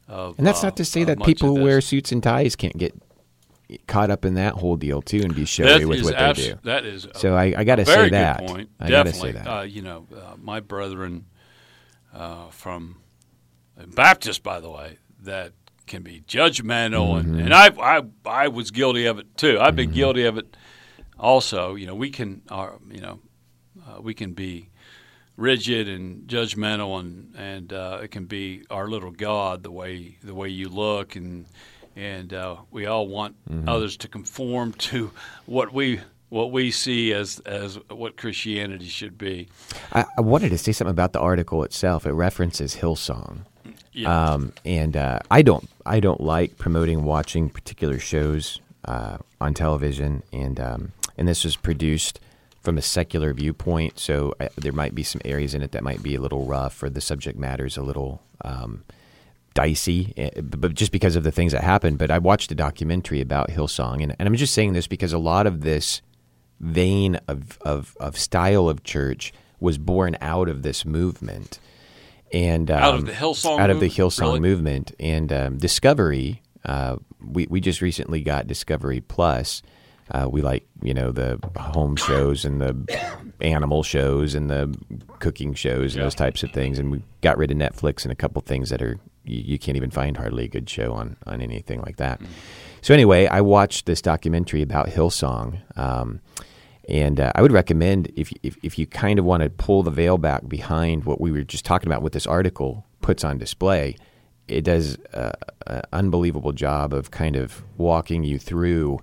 of 0.06 0.36
And 0.36 0.46
that's 0.46 0.62
uh, 0.62 0.66
not 0.66 0.76
to 0.76 0.84
say 0.84 1.00
of 1.00 1.06
that 1.06 1.22
people 1.22 1.56
who 1.56 1.62
wear 1.62 1.80
suits 1.80 2.12
and 2.12 2.22
ties 2.22 2.56
can't 2.56 2.76
get 2.76 2.94
caught 3.86 4.10
up 4.10 4.24
in 4.24 4.34
that 4.34 4.54
whole 4.54 4.76
deal 4.76 5.02
too 5.02 5.20
and 5.22 5.34
be 5.34 5.44
showy 5.44 5.66
That 5.80 5.86
with 5.88 6.02
what 6.04 6.14
abs- 6.14 6.38
they 6.44 6.52
do. 6.52 6.58
That 6.64 6.84
is 6.84 7.06
So 7.16 7.34
I, 7.34 7.54
I 7.56 7.64
got 7.64 7.76
to 7.76 7.84
say 7.86 8.08
that. 8.10 8.46
point. 8.46 8.70
I 8.80 8.88
got 8.90 9.04
to 9.06 9.12
say 9.12 9.32
that. 9.32 9.46
Uh, 9.46 9.62
you 9.62 9.82
know, 9.82 10.06
uh, 10.14 10.34
my 10.40 10.60
brethren 10.60 11.26
uh, 12.14 12.48
from 12.50 12.96
Baptist, 13.94 14.42
by 14.42 14.60
the 14.60 14.70
way, 14.70 14.98
that 15.22 15.52
can 15.86 16.02
be 16.02 16.20
judgmental, 16.22 17.20
Mm-hmm. 17.20 17.34
and, 17.34 17.40
and 17.40 17.54
I, 17.54 17.70
I 17.80 18.02
I 18.24 18.48
was 18.48 18.70
guilty 18.70 19.06
of 19.06 19.18
it 19.18 19.36
too. 19.36 19.58
I've 19.60 19.74
been 19.76 19.90
guilty 19.92 20.24
of 20.24 20.36
it 20.38 20.56
also. 21.18 21.74
You 21.74 21.86
know, 21.86 21.94
we 21.94 22.10
can, 22.10 22.42
uh, 22.48 22.70
you 22.90 23.00
know, 23.00 23.18
uh, 23.88 24.00
we 24.00 24.14
can 24.14 24.32
be 24.32 24.68
rigid 25.36 25.88
and 25.88 26.28
judgmental, 26.28 27.00
and 27.00 27.34
and 27.36 27.72
uh, 27.72 28.00
it 28.02 28.10
can 28.10 28.26
be 28.26 28.62
our 28.70 28.86
little 28.88 29.10
god 29.10 29.62
the 29.62 29.70
way 29.70 30.18
the 30.22 30.34
way 30.34 30.48
you 30.48 30.68
look, 30.68 31.16
and 31.16 31.46
and 31.96 32.32
uh, 32.32 32.56
we 32.70 32.86
all 32.86 33.06
want 33.08 33.36
Mm-hmm. 33.50 33.68
others 33.68 33.96
to 33.98 34.08
conform 34.08 34.72
to 34.74 35.10
what 35.46 35.72
we 35.72 36.00
what 36.28 36.52
we 36.52 36.70
see 36.70 37.12
as 37.12 37.40
as 37.40 37.78
what 37.88 38.16
Christianity 38.16 38.86
should 38.86 39.18
be. 39.18 39.48
I, 39.92 40.04
I 40.16 40.20
wanted 40.20 40.50
to 40.50 40.58
say 40.58 40.72
something 40.72 40.90
about 40.92 41.12
the 41.12 41.20
article 41.20 41.64
itself. 41.64 42.06
It 42.06 42.12
references 42.12 42.76
Hillsong. 42.76 43.40
Yeah. 43.92 44.32
Um, 44.32 44.52
and 44.64 44.96
uh, 44.96 45.18
I 45.30 45.42
don't 45.42 45.68
I 45.84 45.98
don't 46.00 46.20
like 46.20 46.56
promoting 46.58 47.02
watching 47.04 47.50
particular 47.50 47.98
shows 47.98 48.60
uh, 48.84 49.18
on 49.40 49.54
television, 49.54 50.22
and 50.32 50.60
um, 50.60 50.92
and 51.18 51.26
this 51.26 51.42
was 51.44 51.56
produced 51.56 52.20
from 52.62 52.78
a 52.78 52.82
secular 52.82 53.32
viewpoint, 53.32 53.98
so 53.98 54.34
I, 54.38 54.50
there 54.56 54.72
might 54.72 54.94
be 54.94 55.02
some 55.02 55.20
areas 55.24 55.54
in 55.54 55.62
it 55.62 55.72
that 55.72 55.82
might 55.82 56.02
be 56.02 56.14
a 56.14 56.20
little 56.20 56.44
rough, 56.44 56.82
or 56.82 56.90
the 56.90 57.00
subject 57.00 57.38
matter 57.38 57.64
is 57.66 57.76
a 57.76 57.82
little 57.82 58.22
um, 58.44 58.84
dicey, 59.54 60.12
eh, 60.16 60.40
but 60.42 60.74
just 60.74 60.92
because 60.92 61.16
of 61.16 61.24
the 61.24 61.32
things 61.32 61.52
that 61.52 61.62
happened. 61.64 61.98
But 61.98 62.10
I 62.10 62.18
watched 62.18 62.50
a 62.52 62.54
documentary 62.54 63.20
about 63.20 63.48
Hillsong, 63.50 64.02
and, 64.02 64.14
and 64.18 64.28
I'm 64.28 64.34
just 64.36 64.54
saying 64.54 64.72
this 64.74 64.86
because 64.86 65.12
a 65.12 65.18
lot 65.18 65.46
of 65.46 65.60
this 65.62 66.02
vein 66.60 67.18
of, 67.28 67.58
of, 67.62 67.96
of 68.00 68.18
style 68.18 68.68
of 68.68 68.84
church 68.84 69.32
was 69.60 69.78
born 69.78 70.16
out 70.20 70.48
of 70.48 70.62
this 70.62 70.84
movement. 70.84 71.58
And 72.32 72.70
um, 72.70 72.82
Out 72.82 72.94
of 72.94 73.06
the 73.06 73.12
Hillsong 73.12 73.58
out 73.58 73.70
of 73.70 73.80
the 73.80 73.86
movement? 73.86 74.12
Hillsong 74.12 74.20
Really? 74.22 74.40
movement, 74.40 74.92
and 75.00 75.32
um, 75.32 75.56
Discovery. 75.58 76.42
Uh, 76.64 76.96
we 77.20 77.46
we 77.50 77.60
just 77.60 77.80
recently 77.80 78.20
got 78.20 78.46
Discovery 78.46 79.00
Plus. 79.00 79.62
Uh, 80.12 80.28
we 80.30 80.40
like 80.42 80.64
you 80.82 80.94
know 80.94 81.10
the 81.10 81.40
home 81.58 81.96
shows 82.08 82.44
and 82.44 82.60
the 82.60 83.00
animal 83.40 83.82
shows 83.82 84.34
and 84.36 84.48
the 84.48 84.72
cooking 85.18 85.54
shows 85.54 85.94
and 85.94 86.00
Yeah. 86.00 86.04
those 86.04 86.14
types 86.14 86.42
of 86.44 86.52
things. 86.52 86.78
And 86.78 86.90
we 86.92 87.02
got 87.20 87.36
rid 87.36 87.50
of 87.50 87.56
Netflix 87.56 88.04
and 88.04 88.12
a 88.12 88.16
couple 88.16 88.42
things 88.42 88.70
that 88.70 88.80
are 88.80 88.98
you, 89.24 89.42
you 89.52 89.58
can't 89.58 89.76
even 89.76 89.90
find 89.90 90.16
hardly 90.16 90.44
a 90.44 90.48
good 90.48 90.68
show 90.68 90.92
on 90.92 91.16
on 91.26 91.40
anything 91.40 91.80
like 91.82 91.96
that. 91.96 92.20
So 92.82 92.94
anyway, 92.94 93.26
I 93.26 93.40
watched 93.40 93.86
this 93.86 94.00
documentary 94.02 94.62
about 94.62 94.88
Hillsong. 94.88 95.60
Um, 95.78 96.20
and 96.88 97.20
uh, 97.20 97.30
I 97.36 97.42
would 97.42 97.52
recommend 97.52 98.10
if, 98.16 98.32
if 98.42 98.56
if 98.62 98.78
you 98.78 98.86
kind 98.86 99.18
of 99.18 99.24
want 99.24 99.42
to 99.42 99.50
pull 99.50 99.82
the 99.82 99.90
veil 99.92 100.18
back 100.18 100.48
behind 100.48 101.04
what 101.04 101.20
we 101.20 101.30
were 101.30 101.44
just 101.44 101.64
talking 101.64 101.88
about, 101.88 102.02
what 102.02 102.12
this 102.12 102.26
article 102.26 102.84
puts 103.00 103.22
on 103.22 103.38
display, 103.38 103.96
it 104.48 104.62
does 104.62 104.96
an 105.12 105.82
unbelievable 105.92 106.52
job 106.52 106.92
of 106.92 107.10
kind 107.12 107.36
of 107.36 107.62
walking 107.76 108.24
you 108.24 108.38
through 108.38 108.98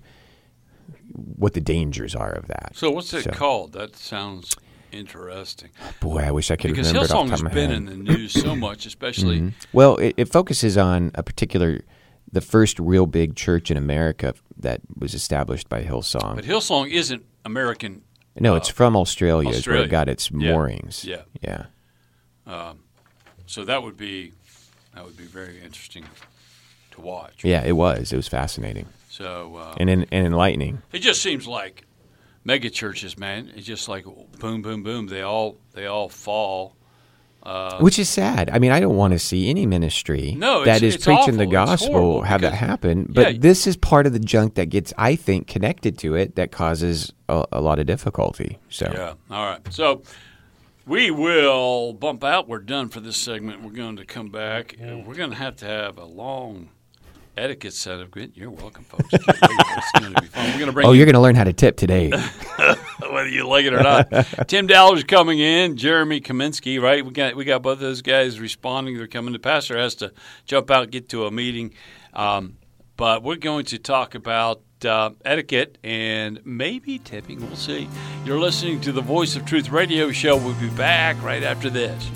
what 1.13 1.53
the 1.53 1.61
dangers 1.61 2.13
are 2.15 2.33
of 2.33 2.47
that. 2.47 2.71
So 2.75 2.91
what's 2.91 3.13
it 3.13 3.23
So- 3.23 3.31
called? 3.31 3.73
That 3.73 3.95
sounds 3.95 4.55
interesting. 4.97 5.69
Boy, 5.99 6.19
I 6.23 6.31
wish 6.31 6.51
I 6.51 6.55
could 6.55 6.71
Because 6.71 6.87
remember 6.87 7.05
it 7.05 7.11
off 7.11 7.25
the 7.25 7.29
top 7.29 7.29
has 7.31 7.39
of 7.41 7.45
my 7.45 7.53
been 7.53 7.71
in 7.71 7.85
the 7.85 7.95
news 7.95 8.33
so 8.33 8.55
much, 8.67 8.85
especially 8.85 9.53
Well, 9.73 9.95
it, 9.97 10.13
it 10.17 10.25
focuses 10.29 10.77
on 10.77 11.11
a 11.15 11.23
particular, 11.23 11.81
the 12.31 12.41
first 12.41 12.79
real 12.79 13.05
big 13.05 13.35
church 13.35 13.69
in 13.71 13.77
America 13.77 14.33
that 14.57 14.81
was 14.97 15.13
established 15.13 15.69
by 15.69 15.83
Hillsong. 15.83 16.35
but 16.35 16.45
Hillsong 16.45 16.91
isn't 16.91 17.23
American. 17.45 18.01
no, 18.39 18.55
it's 18.55 18.69
from 18.69 18.95
Australia, 18.95 19.49
is 19.49 19.53
where 19.67 19.77
Australia. 19.77 19.83
it 19.85 19.89
got 19.89 20.09
its 20.09 20.29
Yeah. 20.31 20.51
moorings. 20.51 21.05
Yeah. 21.05 21.21
yeah. 21.41 21.65
Um, 22.45 22.79
So 23.45 23.63
that 23.65 23.81
would 23.83 23.97
be 23.97 24.33
that 24.93 25.05
would 25.05 25.15
be 25.17 25.25
very 25.25 25.61
interesting 25.61 26.05
to 26.91 27.01
watch. 27.01 27.43
Yeah, 27.43 27.63
it 27.63 27.73
was. 27.73 28.11
It 28.11 28.15
was 28.17 28.27
fascinating 28.27 28.87
So 29.09 29.55
uh, 29.57 29.75
and 29.79 29.89
en- 29.89 30.05
and 30.11 30.25
enlightening. 30.25 30.81
it 30.91 30.99
just 30.99 31.21
seems 31.21 31.47
like 31.47 31.85
mega 32.47 32.69
churches, 32.71 33.17
man. 33.19 33.51
It's 33.55 33.67
just 33.67 33.87
like 33.89 34.05
boom, 34.39 34.61
boom, 34.63 34.81
boom. 34.81 35.07
They 35.07 35.21
all 35.21 35.57
they 35.73 35.85
all 35.85 36.09
fall. 36.09 36.73
Uh, 37.43 37.77
Which 37.79 37.97
is 37.99 38.09
sad. 38.09 38.49
I 38.49 38.59
mean, 38.59 38.71
I 38.71 38.79
don't 38.81 38.97
want 38.97 39.13
to 39.13 39.19
see 39.19 39.49
any 39.49 39.65
ministry 39.65 40.35
No, 40.37 40.65
that 40.65 40.77
it's- 40.77 40.81
is 40.83 40.95
it's 40.95 41.05
preaching 41.05 41.37
the 41.37 41.45
awful. 41.45 41.73
It's 41.73 41.81
gospel 41.83 41.91
horrible 41.93 42.21
have 42.23 42.41
that 42.41 42.53
happen. 42.53 43.05
But 43.09 43.33
Yeah. 43.33 43.39
this 43.39 43.67
is 43.67 43.77
part 43.77 44.05
of 44.05 44.11
the 44.11 44.19
junk 44.19 44.55
that 44.55 44.65
gets, 44.65 44.91
I 44.97 45.15
think, 45.15 45.47
connected 45.47 45.97
to 45.99 46.15
it 46.15 46.35
that 46.35 46.51
causes 46.51 47.13
a, 47.29 47.45
a 47.53 47.61
lot 47.61 47.79
of 47.79 47.85
difficulty. 47.85 48.57
So 48.69 48.91
Yeah. 48.93 49.13
All 49.33 49.45
right. 49.45 49.61
So 49.71 50.01
we 50.85 51.09
will 51.09 51.93
bump 51.93 52.23
out. 52.25 52.49
We're 52.49 52.59
done 52.59 52.89
for 52.89 52.99
this 52.99 53.15
segment. 53.15 53.63
We're 53.63 53.71
going 53.71 53.95
to 53.97 54.03
come 54.05 54.29
back. 54.29 54.75
and 54.79 55.05
We're 55.07 55.15
going 55.15 55.29
to 55.31 55.37
have 55.37 55.55
to 55.57 55.65
have 55.65 55.97
a 55.97 56.05
long 56.05 56.69
etiquette 57.37 57.73
set 57.73 57.99
of 57.99 58.11
good. 58.11 58.31
You're 58.35 58.51
welcome, 58.51 58.83
folks. 58.83 59.07
It's 59.11 59.91
going 59.99 60.13
to 60.13 60.21
be 60.21 60.27
fun. 60.27 60.45
We're 60.45 60.53
going 60.53 60.65
to 60.67 60.71
bring 60.73 60.87
oh, 60.87 60.91
you 60.91 60.97
you're 60.97 61.05
going 61.05 61.13
to 61.13 61.21
learn 61.21 61.35
how 61.35 61.43
to 61.43 61.53
tip 61.53 61.77
today. 61.77 62.11
whether 62.99 63.29
you 63.29 63.47
like 63.47 63.65
it 63.65 63.73
or 63.73 63.81
not. 63.81 64.09
Tim 64.47 64.67
Dowler's 64.67 65.03
coming 65.03 65.39
in. 65.39 65.77
Jeremy 65.77 66.21
Kaminsky, 66.21 66.81
right? 66.81 67.05
We 67.05 67.11
got 67.11 67.35
we 67.35 67.45
got 67.45 67.61
both 67.61 67.79
those 67.79 68.01
guys 68.01 68.39
responding. 68.39 68.97
They're 68.97 69.07
coming. 69.07 69.33
The 69.33 69.39
pastor 69.39 69.77
has 69.77 69.95
to 69.95 70.13
jump 70.45 70.71
out, 70.71 70.91
get 70.91 71.09
to 71.09 71.25
a 71.25 71.31
meeting. 71.31 71.73
Um, 72.13 72.57
but 72.95 73.23
we're 73.23 73.35
going 73.35 73.65
to 73.65 73.77
talk 73.77 74.15
about 74.15 74.61
uh, 74.85 75.11
etiquette 75.23 75.77
and 75.83 76.39
maybe 76.45 76.99
tipping. 76.99 77.45
We'll 77.45 77.55
see. 77.55 77.87
You're 78.25 78.39
listening 78.39 78.81
to 78.81 78.91
the 78.91 79.01
Voice 79.01 79.35
of 79.35 79.45
Truth 79.45 79.69
radio 79.69 80.11
show. 80.11 80.37
We'll 80.37 80.59
be 80.59 80.69
back 80.69 81.21
right 81.21 81.43
after 81.43 81.69
this. 81.69 82.09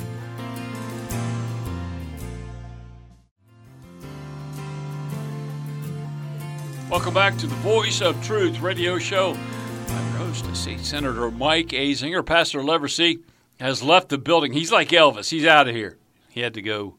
Welcome 6.92 7.14
back 7.14 7.38
to 7.38 7.48
the 7.48 7.56
Voice 7.56 8.02
of 8.02 8.22
Truth 8.22 8.60
radio 8.60 9.00
show. 9.00 9.32
I'm 9.32 10.10
your 10.10 10.18
host, 10.28 10.54
State 10.54 10.82
Senator 10.82 11.32
Mike 11.32 11.70
Azinger. 11.70 12.24
Pastor 12.24 12.60
Leversey 12.60 13.24
has 13.62 13.82
left 13.82 14.10
the 14.10 14.18
building. 14.18 14.52
He's 14.52 14.74
like 14.74 14.90
Elvis. 14.90 15.30
He's 15.30 15.46
out 15.46 15.70
of 15.70 15.74
here. 15.74 15.98
He 16.28 16.42
had 16.42 16.54
to 16.56 16.62
go. 16.62 16.98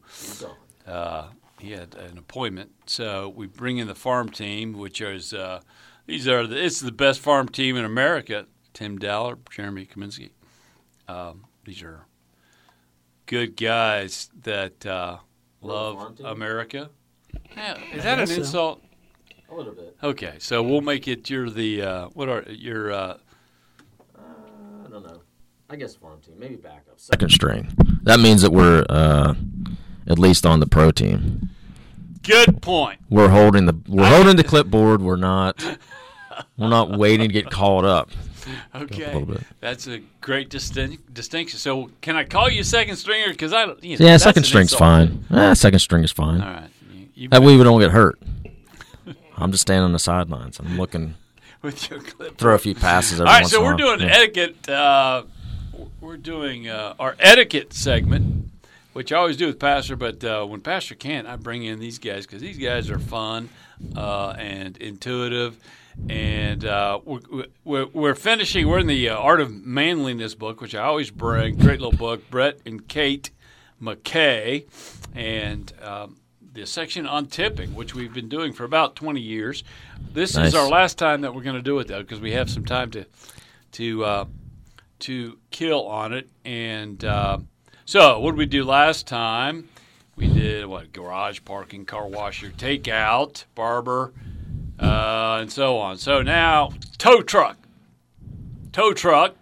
Uh, 0.87 1.27
he 1.59 1.73
had 1.73 1.93
an 1.93 2.17
appointment. 2.17 2.71
So 2.87 3.29
we 3.29 3.45
bring 3.45 3.77
in 3.77 3.85
the 3.85 3.93
farm 3.93 4.29
team, 4.29 4.73
which 4.73 4.99
is 4.99 5.31
uh, 5.31 5.61
these 6.07 6.27
are 6.27 6.47
the, 6.47 6.65
it's 6.65 6.79
the 6.79 6.91
best 6.91 7.19
farm 7.19 7.47
team 7.47 7.77
in 7.77 7.85
America. 7.85 8.47
Tim 8.73 8.97
Dowler, 8.97 9.37
Jeremy 9.51 9.85
Kaminsky. 9.85 10.31
Um, 11.07 11.45
these 11.65 11.83
are 11.83 12.07
good 13.27 13.55
guys 13.55 14.31
that 14.41 14.87
uh, 14.87 15.19
love? 15.61 16.19
America. 16.25 16.89
Yeah, 17.55 17.77
is 17.93 18.01
that 18.01 18.17
an 18.17 18.25
guess 18.25 18.29
so. 18.29 18.41
insult? 18.41 18.83
A 19.53 19.55
little 19.55 19.73
bit. 19.73 19.95
Okay, 20.01 20.33
so 20.39 20.63
we'll 20.63 20.81
make 20.81 21.07
it. 21.07 21.29
You're 21.29 21.49
the 21.49 21.81
uh, 21.83 22.05
what 22.13 22.27
are 22.27 22.43
your 22.49 22.91
uh, 22.91 23.17
I 24.17 24.89
don't 24.89 25.03
know. 25.05 25.21
I 25.69 25.75
guess 25.75 25.95
farm 25.95 26.19
team, 26.21 26.35
maybe 26.39 26.55
backup. 26.55 26.99
Second 26.99 27.29
string. 27.29 27.67
That 28.03 28.19
means 28.19 28.41
that 28.41 28.51
we're 28.51 28.83
uh, 28.89 29.35
at 30.07 30.19
least 30.19 30.45
on 30.45 30.59
the 30.59 30.67
pro 30.67 30.91
team. 30.91 31.49
good 32.23 32.61
point. 32.61 32.99
We're 33.09 33.29
holding 33.29 33.65
the 33.65 33.75
we're 33.87 34.09
holding 34.09 34.35
the 34.37 34.43
clipboard. 34.51 35.01
We're 35.01 35.15
not 35.15 35.63
We're 36.57 36.69
not 36.69 36.97
waiting 36.97 37.29
to 37.29 37.33
get 37.33 37.49
called 37.51 37.85
up. 37.85 38.09
Okay, 38.75 39.05
little 39.13 39.25
bit. 39.35 39.41
that's 39.61 39.87
a 39.87 39.99
great 40.19 40.49
distin- 40.49 40.99
distinction. 41.13 41.59
So, 41.59 41.91
can 42.01 42.17
I 42.17 42.25
call 42.25 42.49
you 42.49 42.63
second 42.63 42.97
stringer? 42.97 43.29
Because 43.29 43.53
I, 43.53 43.65
you 43.81 43.97
know, 43.97 44.05
Yeah, 44.05 44.17
second 44.17 44.43
string's 44.43 44.73
insult. 44.73 44.79
fine. 44.79 45.25
Ah, 45.31 45.53
second 45.53 45.79
string 45.79 46.03
is 46.03 46.11
fine. 46.11 46.41
All 46.41 46.47
right, 46.47 46.69
you, 46.93 47.07
you 47.15 47.29
That 47.29 47.41
way 47.41 47.55
we 47.55 47.63
don't 47.63 47.79
get 47.79 47.91
hurt. 47.91 48.19
I'm 49.37 49.51
just 49.51 49.63
standing 49.63 49.83
on 49.83 49.93
the 49.93 49.99
sidelines. 49.99 50.59
I'm 50.59 50.77
looking, 50.77 51.15
with 51.61 51.89
your 51.89 51.99
clip. 51.99 52.37
throw 52.37 52.55
a 52.55 52.57
few 52.59 52.75
passes 52.75 53.19
All 53.19 53.25
right, 53.25 53.45
so 53.45 53.63
we're 53.63 53.75
doing 53.75 53.99
Yeah. 54.01 54.07
etiquette. 54.07 54.69
Uh, 54.69 55.23
we're 56.01 56.17
doing 56.17 56.67
uh, 56.67 56.93
our 56.99 57.15
etiquette 57.19 57.73
segment, 57.73 58.49
which 58.93 59.11
I 59.11 59.17
always 59.17 59.37
do 59.37 59.47
with 59.47 59.59
Pastor. 59.59 59.95
But 59.95 60.23
uh, 60.23 60.45
when 60.45 60.61
Pastor 60.61 60.95
can't, 60.95 61.27
I 61.27 61.35
bring 61.37 61.63
in 61.63 61.79
these 61.79 61.97
guys 61.99 62.25
because 62.25 62.41
these 62.41 62.57
guys 62.57 62.89
are 62.89 62.99
fun 62.99 63.49
uh, 63.95 64.35
and 64.37 64.77
intuitive. 64.77 65.57
And 66.09 66.65
uh, 66.65 66.99
we're, 67.05 67.45
we're, 67.63 67.85
we're 67.87 68.15
finishing. 68.15 68.67
We're 68.67 68.79
in 68.79 68.87
the 68.87 69.09
uh, 69.09 69.15
Art 69.17 69.39
of 69.41 69.51
Manliness 69.65 70.33
book, 70.35 70.59
which 70.59 70.73
I 70.75 70.83
always 70.83 71.11
bring. 71.11 71.55
Great 71.57 71.79
little 71.79 71.97
book. 71.97 72.29
Brett 72.31 72.59
and 72.65 72.87
Kate 72.87 73.29
McKay, 73.81 74.65
and 75.13 75.71
um, 75.81 76.17
the 76.53 76.65
section 76.67 77.07
on 77.07 77.25
tipping, 77.25 77.73
which 77.73 77.95
we've 77.95 78.13
been 78.13 78.29
doing 78.29 78.53
for 78.53 78.63
about 78.63 78.95
20 78.95 79.19
years. 79.19 79.63
This 80.13 80.35
Nice. 80.35 80.49
is 80.49 80.55
our 80.55 80.69
last 80.69 80.97
time 80.97 81.21
that 81.21 81.33
we're 81.33 81.41
going 81.41 81.55
to 81.55 81.61
do 81.61 81.79
it, 81.79 81.87
though, 81.87 82.01
because 82.01 82.19
we 82.19 82.33
have 82.33 82.49
some 82.49 82.65
time 82.65 82.91
to 82.91 83.05
to 83.73 84.05
uh, 84.05 84.25
to 84.99 85.39
kill 85.49 85.87
on 85.87 86.13
it. 86.13 86.29
And 86.45 87.03
uh, 87.03 87.39
so, 87.85 88.19
what 88.19 88.31
did 88.31 88.37
we 88.37 88.45
do 88.45 88.63
last 88.63 89.07
time? 89.07 89.69
We 90.15 90.27
did 90.27 90.67
what? 90.67 90.93
Garage 90.93 91.39
parking, 91.43 91.85
car 91.85 92.07
washer, 92.07 92.49
takeout, 92.49 93.45
barber, 93.55 94.13
uh, 94.79 95.39
and 95.41 95.51
so 95.51 95.77
on. 95.77 95.97
So 95.97 96.21
now, 96.21 96.69
tow 96.99 97.23
truck. 97.23 97.57
Tow 98.71 98.93
truck. 98.93 99.35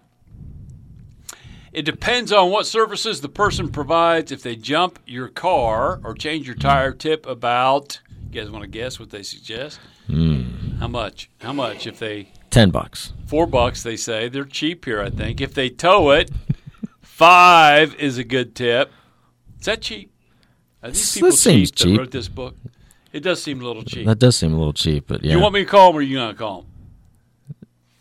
It 1.74 1.84
depends 1.84 2.32
on 2.34 2.49
what 2.51 2.65
services 2.65 3.22
the 3.22 3.30
person 3.30 3.69
provides. 3.69 4.32
If 4.32 4.43
they 4.43 4.55
jump 4.55 4.99
your 5.05 5.30
car 5.30 6.01
or 6.03 6.13
change 6.13 6.45
your 6.45 6.55
tire, 6.55 6.91
tip 6.91 7.26
about. 7.26 8.01
You 8.30 8.41
guys 8.41 8.49
want 8.51 8.63
to 8.63 8.69
guess 8.69 8.99
what 8.99 9.09
they 9.09 9.24
suggest? 9.24 9.80
Hmm. 10.07 10.78
How 10.80 10.88
much? 10.88 11.30
How 11.39 11.53
much? 11.53 11.88
If 11.88 11.99
they 11.99 12.30
Ten 12.49 12.72
bucks. 12.72 13.13
four 13.26 13.47
bucks, 13.47 13.84
they 13.84 13.95
say 13.95 14.28
they're 14.28 14.43
cheap 14.43 14.84
here. 14.86 15.01
I 15.01 15.09
think 15.09 15.39
if 15.39 15.53
they 15.53 15.69
tow 15.69 16.11
it, 16.11 16.30
five 17.01 17.95
is 17.95 18.17
a 18.17 18.24
good 18.24 18.55
tip. 18.55 18.91
Is 19.59 19.65
that 19.65 19.82
cheap? 19.82 20.11
Are 20.84 20.89
these 20.89 21.13
people 21.13 21.32
seems 21.32 21.72
cheap 21.72 21.93
that 21.93 21.99
wrote 21.99 22.11
this 22.11 22.28
book? 22.28 22.55
It 23.13 23.22
does 23.22 23.41
seem 23.43 23.61
a 23.61 23.65
little 23.65 23.84
cheap. 23.84 24.05
That 24.07 24.19
does 24.19 24.36
seem 24.36 24.53
a 24.53 24.57
little 24.57 24.74
cheap, 24.74 25.05
but 25.07 25.24
yeah. 25.24 25.34
You 25.36 25.39
want 25.39 25.53
me 25.53 25.61
to 25.61 25.69
call 25.69 25.91
them, 25.91 25.99
or 25.99 26.01
you 26.01 26.17
gonna 26.17 26.34
call 26.34 26.61
them? 26.61 26.70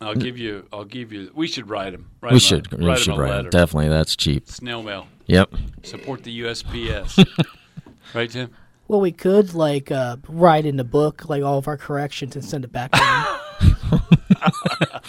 I'll 0.01 0.15
give 0.15 0.37
you. 0.37 0.67
I'll 0.73 0.83
give 0.85 1.11
you. 1.11 1.31
We 1.33 1.47
should 1.47 1.69
write 1.69 1.91
them. 1.91 2.09
Write 2.21 2.31
we 2.31 2.35
'em 2.35 2.39
should. 2.39 2.73
A, 2.73 2.77
we 2.77 2.85
write 2.85 2.97
'em 2.97 3.03
should 3.03 3.13
a 3.15 3.17
write 3.19 3.29
letter. 3.29 3.47
it. 3.47 3.51
Definitely, 3.51 3.89
that's 3.89 4.15
cheap. 4.15 4.49
Snail 4.49 4.81
mail. 4.83 5.07
Yep. 5.27 5.53
Support 5.83 6.23
the 6.23 6.41
USPS. 6.41 7.23
right, 8.13 8.29
Tim? 8.29 8.49
Well, 8.87 8.99
we 8.99 9.11
could 9.13 9.53
like 9.53 9.91
uh, 9.91 10.17
write 10.27 10.65
in 10.65 10.75
the 10.77 10.83
book 10.83 11.29
like 11.29 11.43
all 11.43 11.57
of 11.57 11.67
our 11.67 11.77
corrections 11.77 12.35
and 12.35 12.43
send 12.43 12.65
it 12.65 12.71
back 12.71 12.91
to 12.91 12.99
them. 12.99 14.01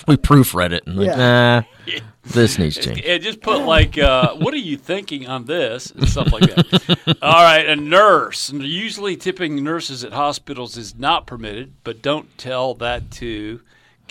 We 0.09 0.17
proofread 0.17 0.73
it 0.73 0.85
and 0.87 0.97
like, 0.97 1.07
Yeah. 1.07 1.63
nah, 1.87 1.97
this 2.25 2.59
needs 2.59 2.77
change. 2.77 3.03
And 3.07 3.23
just 3.23 3.41
put 3.41 3.65
like, 3.65 3.97
uh, 3.97 4.35
what 4.35 4.53
are 4.53 4.59
you 4.59 4.77
thinking 4.77 5.29
on 5.29 5.45
this 5.45 5.91
and 5.93 6.09
stuff 6.09 6.33
like 6.33 6.43
that. 6.43 7.17
All 7.23 7.43
right, 7.43 7.65
a 7.67 7.77
nurse. 7.77 8.51
Usually, 8.53 9.17
tipping 9.17 9.63
nurses 9.63 10.03
at 10.05 10.13
hospitals 10.13 10.77
is 10.77 10.99
not 10.99 11.27
permitted, 11.27 11.75
but 11.85 12.03
don't 12.03 12.37
tell 12.37 12.75
that 12.75 13.11
to 13.13 13.61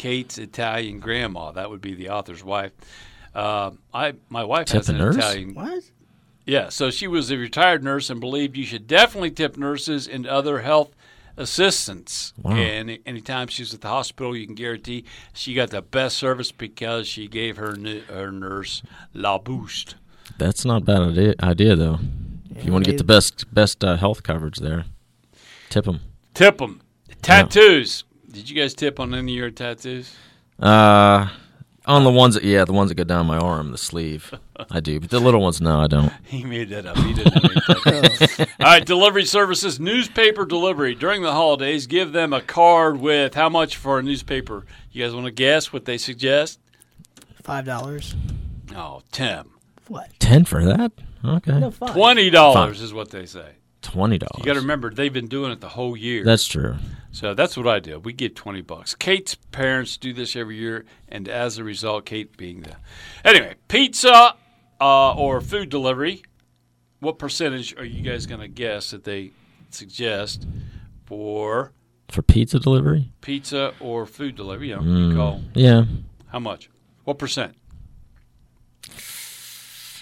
Kate's 0.02 0.40
Italian 0.40 1.00
grandma. 1.00 1.52
That 1.52 1.70
would 1.70 1.80
be 1.80 1.94
the 1.94 2.10
author's 2.10 2.44
wife. 2.44 2.72
Uh, 3.36 3.70
I 3.94 4.16
my 4.30 4.44
wife 4.44 4.66
Tip 4.66 4.78
has 4.78 4.90
an 4.90 4.98
nurse? 4.98 5.16
Italian. 5.16 5.54
what? 5.54 5.84
Yeah, 6.44 6.70
so 6.70 6.90
she 6.90 7.06
was 7.06 7.30
a 7.30 7.38
retired 7.38 7.84
nurse 7.84 8.10
and 8.10 8.20
believed 8.20 8.58
you 8.58 8.66
should 8.66 8.88
definitely 8.88 9.30
tip 9.30 9.58
nurses 9.58 10.08
and 10.08 10.26
other 10.26 10.62
health 10.62 10.96
assistants. 11.38 12.34
Wow. 12.42 12.56
And 12.56 12.98
anytime 13.06 13.48
she's 13.48 13.76
at 13.76 13.82
the 13.82 13.90
hospital, 13.90 14.36
you 14.36 14.48
can 14.48 14.56
guarantee 14.56 15.06
she 15.34 15.54
got 15.54 15.70
the 15.70 15.84
best 15.84 16.18
service 16.18 16.52
because 16.52 17.08
she 17.08 17.28
gave 17.28 17.58
her 17.58 17.76
nu- 17.76 18.02
her 18.10 18.32
nurse 18.32 18.82
la 19.14 19.38
boost. 19.38 19.96
That's 20.40 20.66
not 20.66 20.82
a 20.82 20.86
bad 20.86 21.02
idea, 21.02 21.36
idea 21.44 21.76
though. 21.76 22.00
if 22.56 22.66
you 22.66 22.72
want 22.72 22.86
to 22.86 22.92
get 22.92 22.98
the 22.98 23.04
best 23.04 23.54
best 23.54 23.84
uh, 23.84 23.98
health 23.98 24.24
coverage 24.24 24.58
there, 24.58 24.86
tip 25.70 25.86
them. 25.86 26.00
Tip 26.34 26.58
them. 26.58 26.82
Tattoos. 27.22 28.04
Did 28.32 28.50
you 28.50 28.56
guys 28.56 28.74
tip 28.74 29.00
on 29.00 29.14
any 29.14 29.34
of 29.34 29.38
your 29.38 29.52
tattoos? 29.52 30.16
Uh, 30.60 31.28
on 31.86 32.04
the 32.04 32.12
ones 32.12 32.36
that 32.36 32.44
yeah, 32.44 32.64
the 32.66 32.74
ones 32.74 32.90
that 32.90 32.96
go 32.96 33.04
down 33.04 33.26
my 33.26 33.38
arm, 33.38 33.72
the 33.72 33.78
sleeve, 33.78 34.34
I 34.70 34.80
do. 34.80 35.00
But 35.00 35.10
the 35.10 35.20
little 35.20 35.42
ones, 35.42 35.60
no, 35.60 35.80
I 35.82 35.88
don't. 35.88 36.12
He 36.26 36.44
made 36.44 36.70
that 36.70 36.86
up. 36.86 36.98
He 36.98 37.14
didn't. 37.14 37.34
Have 37.34 37.86
any 37.88 38.10
tattoos. 38.10 38.40
All 38.40 38.46
right, 38.60 38.86
delivery 38.86 39.26
services, 39.26 39.80
newspaper 39.80 40.46
delivery 40.46 40.96
during 40.96 41.24
the 41.24 41.32
holidays. 41.34 41.88
Give 41.88 42.12
them 42.14 42.32
a 42.34 42.42
card 42.42 43.00
with 43.00 43.34
how 43.34 43.50
much 43.50 43.76
for 43.78 44.00
a 44.00 44.04
newspaper? 44.04 44.66
You 44.92 45.04
guys 45.04 45.14
want 45.14 45.26
to 45.26 45.32
guess 45.32 45.74
what 45.74 45.86
they 45.86 45.98
suggest? 45.98 46.60
Five 47.44 47.66
dollars. 47.66 48.16
Oh, 48.76 49.02
Tim. 49.12 49.50
What? 49.88 50.10
Ten 50.20 50.46
for 50.46 50.64
that? 50.64 50.92
Okay, 51.26 51.60
No. 51.60 51.72
Twenty 51.72 52.30
dollars 52.30 52.82
is 52.82 52.94
what 52.94 53.10
they 53.10 53.26
say. 53.26 53.54
twenty 53.82 54.18
dollars. 54.18 54.38
You 54.40 54.46
got 54.46 54.54
to 54.54 54.62
remember 54.62 54.90
they've 54.92 55.12
been 55.12 55.28
doing 55.28 55.52
it 55.52 55.60
the 55.60 55.70
whole 55.70 55.98
year. 55.98 56.24
That's 56.24 56.46
true. 56.48 56.76
So 57.12 57.34
that's 57.34 57.56
what 57.58 57.68
I 57.68 57.80
do. 57.80 58.00
We 58.00 58.14
give 58.14 58.36
twenty 58.36 58.62
bucks. 58.62 58.96
Kate's 58.96 59.36
parents 59.36 59.98
do 59.98 60.14
this 60.14 60.36
every 60.36 60.58
year, 60.58 60.86
and 61.10 61.28
as 61.28 61.58
a 61.58 61.64
result, 61.64 62.06
Kate 62.06 62.36
being 62.38 62.62
the 62.62 62.76
anyway 63.24 63.56
pizza 63.68 64.36
uh, 64.80 65.14
or 65.14 65.42
food 65.42 65.70
delivery. 65.70 66.24
What 67.00 67.18
percentage 67.20 67.76
are 67.78 67.86
you 67.86 68.02
guys 68.04 68.26
going 68.28 68.42
to 68.42 68.48
guess 68.48 68.92
that 68.92 69.04
they 69.06 69.32
suggest 69.72 70.48
for 71.06 71.72
For 72.10 72.22
pizza 72.22 72.60
delivery? 72.60 73.12
pizza 73.22 73.74
or 73.80 74.06
food 74.06 74.36
delivery? 74.36 74.70
You 74.70 74.76
know, 74.78 75.10
you 75.10 75.16
call 75.16 75.42
Yeah. 75.56 75.86
how 76.28 76.40
much? 76.40 76.70
What 77.06 77.18
percent? 77.18 77.56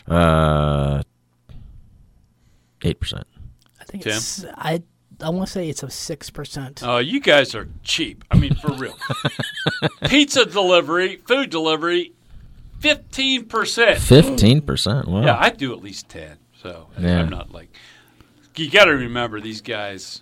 Uh, 0.07 1.01
eight 2.83 2.99
percent. 2.99 3.27
I 3.79 3.83
think 3.85 4.03
Tim? 4.03 4.13
it's. 4.13 4.43
I 4.55 4.81
I 5.21 5.29
want 5.29 5.47
to 5.47 5.51
say 5.53 5.69
it's 5.69 5.83
a 5.83 5.89
six 5.89 6.29
percent. 6.29 6.81
Uh, 6.85 6.97
you 6.97 7.19
guys 7.19 7.53
are 7.55 7.67
cheap. 7.83 8.23
I 8.31 8.37
mean, 8.37 8.55
for 8.55 8.73
real. 8.73 8.95
pizza 10.07 10.45
delivery, 10.45 11.17
food 11.27 11.49
delivery, 11.49 12.13
fifteen 12.79 13.45
percent. 13.45 13.99
Fifteen 13.99 14.61
percent. 14.61 15.07
Wow. 15.07 15.23
Yeah, 15.25 15.37
I 15.39 15.49
do 15.49 15.73
at 15.73 15.81
least 15.81 16.09
ten. 16.09 16.37
So 16.61 16.87
Yeah. 16.97 17.19
I'm 17.19 17.29
not 17.29 17.51
like 17.51 17.69
you. 18.55 18.69
Got 18.69 18.85
to 18.85 18.91
remember 18.91 19.39
these 19.41 19.61
guys 19.61 20.21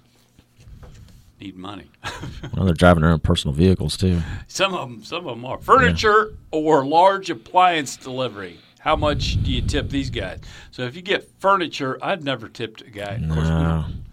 need 1.39 1.55
money. 1.55 1.89
Well, 2.55 2.65
they're 2.65 2.73
driving 2.73 3.01
their 3.01 3.11
own 3.11 3.19
personal 3.19 3.53
vehicles 3.53 3.97
too. 3.97 4.21
some 4.47 4.73
of 4.73 4.89
them, 4.89 5.03
some 5.03 5.27
of 5.27 5.35
them 5.35 5.45
are 5.45 5.59
furniture 5.59 6.33
or 6.51 6.85
large 6.85 7.29
appliance 7.29 7.95
delivery. 7.97 8.57
How 8.79 8.95
much 8.95 9.41
do 9.43 9.51
you 9.51 9.61
tip 9.61 9.89
these 9.89 10.09
guys? 10.09 10.39
So 10.71 10.83
if 10.83 10.95
you 10.95 11.01
get 11.03 11.29
furniture, 11.39 11.99
I'd 12.01 12.23
never 12.23 12.47
tipped 12.47 12.81
a 12.81 12.89
guy. 12.89 13.15
Of 13.15 13.29
course, 13.29 13.47
we 13.49 13.53
No. 13.53 13.85
don't. 13.85 14.03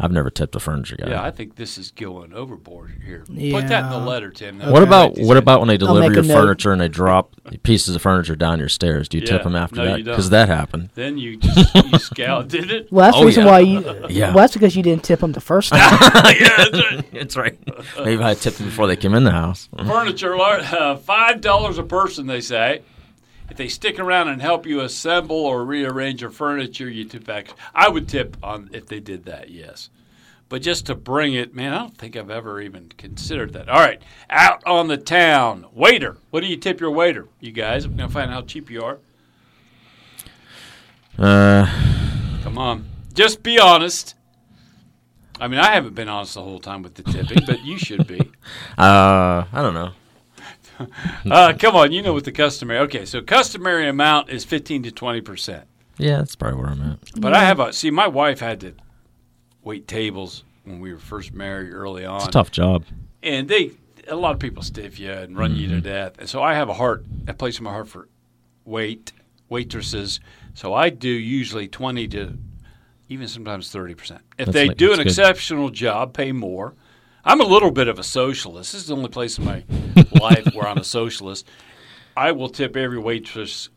I've 0.00 0.12
never 0.12 0.30
tipped 0.30 0.54
a 0.54 0.60
furniture 0.60 0.96
guy. 0.96 1.10
Yeah, 1.10 1.22
I 1.22 1.30
think 1.30 1.56
this 1.56 1.76
is 1.78 1.90
going 1.90 2.32
overboard 2.32 2.92
here. 3.04 3.24
Put 3.26 3.68
that 3.68 3.84
in 3.84 3.90
the 3.90 3.98
letter, 3.98 4.30
Tim. 4.30 4.60
What 4.60 4.82
about 4.82 5.16
what 5.18 5.36
about 5.36 5.60
when 5.60 5.68
they 5.68 5.76
deliver 5.76 6.12
your 6.12 6.22
a 6.22 6.26
note. 6.26 6.34
furniture 6.34 6.72
and 6.72 6.80
they 6.80 6.88
drop 6.88 7.34
pieces 7.64 7.96
of 7.96 8.02
furniture 8.02 8.36
down 8.36 8.58
your 8.58 8.68
stairs? 8.68 9.08
Do 9.08 9.18
you 9.18 9.22
Yeah. 9.24 9.32
tip 9.32 9.42
them 9.42 9.56
after 9.56 9.76
No, 9.76 9.84
that? 9.86 9.98
you 9.98 10.04
don't. 10.04 10.12
Because 10.14 10.30
that 10.30 10.48
happened. 10.48 10.90
Then 10.94 11.18
you 11.18 11.36
just 11.36 11.74
you 11.74 11.98
scout, 11.98 12.48
did 12.58 12.70
it? 12.70 12.92
Well, 12.92 13.06
that's 13.06 13.16
Oh, 13.16 13.20
the 13.20 13.26
reason 13.26 13.44
yeah. 13.44 13.50
why 13.50 13.58
you. 13.60 13.78
Yeah. 14.08 14.26
Well, 14.28 14.38
that's 14.44 14.54
because 14.54 14.76
you 14.76 14.82
didn't 14.82 15.04
tip 15.04 15.20
them 15.20 15.32
the 15.32 15.40
first 15.40 15.70
time. 15.70 15.80
yeah, 16.40 16.56
that's 16.56 16.76
right. 16.78 17.12
That's 17.12 17.36
right. 17.36 17.58
Maybe 18.04 18.22
I 18.22 18.34
tipped 18.34 18.58
them 18.58 18.66
before 18.68 18.86
they 18.86 18.96
came 18.96 19.14
in 19.14 19.24
the 19.24 19.30
house. 19.32 19.68
Furniture, 19.76 20.36
uh, 20.38 20.96
five 20.96 21.40
dollars 21.40 21.78
a 21.78 21.82
person. 21.82 22.26
They 22.26 22.40
say. 22.40 22.82
If 23.50 23.56
they 23.56 23.68
stick 23.68 23.98
around 23.98 24.28
and 24.28 24.42
help 24.42 24.66
you 24.66 24.80
assemble 24.80 25.36
or 25.36 25.64
rearrange 25.64 26.20
your 26.20 26.30
furniture, 26.30 26.88
you 26.88 27.04
tip 27.04 27.24
back. 27.24 27.48
I 27.74 27.88
would 27.88 28.08
tip 28.08 28.36
on 28.42 28.70
if 28.72 28.86
they 28.86 29.00
did 29.00 29.24
that. 29.24 29.50
Yes. 29.50 29.90
But 30.48 30.62
just 30.62 30.86
to 30.86 30.94
bring 30.94 31.34
it, 31.34 31.54
man, 31.54 31.74
I 31.74 31.78
don't 31.78 31.96
think 31.96 32.16
I've 32.16 32.30
ever 32.30 32.60
even 32.60 32.88
considered 32.96 33.52
that. 33.52 33.68
All 33.68 33.80
right, 33.80 34.00
out 34.30 34.62
on 34.66 34.88
the 34.88 34.96
town, 34.96 35.66
waiter. 35.72 36.16
What 36.30 36.40
do 36.40 36.46
you 36.46 36.56
tip 36.56 36.80
your 36.80 36.90
waiter? 36.90 37.26
You 37.38 37.52
guys, 37.52 37.84
I'm 37.84 37.96
gonna 37.96 38.08
find 38.08 38.30
out 38.30 38.34
how 38.34 38.42
cheap 38.42 38.70
you 38.70 38.82
are. 38.82 38.98
Uh, 41.18 41.66
Come 42.42 42.56
on, 42.56 42.88
just 43.12 43.42
be 43.42 43.58
honest. 43.58 44.14
I 45.38 45.48
mean, 45.48 45.60
I 45.60 45.74
haven't 45.74 45.94
been 45.94 46.08
honest 46.08 46.34
the 46.34 46.42
whole 46.42 46.60
time 46.60 46.82
with 46.82 46.94
the 46.94 47.02
tipping, 47.02 47.44
but 47.46 47.62
you 47.64 47.76
should 47.76 48.06
be. 48.06 48.18
uh, 48.78 49.44
I 49.52 49.62
don't 49.62 49.74
know. 49.74 49.92
Uh, 51.30 51.52
come 51.58 51.74
on, 51.76 51.92
you 51.92 52.02
know 52.02 52.12
what 52.12 52.24
the 52.24 52.32
customary. 52.32 52.78
Okay, 52.80 53.04
so 53.04 53.20
customary 53.20 53.88
amount 53.88 54.30
is 54.30 54.44
fifteen 54.44 54.82
to 54.84 54.90
twenty 54.90 55.20
percent. 55.20 55.66
Yeah, 55.98 56.18
that's 56.18 56.36
probably 56.36 56.60
where 56.60 56.70
I'm 56.70 56.82
at. 56.82 56.98
But 57.20 57.32
I 57.34 57.44
have 57.44 57.58
a 57.60 57.72
see. 57.72 57.90
My 57.90 58.06
wife 58.06 58.40
had 58.40 58.60
to 58.60 58.74
wait 59.62 59.88
tables 59.88 60.44
when 60.64 60.80
we 60.80 60.92
were 60.92 60.98
first 60.98 61.32
married 61.34 61.72
early 61.72 62.04
on, 62.04 62.16
It's 62.18 62.28
a 62.28 62.30
tough 62.30 62.50
job. 62.50 62.84
and 63.22 63.48
they 63.48 63.72
a 64.06 64.14
lot 64.16 64.32
of 64.32 64.38
people 64.38 64.62
stiff 64.62 64.98
you 64.98 65.10
and 65.10 65.36
run 65.36 65.54
you 65.56 65.68
to 65.68 65.80
death, 65.80 66.14
and 66.18 66.28
so 66.28 66.42
I 66.42 66.54
have 66.54 66.68
a 66.68 66.74
heart, 66.74 67.04
a 67.26 67.34
place 67.34 67.58
in 67.58 67.64
my 67.64 67.70
heart 67.72 67.88
for 67.88 68.08
wait 68.64 69.12
waitresses. 69.48 70.20
So 70.54 70.74
I 70.74 70.90
do 70.90 71.08
usually 71.10 71.68
twenty 71.68 72.06
to 72.08 72.38
even 73.08 73.26
sometimes 73.28 73.70
thirty 73.70 73.94
percent. 73.94 74.20
If 74.38 74.46
That's 74.46 74.54
they 74.54 74.68
like- 74.68 74.76
do 74.76 74.92
an 74.92 74.98
good. 74.98 75.06
exceptional 75.08 75.70
job, 75.70 76.14
pay 76.14 76.32
more. 76.32 76.74
I'm 77.24 77.40
a 77.40 77.44
little 77.44 77.70
bit 77.70 77.88
of 77.88 77.98
a 77.98 78.02
socialist. 78.02 78.72
This 78.72 78.82
is 78.82 78.88
the 78.88 78.96
only 78.96 79.08
place 79.10 79.38
in 79.38 79.44
my 79.44 79.64
life 80.20 80.54
where 80.54 80.66
I'm 80.66 80.78
a 80.78 80.84
socialist. 80.84 81.46
I 82.16 82.32
will 82.32 82.48
tip 82.48 82.76
every 82.76 82.98
waitress 82.98 83.68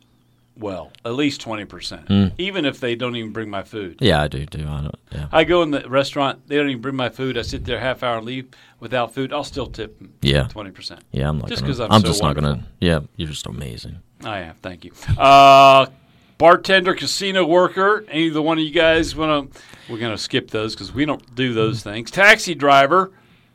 well, 0.57 0.91
at 1.05 1.13
least 1.13 1.41
twenty 1.41 1.65
percent, 1.65 2.07
Hmm. 2.07 2.27
even 2.37 2.65
if 2.65 2.79
they 2.79 2.93
don't 2.95 3.15
even 3.15 3.31
bring 3.31 3.49
my 3.49 3.63
food. 3.63 3.97
Yeah, 3.99 4.21
I 4.21 4.27
do 4.27 4.45
too. 4.45 4.65
I 4.67 4.81
don't. 4.81 4.95
Yeah. 5.11 5.27
I 5.31 5.43
go 5.43 5.63
in 5.63 5.71
the 5.71 5.87
restaurant, 5.89 6.47
they 6.47 6.57
don't 6.57 6.69
even 6.69 6.81
bring 6.81 6.95
my 6.95 7.09
food. 7.09 7.37
I 7.37 7.41
sit 7.41 7.63
there 7.65 7.79
half 7.79 8.03
hour 8.03 8.17
and 8.17 8.25
leave 8.25 8.49
without 8.79 9.13
food. 9.13 9.31
I'll 9.33 9.43
still 9.45 9.67
tip 9.67 9.97
them 9.97 10.13
Yeah. 10.21 10.47
twenty 10.47 10.71
percent. 10.71 11.01
Yeah, 11.11 11.29
I'm 11.29 11.39
not 11.39 11.47
Just 11.49 11.61
gonna. 11.61 11.73
'cause 11.73 11.79
I'm 11.79 11.91
I'm 11.91 12.01
so 12.01 12.07
just 12.07 12.21
not 12.21 12.35
gonna. 12.35 12.67
Yeah, 12.79 12.99
you're 13.15 13.29
just 13.29 13.47
amazing. 13.47 13.99
I 14.23 14.39
am. 14.41 14.55
Thank 14.61 14.85
you. 14.85 14.91
Uh, 15.17 15.87
bartender, 16.37 16.93
casino 16.95 17.45
worker. 17.45 18.05
Any 18.09 18.27
of 18.27 18.33
the 18.33 18.41
one 18.41 18.57
of 18.59 18.63
you 18.63 18.71
guys 18.71 19.15
want 19.15 19.53
to? 19.53 19.61
We're 19.89 19.97
going 19.99 20.11
to 20.15 20.17
skip 20.21 20.51
those 20.51 20.75
because 20.75 20.93
we 20.93 21.05
don't 21.05 21.33
do 21.35 21.53
those 21.53 21.81
things. 21.81 22.11
Taxi 22.11 22.53
driver 22.55 23.11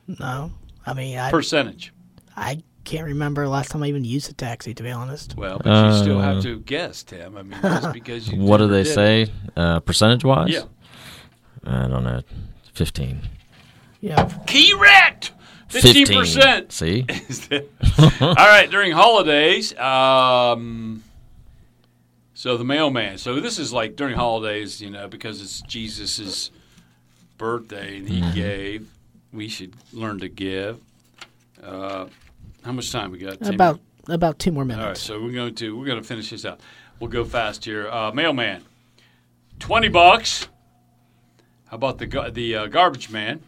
No, 0.07 0.53
I 0.85 0.95
mean 0.95 1.19
I 1.19 1.31
percentage. 1.31 1.93
I 2.37 2.63
can't 2.85 3.07
remember 3.07 3.43
the 3.45 3.51
last 3.51 3.71
time 3.73 3.83
I 3.83 3.89
even 3.89 4.05
used 4.05 4.31
a 4.31 4.35
taxi. 4.35 4.73
To 4.75 4.83
be 4.83 4.91
honest, 4.91 5.37
Well, 5.37 5.61
but 5.63 5.93
you 5.93 5.99
still 6.03 6.21
have 6.21 6.39
Uh, 6.39 6.43
to 6.43 6.61
guess, 6.61 7.03
Tim. 7.03 7.37
I 7.37 7.43
mean, 7.43 7.59
just 7.61 7.93
because 7.93 8.29
you. 8.29 8.39
What 8.41 8.59
do 8.59 8.69
they 8.69 8.85
did 8.85 8.95
say? 8.95 9.27
Uh, 9.57 9.81
percentage 9.81 10.25
wise? 10.25 10.51
Yeah. 10.51 10.63
I 11.65 11.89
don't 11.89 12.05
know. 12.05 12.23
Fifteen. 12.75 13.23
yeah. 14.01 14.25
key 14.47 14.73
Correct. 14.73 15.33
Fifteen 15.69 16.07
percent. 16.07 16.71
See? 16.73 17.05
All 18.21 18.35
right, 18.35 18.69
during 18.71 18.93
holidays, 18.93 19.77
um, 19.77 21.03
so 22.35 22.57
the 22.57 22.65
mailman. 22.65 23.19
So 23.19 23.41
this 23.41 23.59
is 23.59 23.73
like 23.73 23.97
during 23.97 24.15
holidays, 24.15 24.81
you 24.81 24.91
know, 24.91 25.09
because 25.09 25.43
it's 25.43 25.61
Jesus's 25.63 26.51
birthday 27.39 27.99
and 27.99 28.09
he 28.09 28.21
Mm-hmm. 28.21 28.35
gave. 28.35 28.89
We 29.33 29.49
should 29.49 29.75
learn 29.93 30.19
to 30.21 30.29
give. 30.29 30.81
Uh, 31.63 32.07
how 32.65 32.73
much 32.73 32.91
time 32.93 33.11
we 33.13 33.19
got? 33.19 33.41
Tim? 33.41 33.55
About 33.55 33.81
about 34.09 34.39
two 34.39 34.53
more 34.53 34.65
minutes. 34.65 34.83
All 34.83 34.89
right, 34.89 34.97
so 34.97 35.21
we're 35.23 35.33
going 35.33 35.55
to 35.57 35.77
we're 35.77 35.87
going 35.87 36.01
to 36.01 36.07
finish 36.07 36.31
this 36.31 36.45
out. 36.45 36.61
We'll 37.01 37.11
go 37.11 37.25
fast 37.25 37.65
here. 37.65 37.89
Uh, 37.91 38.13
mailman, 38.13 38.63
twenty 39.59 39.89
bucks. 39.89 40.49
How 41.69 41.77
about 41.77 41.99
the 41.99 42.31
the 42.33 42.55
uh, 42.55 42.67
garbage 42.67 43.11
man? 43.11 43.41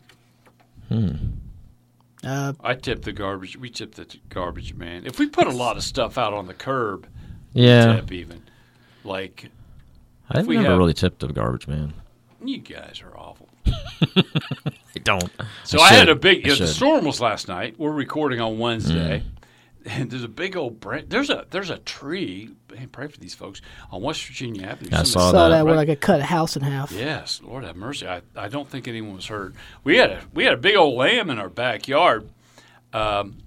Uh, 2.25 2.53
I 2.61 2.75
tip 2.75 3.03
the 3.03 3.13
garbage. 3.13 3.57
We 3.57 3.71
tip 3.71 3.95
the 3.95 4.07
garbage 4.29 4.75
man. 4.75 5.07
If 5.07 5.19
we 5.19 5.29
put 5.29 5.47
a 5.47 5.53
lot 5.53 5.77
of 5.77 5.85
stuff 5.85 6.19
out 6.19 6.33
on 6.35 6.47
the 6.47 6.55
curb, 6.55 7.07
Yeah. 7.53 7.97
tip 7.97 8.11
even. 8.13 8.43
Like 9.05 9.51
I've 10.29 10.47
we 10.47 10.57
never 10.57 10.71
have- 10.71 10.79
really 10.79 10.95
tipped 10.95 11.23
a 11.23 11.29
garbage 11.29 11.69
man. 11.69 11.95
you 12.45 12.59
guys 12.59 13.01
are 13.05 13.17
awful. 13.17 13.49
I 15.09 15.19
don't. 15.19 15.33
So 15.65 15.81
I, 15.81 15.89
had 15.91 16.09
a 16.09 16.15
big. 16.15 16.45
You 16.45 16.53
know, 16.53 16.55
the. 16.57 16.65
Mm. 16.65 16.69
storm 16.69 17.05
was 17.05 17.21
last 17.21 17.49
night. 17.49 17.77
We're 17.79 17.93
recording 17.93 18.41
on 18.41 18.59
Wednesday, 18.59 19.23
and 19.85 20.11
there's 20.11 20.25
a 20.25 20.29
big 20.29 20.57
old 20.57 20.81
branch. 20.81 21.07
There's 21.09 21.31
a 21.31 21.47
there's 21.51 21.71
a 21.71 21.79
tree. 21.79 22.51
Man, 22.71 22.89
pray 22.89 23.09
for 23.09 23.19
these 23.19 23.35
folks 23.35 23.61
on 23.91 24.03
West 24.03 24.27
Virginia 24.27 24.67
Avenue. 24.67 24.91
I 24.93 25.05
saw 25.05 25.31
saw 25.31 25.33
that, 25.33 25.57
that 25.57 25.65
where 25.65 25.75
right. 25.75 25.89
like 25.89 25.99
I 25.99 26.01
cut 26.01 26.21
a 26.21 26.25
house 26.25 26.57
in 26.57 26.63
half. 26.63 26.93
Yes, 26.93 27.41
Lord 27.43 27.65
have 27.65 27.77
mercy. 27.77 28.07
I, 28.07 28.23
I 28.37 28.49
don't 28.49 28.69
think 28.69 28.87
anyone 28.87 29.17
was 29.17 29.27
hurt. 29.27 29.55
We 29.85 29.97
had 29.97 30.11
a 30.11 30.23
we 30.35 30.45
had 30.45 30.55
a 30.55 30.59
big 30.59 30.77
old 30.77 30.97
lamb 30.97 31.31
in 31.31 31.39
our 31.39 31.49
backyard. 31.49 32.29
Um, 32.93 33.39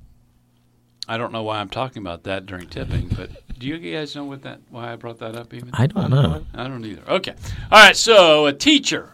I 1.08 1.18
don't 1.18 1.32
know 1.32 1.44
why 1.44 1.60
I'm 1.60 1.70
talking 1.70 2.02
about 2.02 2.24
that 2.24 2.46
during 2.46 2.68
tipping, 2.68 3.10
but 3.10 3.30
do 3.58 3.68
you 3.68 3.78
guys 3.78 4.16
know 4.16 4.24
what 4.24 4.44
that 4.44 4.62
why 4.70 4.92
I 4.92 4.96
brought 4.96 5.20
that 5.20 5.36
up? 5.36 5.54
Even 5.54 5.70
I 5.74 5.88
don't 5.88 6.10
know. 6.10 6.46
I 6.54 6.68
don't 6.68 6.84
either. 6.86 7.04
Okay, 7.08 7.34
all 7.72 7.84
right. 7.84 7.96
So 7.96 8.48
a 8.48 8.54
teacher, 8.54 9.14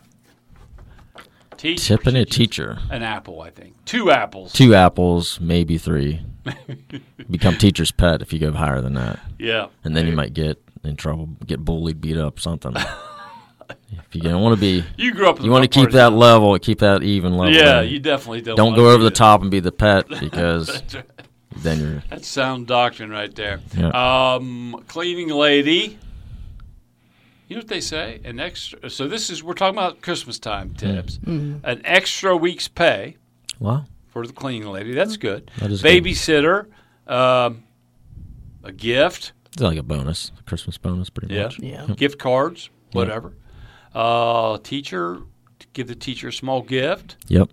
Tipping 1.57 2.15
a 2.15 2.25
teacher. 2.25 2.77
an 2.89 3.03
apple. 3.03 3.41
I 3.41 3.49
think 3.49 3.73
two 3.85 4.11
apples. 4.11 4.53
Two 4.53 4.75
apples, 4.75 5.39
maybe 5.39 5.77
three. 5.77 6.21
Become 7.29 7.57
teacher's 7.57 7.91
pet 7.91 8.21
if 8.21 8.31
you 8.31 8.39
go 8.39 8.51
higher 8.53 8.79
than 8.81 8.93
that. 8.93 9.19
Yeah, 9.37 9.67
And 9.83 9.95
then 9.97 10.07
you 10.07 10.13
might 10.13 10.33
get 10.33 10.61
in 10.83 10.95
trouble, 10.95 11.29
get 11.45 11.63
bullied, 11.65 11.99
beat 11.99 12.15
up, 12.17 12.39
something. 12.39 12.73
if 13.91 14.13
you 14.15 14.21
don't 14.21 14.41
want 14.41 14.55
to 14.55 14.61
be, 14.61 14.83
You 14.95 15.13
grew 15.13 15.29
up. 15.29 15.39
in 15.39 15.45
you 15.45 15.51
want 15.51 15.63
to 15.63 15.67
keep 15.67 15.91
that 15.91 16.13
level, 16.13 16.57
keep 16.59 16.79
that 16.79 17.03
even 17.03 17.35
level. 17.35 17.53
Yeah, 17.53 17.81
you 17.81 17.99
definitely 17.99 18.41
don't. 18.41 18.55
don't 18.55 18.75
go 18.75 18.89
over 18.91 19.03
the 19.03 19.09
that. 19.09 19.15
top 19.15 19.41
and 19.41 19.51
be 19.51 19.59
the 19.59 19.71
pet 19.73 20.07
because 20.21 20.81
then 21.57 21.79
you're 21.81 22.03
That's 22.09 22.27
sound 22.27 22.67
doctrine 22.67 23.09
right 23.09 23.33
there. 23.35 23.59
Um, 23.93 24.83
cleaning 24.87 25.29
lady. 25.29 25.97
You 27.47 27.55
know 27.55 27.61
what 27.61 27.67
they 27.69 27.81
say? 27.81 28.19
An 28.25 28.39
extra. 28.39 28.89
So 28.89 29.07
this 29.07 29.29
is 29.29 29.43
we're 29.43 29.53
talking 29.53 29.77
about 29.77 30.01
Christmas 30.01 30.37
time 30.39 30.73
tips. 30.73 31.17
An 31.25 31.81
extra 31.85 32.35
week's 32.35 32.67
pay 32.67 33.15
well. 33.59 33.87
for 34.09 34.27
the 34.27 34.33
cleaning 34.33 34.67
lady. 34.69 34.93
That's 34.93 35.15
good. 35.17 35.49
That 35.59 35.71
is 35.71 35.81
good. 35.81 36.03
Babysitter. 36.03 36.67
Um, 37.07 37.63
a 38.63 38.71
gift. 38.73 39.31
It's 39.53 39.61
like 39.61 39.77
a 39.77 39.83
bonus, 39.83 40.31
a 40.37 40.43
Christmas 40.43 40.77
bonus, 40.77 41.09
pretty 41.09 41.33
Yeah. 41.33 41.43
much. 41.43 41.59
Yeah. 41.59 41.85
Gift 41.95 42.19
cards. 42.19 42.69
Whatever. 42.91 43.33
Uh, 43.95 44.57
teacher. 44.57 45.19
Give 45.73 45.87
the 45.87 45.95
teacher 45.95 46.27
a 46.27 46.33
small 46.33 46.61
gift. 46.61 47.15
Yep. 47.29 47.49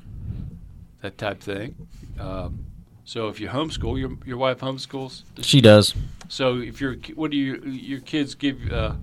That 1.03 1.18
type 1.18 1.40
thing. 1.40 1.76
Um, 2.18 2.66
so 3.05 3.28
if 3.28 3.38
you 3.38 3.49
homeschool, 3.49 3.99
your 3.99 4.16
your 4.26 4.38
wife 4.38 4.59
homeschools. 4.61 5.22
She 5.40 5.61
does. 5.61 5.95
So 6.28 6.57
if 6.59 6.80
your 6.80 6.97
what 7.14 7.30
do 7.30 7.36
you 7.36 7.62
your 7.64 8.01
kids 8.01 8.34
give? 8.34 8.72
Uh, 8.72 8.95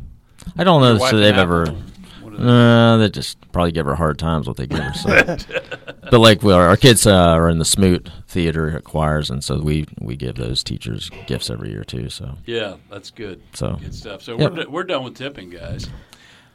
I 0.57 0.63
don't 0.63 0.81
know 0.81 0.97
wife 0.97 1.13
if 1.13 1.19
they've 1.19 1.35
ever. 1.35 1.65
They- 1.65 1.75
Uh, 2.39 2.97
they 2.97 3.09
just 3.09 3.37
probably 3.51 3.71
give 3.73 3.85
her 3.85 3.93
hard 3.93 4.17
times 4.17 4.47
what 4.47 4.57
they 4.57 4.65
give 4.65 4.79
her. 4.79 4.93
So. 4.93 5.37
but 6.09 6.19
like 6.19 6.41
we 6.41 6.51
are, 6.53 6.65
our 6.67 6.77
kids 6.77 7.05
uh, 7.05 7.13
are 7.13 7.49
in 7.49 7.59
the 7.59 7.65
Smoot 7.65 8.09
Theater 8.27 8.81
choirs, 8.83 9.29
and 9.29 9.43
so 9.43 9.59
we 9.61 9.85
we 9.99 10.15
give 10.15 10.35
those 10.35 10.63
teachers 10.63 11.11
gifts 11.27 11.49
every 11.51 11.69
year 11.69 11.83
too. 11.83 12.09
So 12.09 12.37
yeah, 12.47 12.77
that's 12.89 13.11
good. 13.11 13.41
so 13.53 13.73
Good 13.75 13.93
stuff. 13.93 14.23
So 14.23 14.39
Yeah. 14.39 14.47
we're, 14.47 14.69
we're 14.69 14.83
done 14.85 15.03
with 15.03 15.15
tipping, 15.17 15.49
guys. 15.51 15.89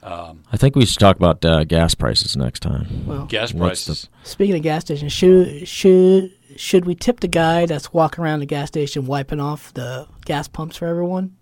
I 0.03 0.57
think 0.57 0.77
we 0.77 0.87
should 0.87 0.99
talk 1.01 1.17
about 1.17 1.45
uh, 1.45 1.65
gas 1.65 1.95
prices 1.95 2.37
next 2.37 2.61
time. 2.61 3.05
Well, 3.07 3.27
Gas 3.27 3.53
What's 3.53 3.85
the- 3.85 3.91
prices. 3.93 4.09
speaking 4.25 4.57
of 4.57 4.63
gas 4.63 4.83
stations, 4.83 5.13
should 5.13 5.69
should 5.69 6.33
should 6.57 6.85
we 6.85 6.95
tip 6.95 7.21
the 7.21 7.29
guy 7.29 7.67
that's 7.67 7.93
walking 7.93 8.25
around 8.25 8.41
the 8.41 8.47
gas 8.47 8.69
station 8.69 9.07
wiping 9.07 9.41
off 9.41 9.75
the 9.75 10.07
gas 10.25 10.49
pumps 10.49 10.77
for 10.77 10.87
everyone? 10.87 11.37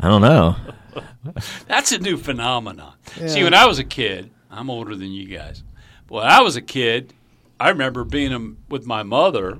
I 0.00 0.08
don't 0.08 0.22
know. 0.22 0.56
That's 1.66 1.92
a 1.92 1.98
new 1.98 2.16
phenomenon. 2.16 2.94
Yeah. 3.20 3.28
See, 3.28 3.44
when 3.44 3.54
I 3.54 3.66
was 3.66 3.78
a 3.78 3.84
kid, 3.84 4.30
I'm 4.50 4.70
older 4.70 4.94
than 4.94 5.10
you 5.12 5.26
guys. 5.26 5.62
But 6.06 6.14
when 6.16 6.26
I 6.26 6.40
was 6.42 6.56
a 6.56 6.62
kid, 6.62 7.12
I 7.58 7.70
remember 7.70 8.04
being 8.04 8.32
um, 8.32 8.58
with 8.68 8.86
my 8.86 9.02
mother 9.02 9.58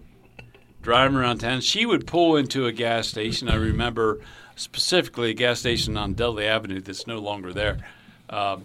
driving 0.82 1.16
around 1.16 1.38
town. 1.38 1.60
She 1.60 1.84
would 1.86 2.06
pull 2.06 2.36
into 2.36 2.66
a 2.66 2.72
gas 2.72 3.08
station. 3.08 3.48
I 3.48 3.56
remember 3.56 4.20
specifically 4.54 5.30
a 5.30 5.34
gas 5.34 5.58
station 5.60 5.96
on 5.96 6.14
Dudley 6.14 6.46
Avenue 6.46 6.80
that's 6.80 7.06
no 7.06 7.18
longer 7.18 7.52
there. 7.52 7.78
Um, 8.30 8.64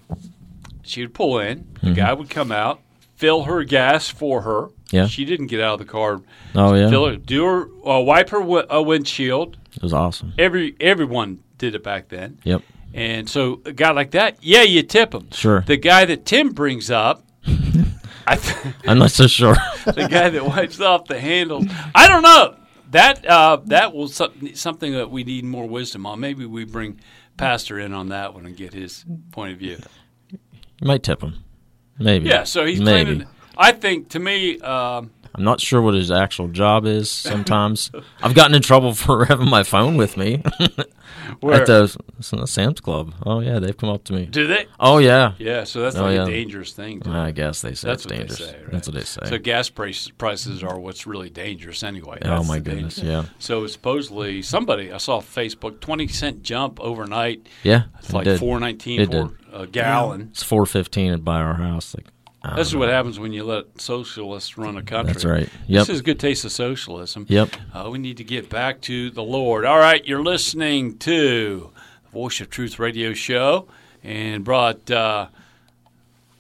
she 0.83 1.01
would 1.01 1.13
pull 1.13 1.39
in. 1.39 1.67
The 1.83 1.91
guy 1.93 2.13
would 2.13 2.29
come 2.29 2.51
out, 2.51 2.81
fill 3.15 3.43
her 3.43 3.63
gas 3.63 4.07
for 4.07 4.41
her. 4.41 4.69
Yeah. 4.91 5.07
She 5.07 5.25
didn't 5.25 5.47
get 5.47 5.61
out 5.61 5.73
of 5.73 5.79
the 5.79 5.91
car. 5.91 6.21
Oh 6.53 6.73
yeah, 6.75 6.89
Fill 6.89 7.07
her, 7.07 7.15
do 7.15 7.45
her, 7.45 7.61
uh, 7.87 7.99
wipe 8.01 8.29
her 8.29 8.39
wi- 8.39 8.65
uh, 8.69 8.81
windshield. 8.81 9.57
it 9.75 9.81
was 9.81 9.93
awesome. 9.93 10.33
Every 10.37 10.75
everyone 10.81 11.39
did 11.61 11.75
it 11.75 11.83
back 11.83 12.09
then. 12.09 12.39
Yep. 12.43 12.63
And 12.93 13.29
so 13.29 13.61
a 13.65 13.71
guy 13.71 13.91
like 13.91 14.11
that, 14.11 14.37
yeah, 14.41 14.63
you 14.63 14.81
tip 14.81 15.13
him. 15.13 15.29
Sure. 15.31 15.61
The 15.61 15.77
guy 15.77 16.03
that 16.05 16.25
Tim 16.25 16.49
brings 16.49 16.89
up, 16.89 17.23
I 18.27 18.35
th- 18.35 18.75
I'm 18.87 18.97
not 18.97 19.11
so 19.11 19.27
sure. 19.27 19.55
the 19.85 20.07
guy 20.09 20.29
that 20.29 20.45
wipes 20.45 20.81
off 20.81 21.05
the 21.05 21.19
handles, 21.19 21.65
I 21.95 22.07
don't 22.07 22.23
know. 22.23 22.55
That 22.89 23.25
uh, 23.25 23.57
that 23.67 23.93
will 23.93 24.09
something 24.09 24.91
that 24.93 25.09
we 25.09 25.23
need 25.23 25.45
more 25.45 25.65
wisdom 25.65 26.05
on. 26.05 26.19
Maybe 26.19 26.45
we 26.45 26.65
bring 26.65 26.99
Pastor 27.37 27.79
in 27.79 27.93
on 27.93 28.09
that 28.09 28.33
one 28.33 28.45
and 28.45 28.57
get 28.57 28.73
his 28.73 29.05
point 29.31 29.53
of 29.53 29.59
view. 29.59 29.77
you 30.29 30.39
might 30.81 31.01
tip 31.01 31.21
him. 31.21 31.45
Maybe. 31.97 32.27
Yeah, 32.27 32.43
so 32.43 32.65
he's 32.65 32.81
maybe. 32.81 33.23
I 33.57 33.71
think 33.71 34.09
to 34.09 34.19
me, 34.19 34.59
um, 34.59 35.11
I'm 35.33 35.43
not 35.43 35.61
sure 35.61 35.81
what 35.81 35.93
his 35.93 36.11
actual 36.11 36.47
job 36.49 36.85
is. 36.85 37.09
Sometimes 37.09 37.89
I've 38.21 38.33
gotten 38.35 38.53
in 38.55 38.61
trouble 38.61 38.93
for 38.93 39.25
having 39.31 39.49
my 39.49 39.63
phone 39.63 39.95
with 39.97 40.17
me 40.17 40.43
where 41.39 41.61
at 41.61 41.67
the 41.67 41.97
Sam's 42.45 42.81
Club. 42.81 43.13
Oh 43.25 43.39
yeah, 43.39 43.59
they've 43.59 43.75
come 43.77 43.89
up 43.89 44.03
to 44.05 44.13
me. 44.13 44.25
do 44.25 44.47
they? 44.47 44.65
Oh 44.79 44.97
yeah. 44.97 45.33
Yeah, 45.37 45.63
so 45.63 45.81
that's 45.81 45.95
Oh, 45.95 46.03
like 46.03 46.15
yeah. 46.15 46.23
a 46.23 46.29
dangerous 46.29 46.73
thing. 46.73 47.05
I 47.07 47.31
guess 47.31 47.61
they 47.61 47.73
say 47.75 47.87
That's 47.89 48.03
it's 48.05 48.11
what 48.11 48.17
dangerous. 48.17 48.39
they 48.39 48.45
say. 48.45 48.57
Right? 48.61 48.71
That's 48.71 48.87
what 48.87 48.95
they 48.95 49.03
say. 49.03 49.21
So 49.25 49.37
gas 49.37 49.69
prices 49.69 50.11
prices 50.17 50.63
are 50.63 50.79
what's 50.79 51.07
really 51.07 51.29
dangerous 51.29 51.83
anyway. 51.83 52.19
oh 52.23 52.43
my 52.43 52.59
the 52.59 52.65
danger. 52.71 52.75
goodness. 52.75 52.97
Yeah. 52.99 53.25
So 53.39 53.65
supposedly 53.67 54.41
somebody 54.41 54.91
I 54.91 54.97
saw 54.97 55.21
Facebook 55.21 55.79
twenty 55.79 56.07
cent 56.07 56.43
jump 56.43 56.79
overnight. 56.81 57.47
Yeah. 57.63 57.83
It's 57.99 58.11
like 58.13 58.25
did. 58.25 58.39
four 58.39 58.59
nineteen 58.59 58.99
It 59.01 59.11
for 59.11 59.31
a 59.53 59.67
gallon. 59.67 60.29
It's 60.31 60.43
four 60.43 60.65
fifteen 60.65 61.19
by 61.21 61.39
our 61.41 61.55
house. 61.55 61.95
Like 61.95 62.07
This 62.55 62.67
is 62.67 62.75
what 62.75 62.89
happens 62.89 63.19
when 63.19 63.33
you 63.33 63.43
let 63.43 63.79
socialists 63.79 64.57
run 64.57 64.75
a 64.75 64.81
country. 64.81 65.13
That's 65.13 65.25
right. 65.25 65.47
Yep. 65.67 65.81
This 65.81 65.89
is 65.89 65.99
a 65.99 66.03
good 66.03 66.19
taste 66.19 66.43
of 66.43 66.51
socialism. 66.51 67.25
Yep. 67.29 67.49
Uh, 67.71 67.89
we 67.91 67.99
need 67.99 68.17
to 68.17 68.23
get 68.23 68.49
back 68.49 68.81
to 68.81 69.11
the 69.11 69.21
Lord. 69.21 69.63
All 69.63 69.77
right, 69.77 70.03
you're 70.05 70.23
listening 70.23 70.97
to 70.99 71.71
the 72.05 72.09
Voice 72.11 72.41
of 72.41 72.49
Truth 72.49 72.79
radio 72.79 73.13
show, 73.13 73.67
and 74.03 74.43
brought 74.43 74.89
uh, 74.89 75.27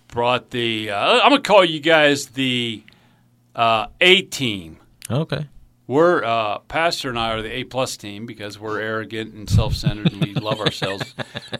brought 0.07 0.49
the. 0.49 0.89
Uh, 0.89 1.19
I'm 1.19 1.29
gonna 1.29 1.41
call 1.41 1.63
you 1.63 1.79
guys 1.79 2.27
the 2.27 2.83
uh, 3.55 3.87
A 3.99 4.23
team. 4.23 4.77
Okay. 5.09 5.45
We're 5.91 6.23
uh, 6.23 6.59
Pastor 6.69 7.09
and 7.09 7.19
I 7.19 7.31
are 7.33 7.41
the 7.41 7.51
A 7.51 7.63
plus 7.65 7.97
team 7.97 8.25
because 8.25 8.57
we're 8.57 8.79
arrogant 8.79 9.33
and 9.33 9.49
self 9.49 9.75
centered 9.75 10.13
and 10.13 10.23
we 10.23 10.33
love 10.35 10.61
ourselves. 10.65 11.13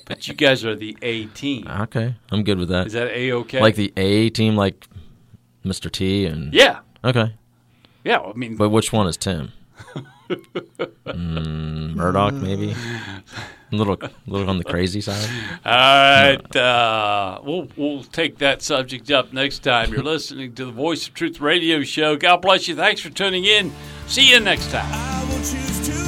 But 0.05 0.25
you 0.25 0.33
guys 0.33 0.63
are 0.63 0.73
the 0.73 0.97
A 1.01 1.25
team. 1.25 1.67
Okay. 1.67 2.15
I'm 2.31 2.43
good 2.43 2.57
with 2.57 2.69
that. 2.69 2.87
Is 2.87 2.93
that 2.93 3.09
A 3.09 3.33
okay? 3.33 3.59
Like 3.59 3.75
the 3.75 3.91
A 3.97 4.29
team, 4.29 4.55
like 4.55 4.87
Mr. 5.65 5.91
T 5.91 6.25
and 6.25 6.53
yeah, 6.53 6.79
Okay. 7.03 7.35
yeah. 8.05 8.19
I 8.19 8.31
mean, 8.31 8.55
But 8.55 8.69
which 8.69 8.93
one 8.93 9.05
is 9.05 9.17
Tim? 9.17 9.51
mm, 10.29 11.93
Murdock, 11.95 12.33
maybe. 12.33 12.73
A 13.71 13.75
little, 13.75 13.97
little 14.27 14.49
on 14.49 14.57
the 14.57 14.65
crazy 14.65 14.99
side. 14.99 15.29
All 15.65 15.71
right, 15.71 16.55
uh, 16.55 17.39
we'll 17.43 17.69
we'll 17.77 18.03
take 18.03 18.39
that 18.39 18.61
subject 18.61 19.09
up 19.11 19.31
next 19.31 19.59
time. 19.59 19.93
You're 19.93 20.03
listening 20.03 20.53
to 20.55 20.65
the 20.65 20.71
Voice 20.71 21.07
of 21.07 21.13
Truth 21.13 21.39
radio 21.39 21.81
show. 21.83 22.17
God 22.17 22.41
bless 22.41 22.67
you. 22.67 22.75
Thanks 22.75 22.99
for 23.01 23.09
tuning 23.09 23.45
in. 23.45 23.71
See 24.07 24.29
you 24.29 24.41
next 24.41 24.71
time. 24.71 26.00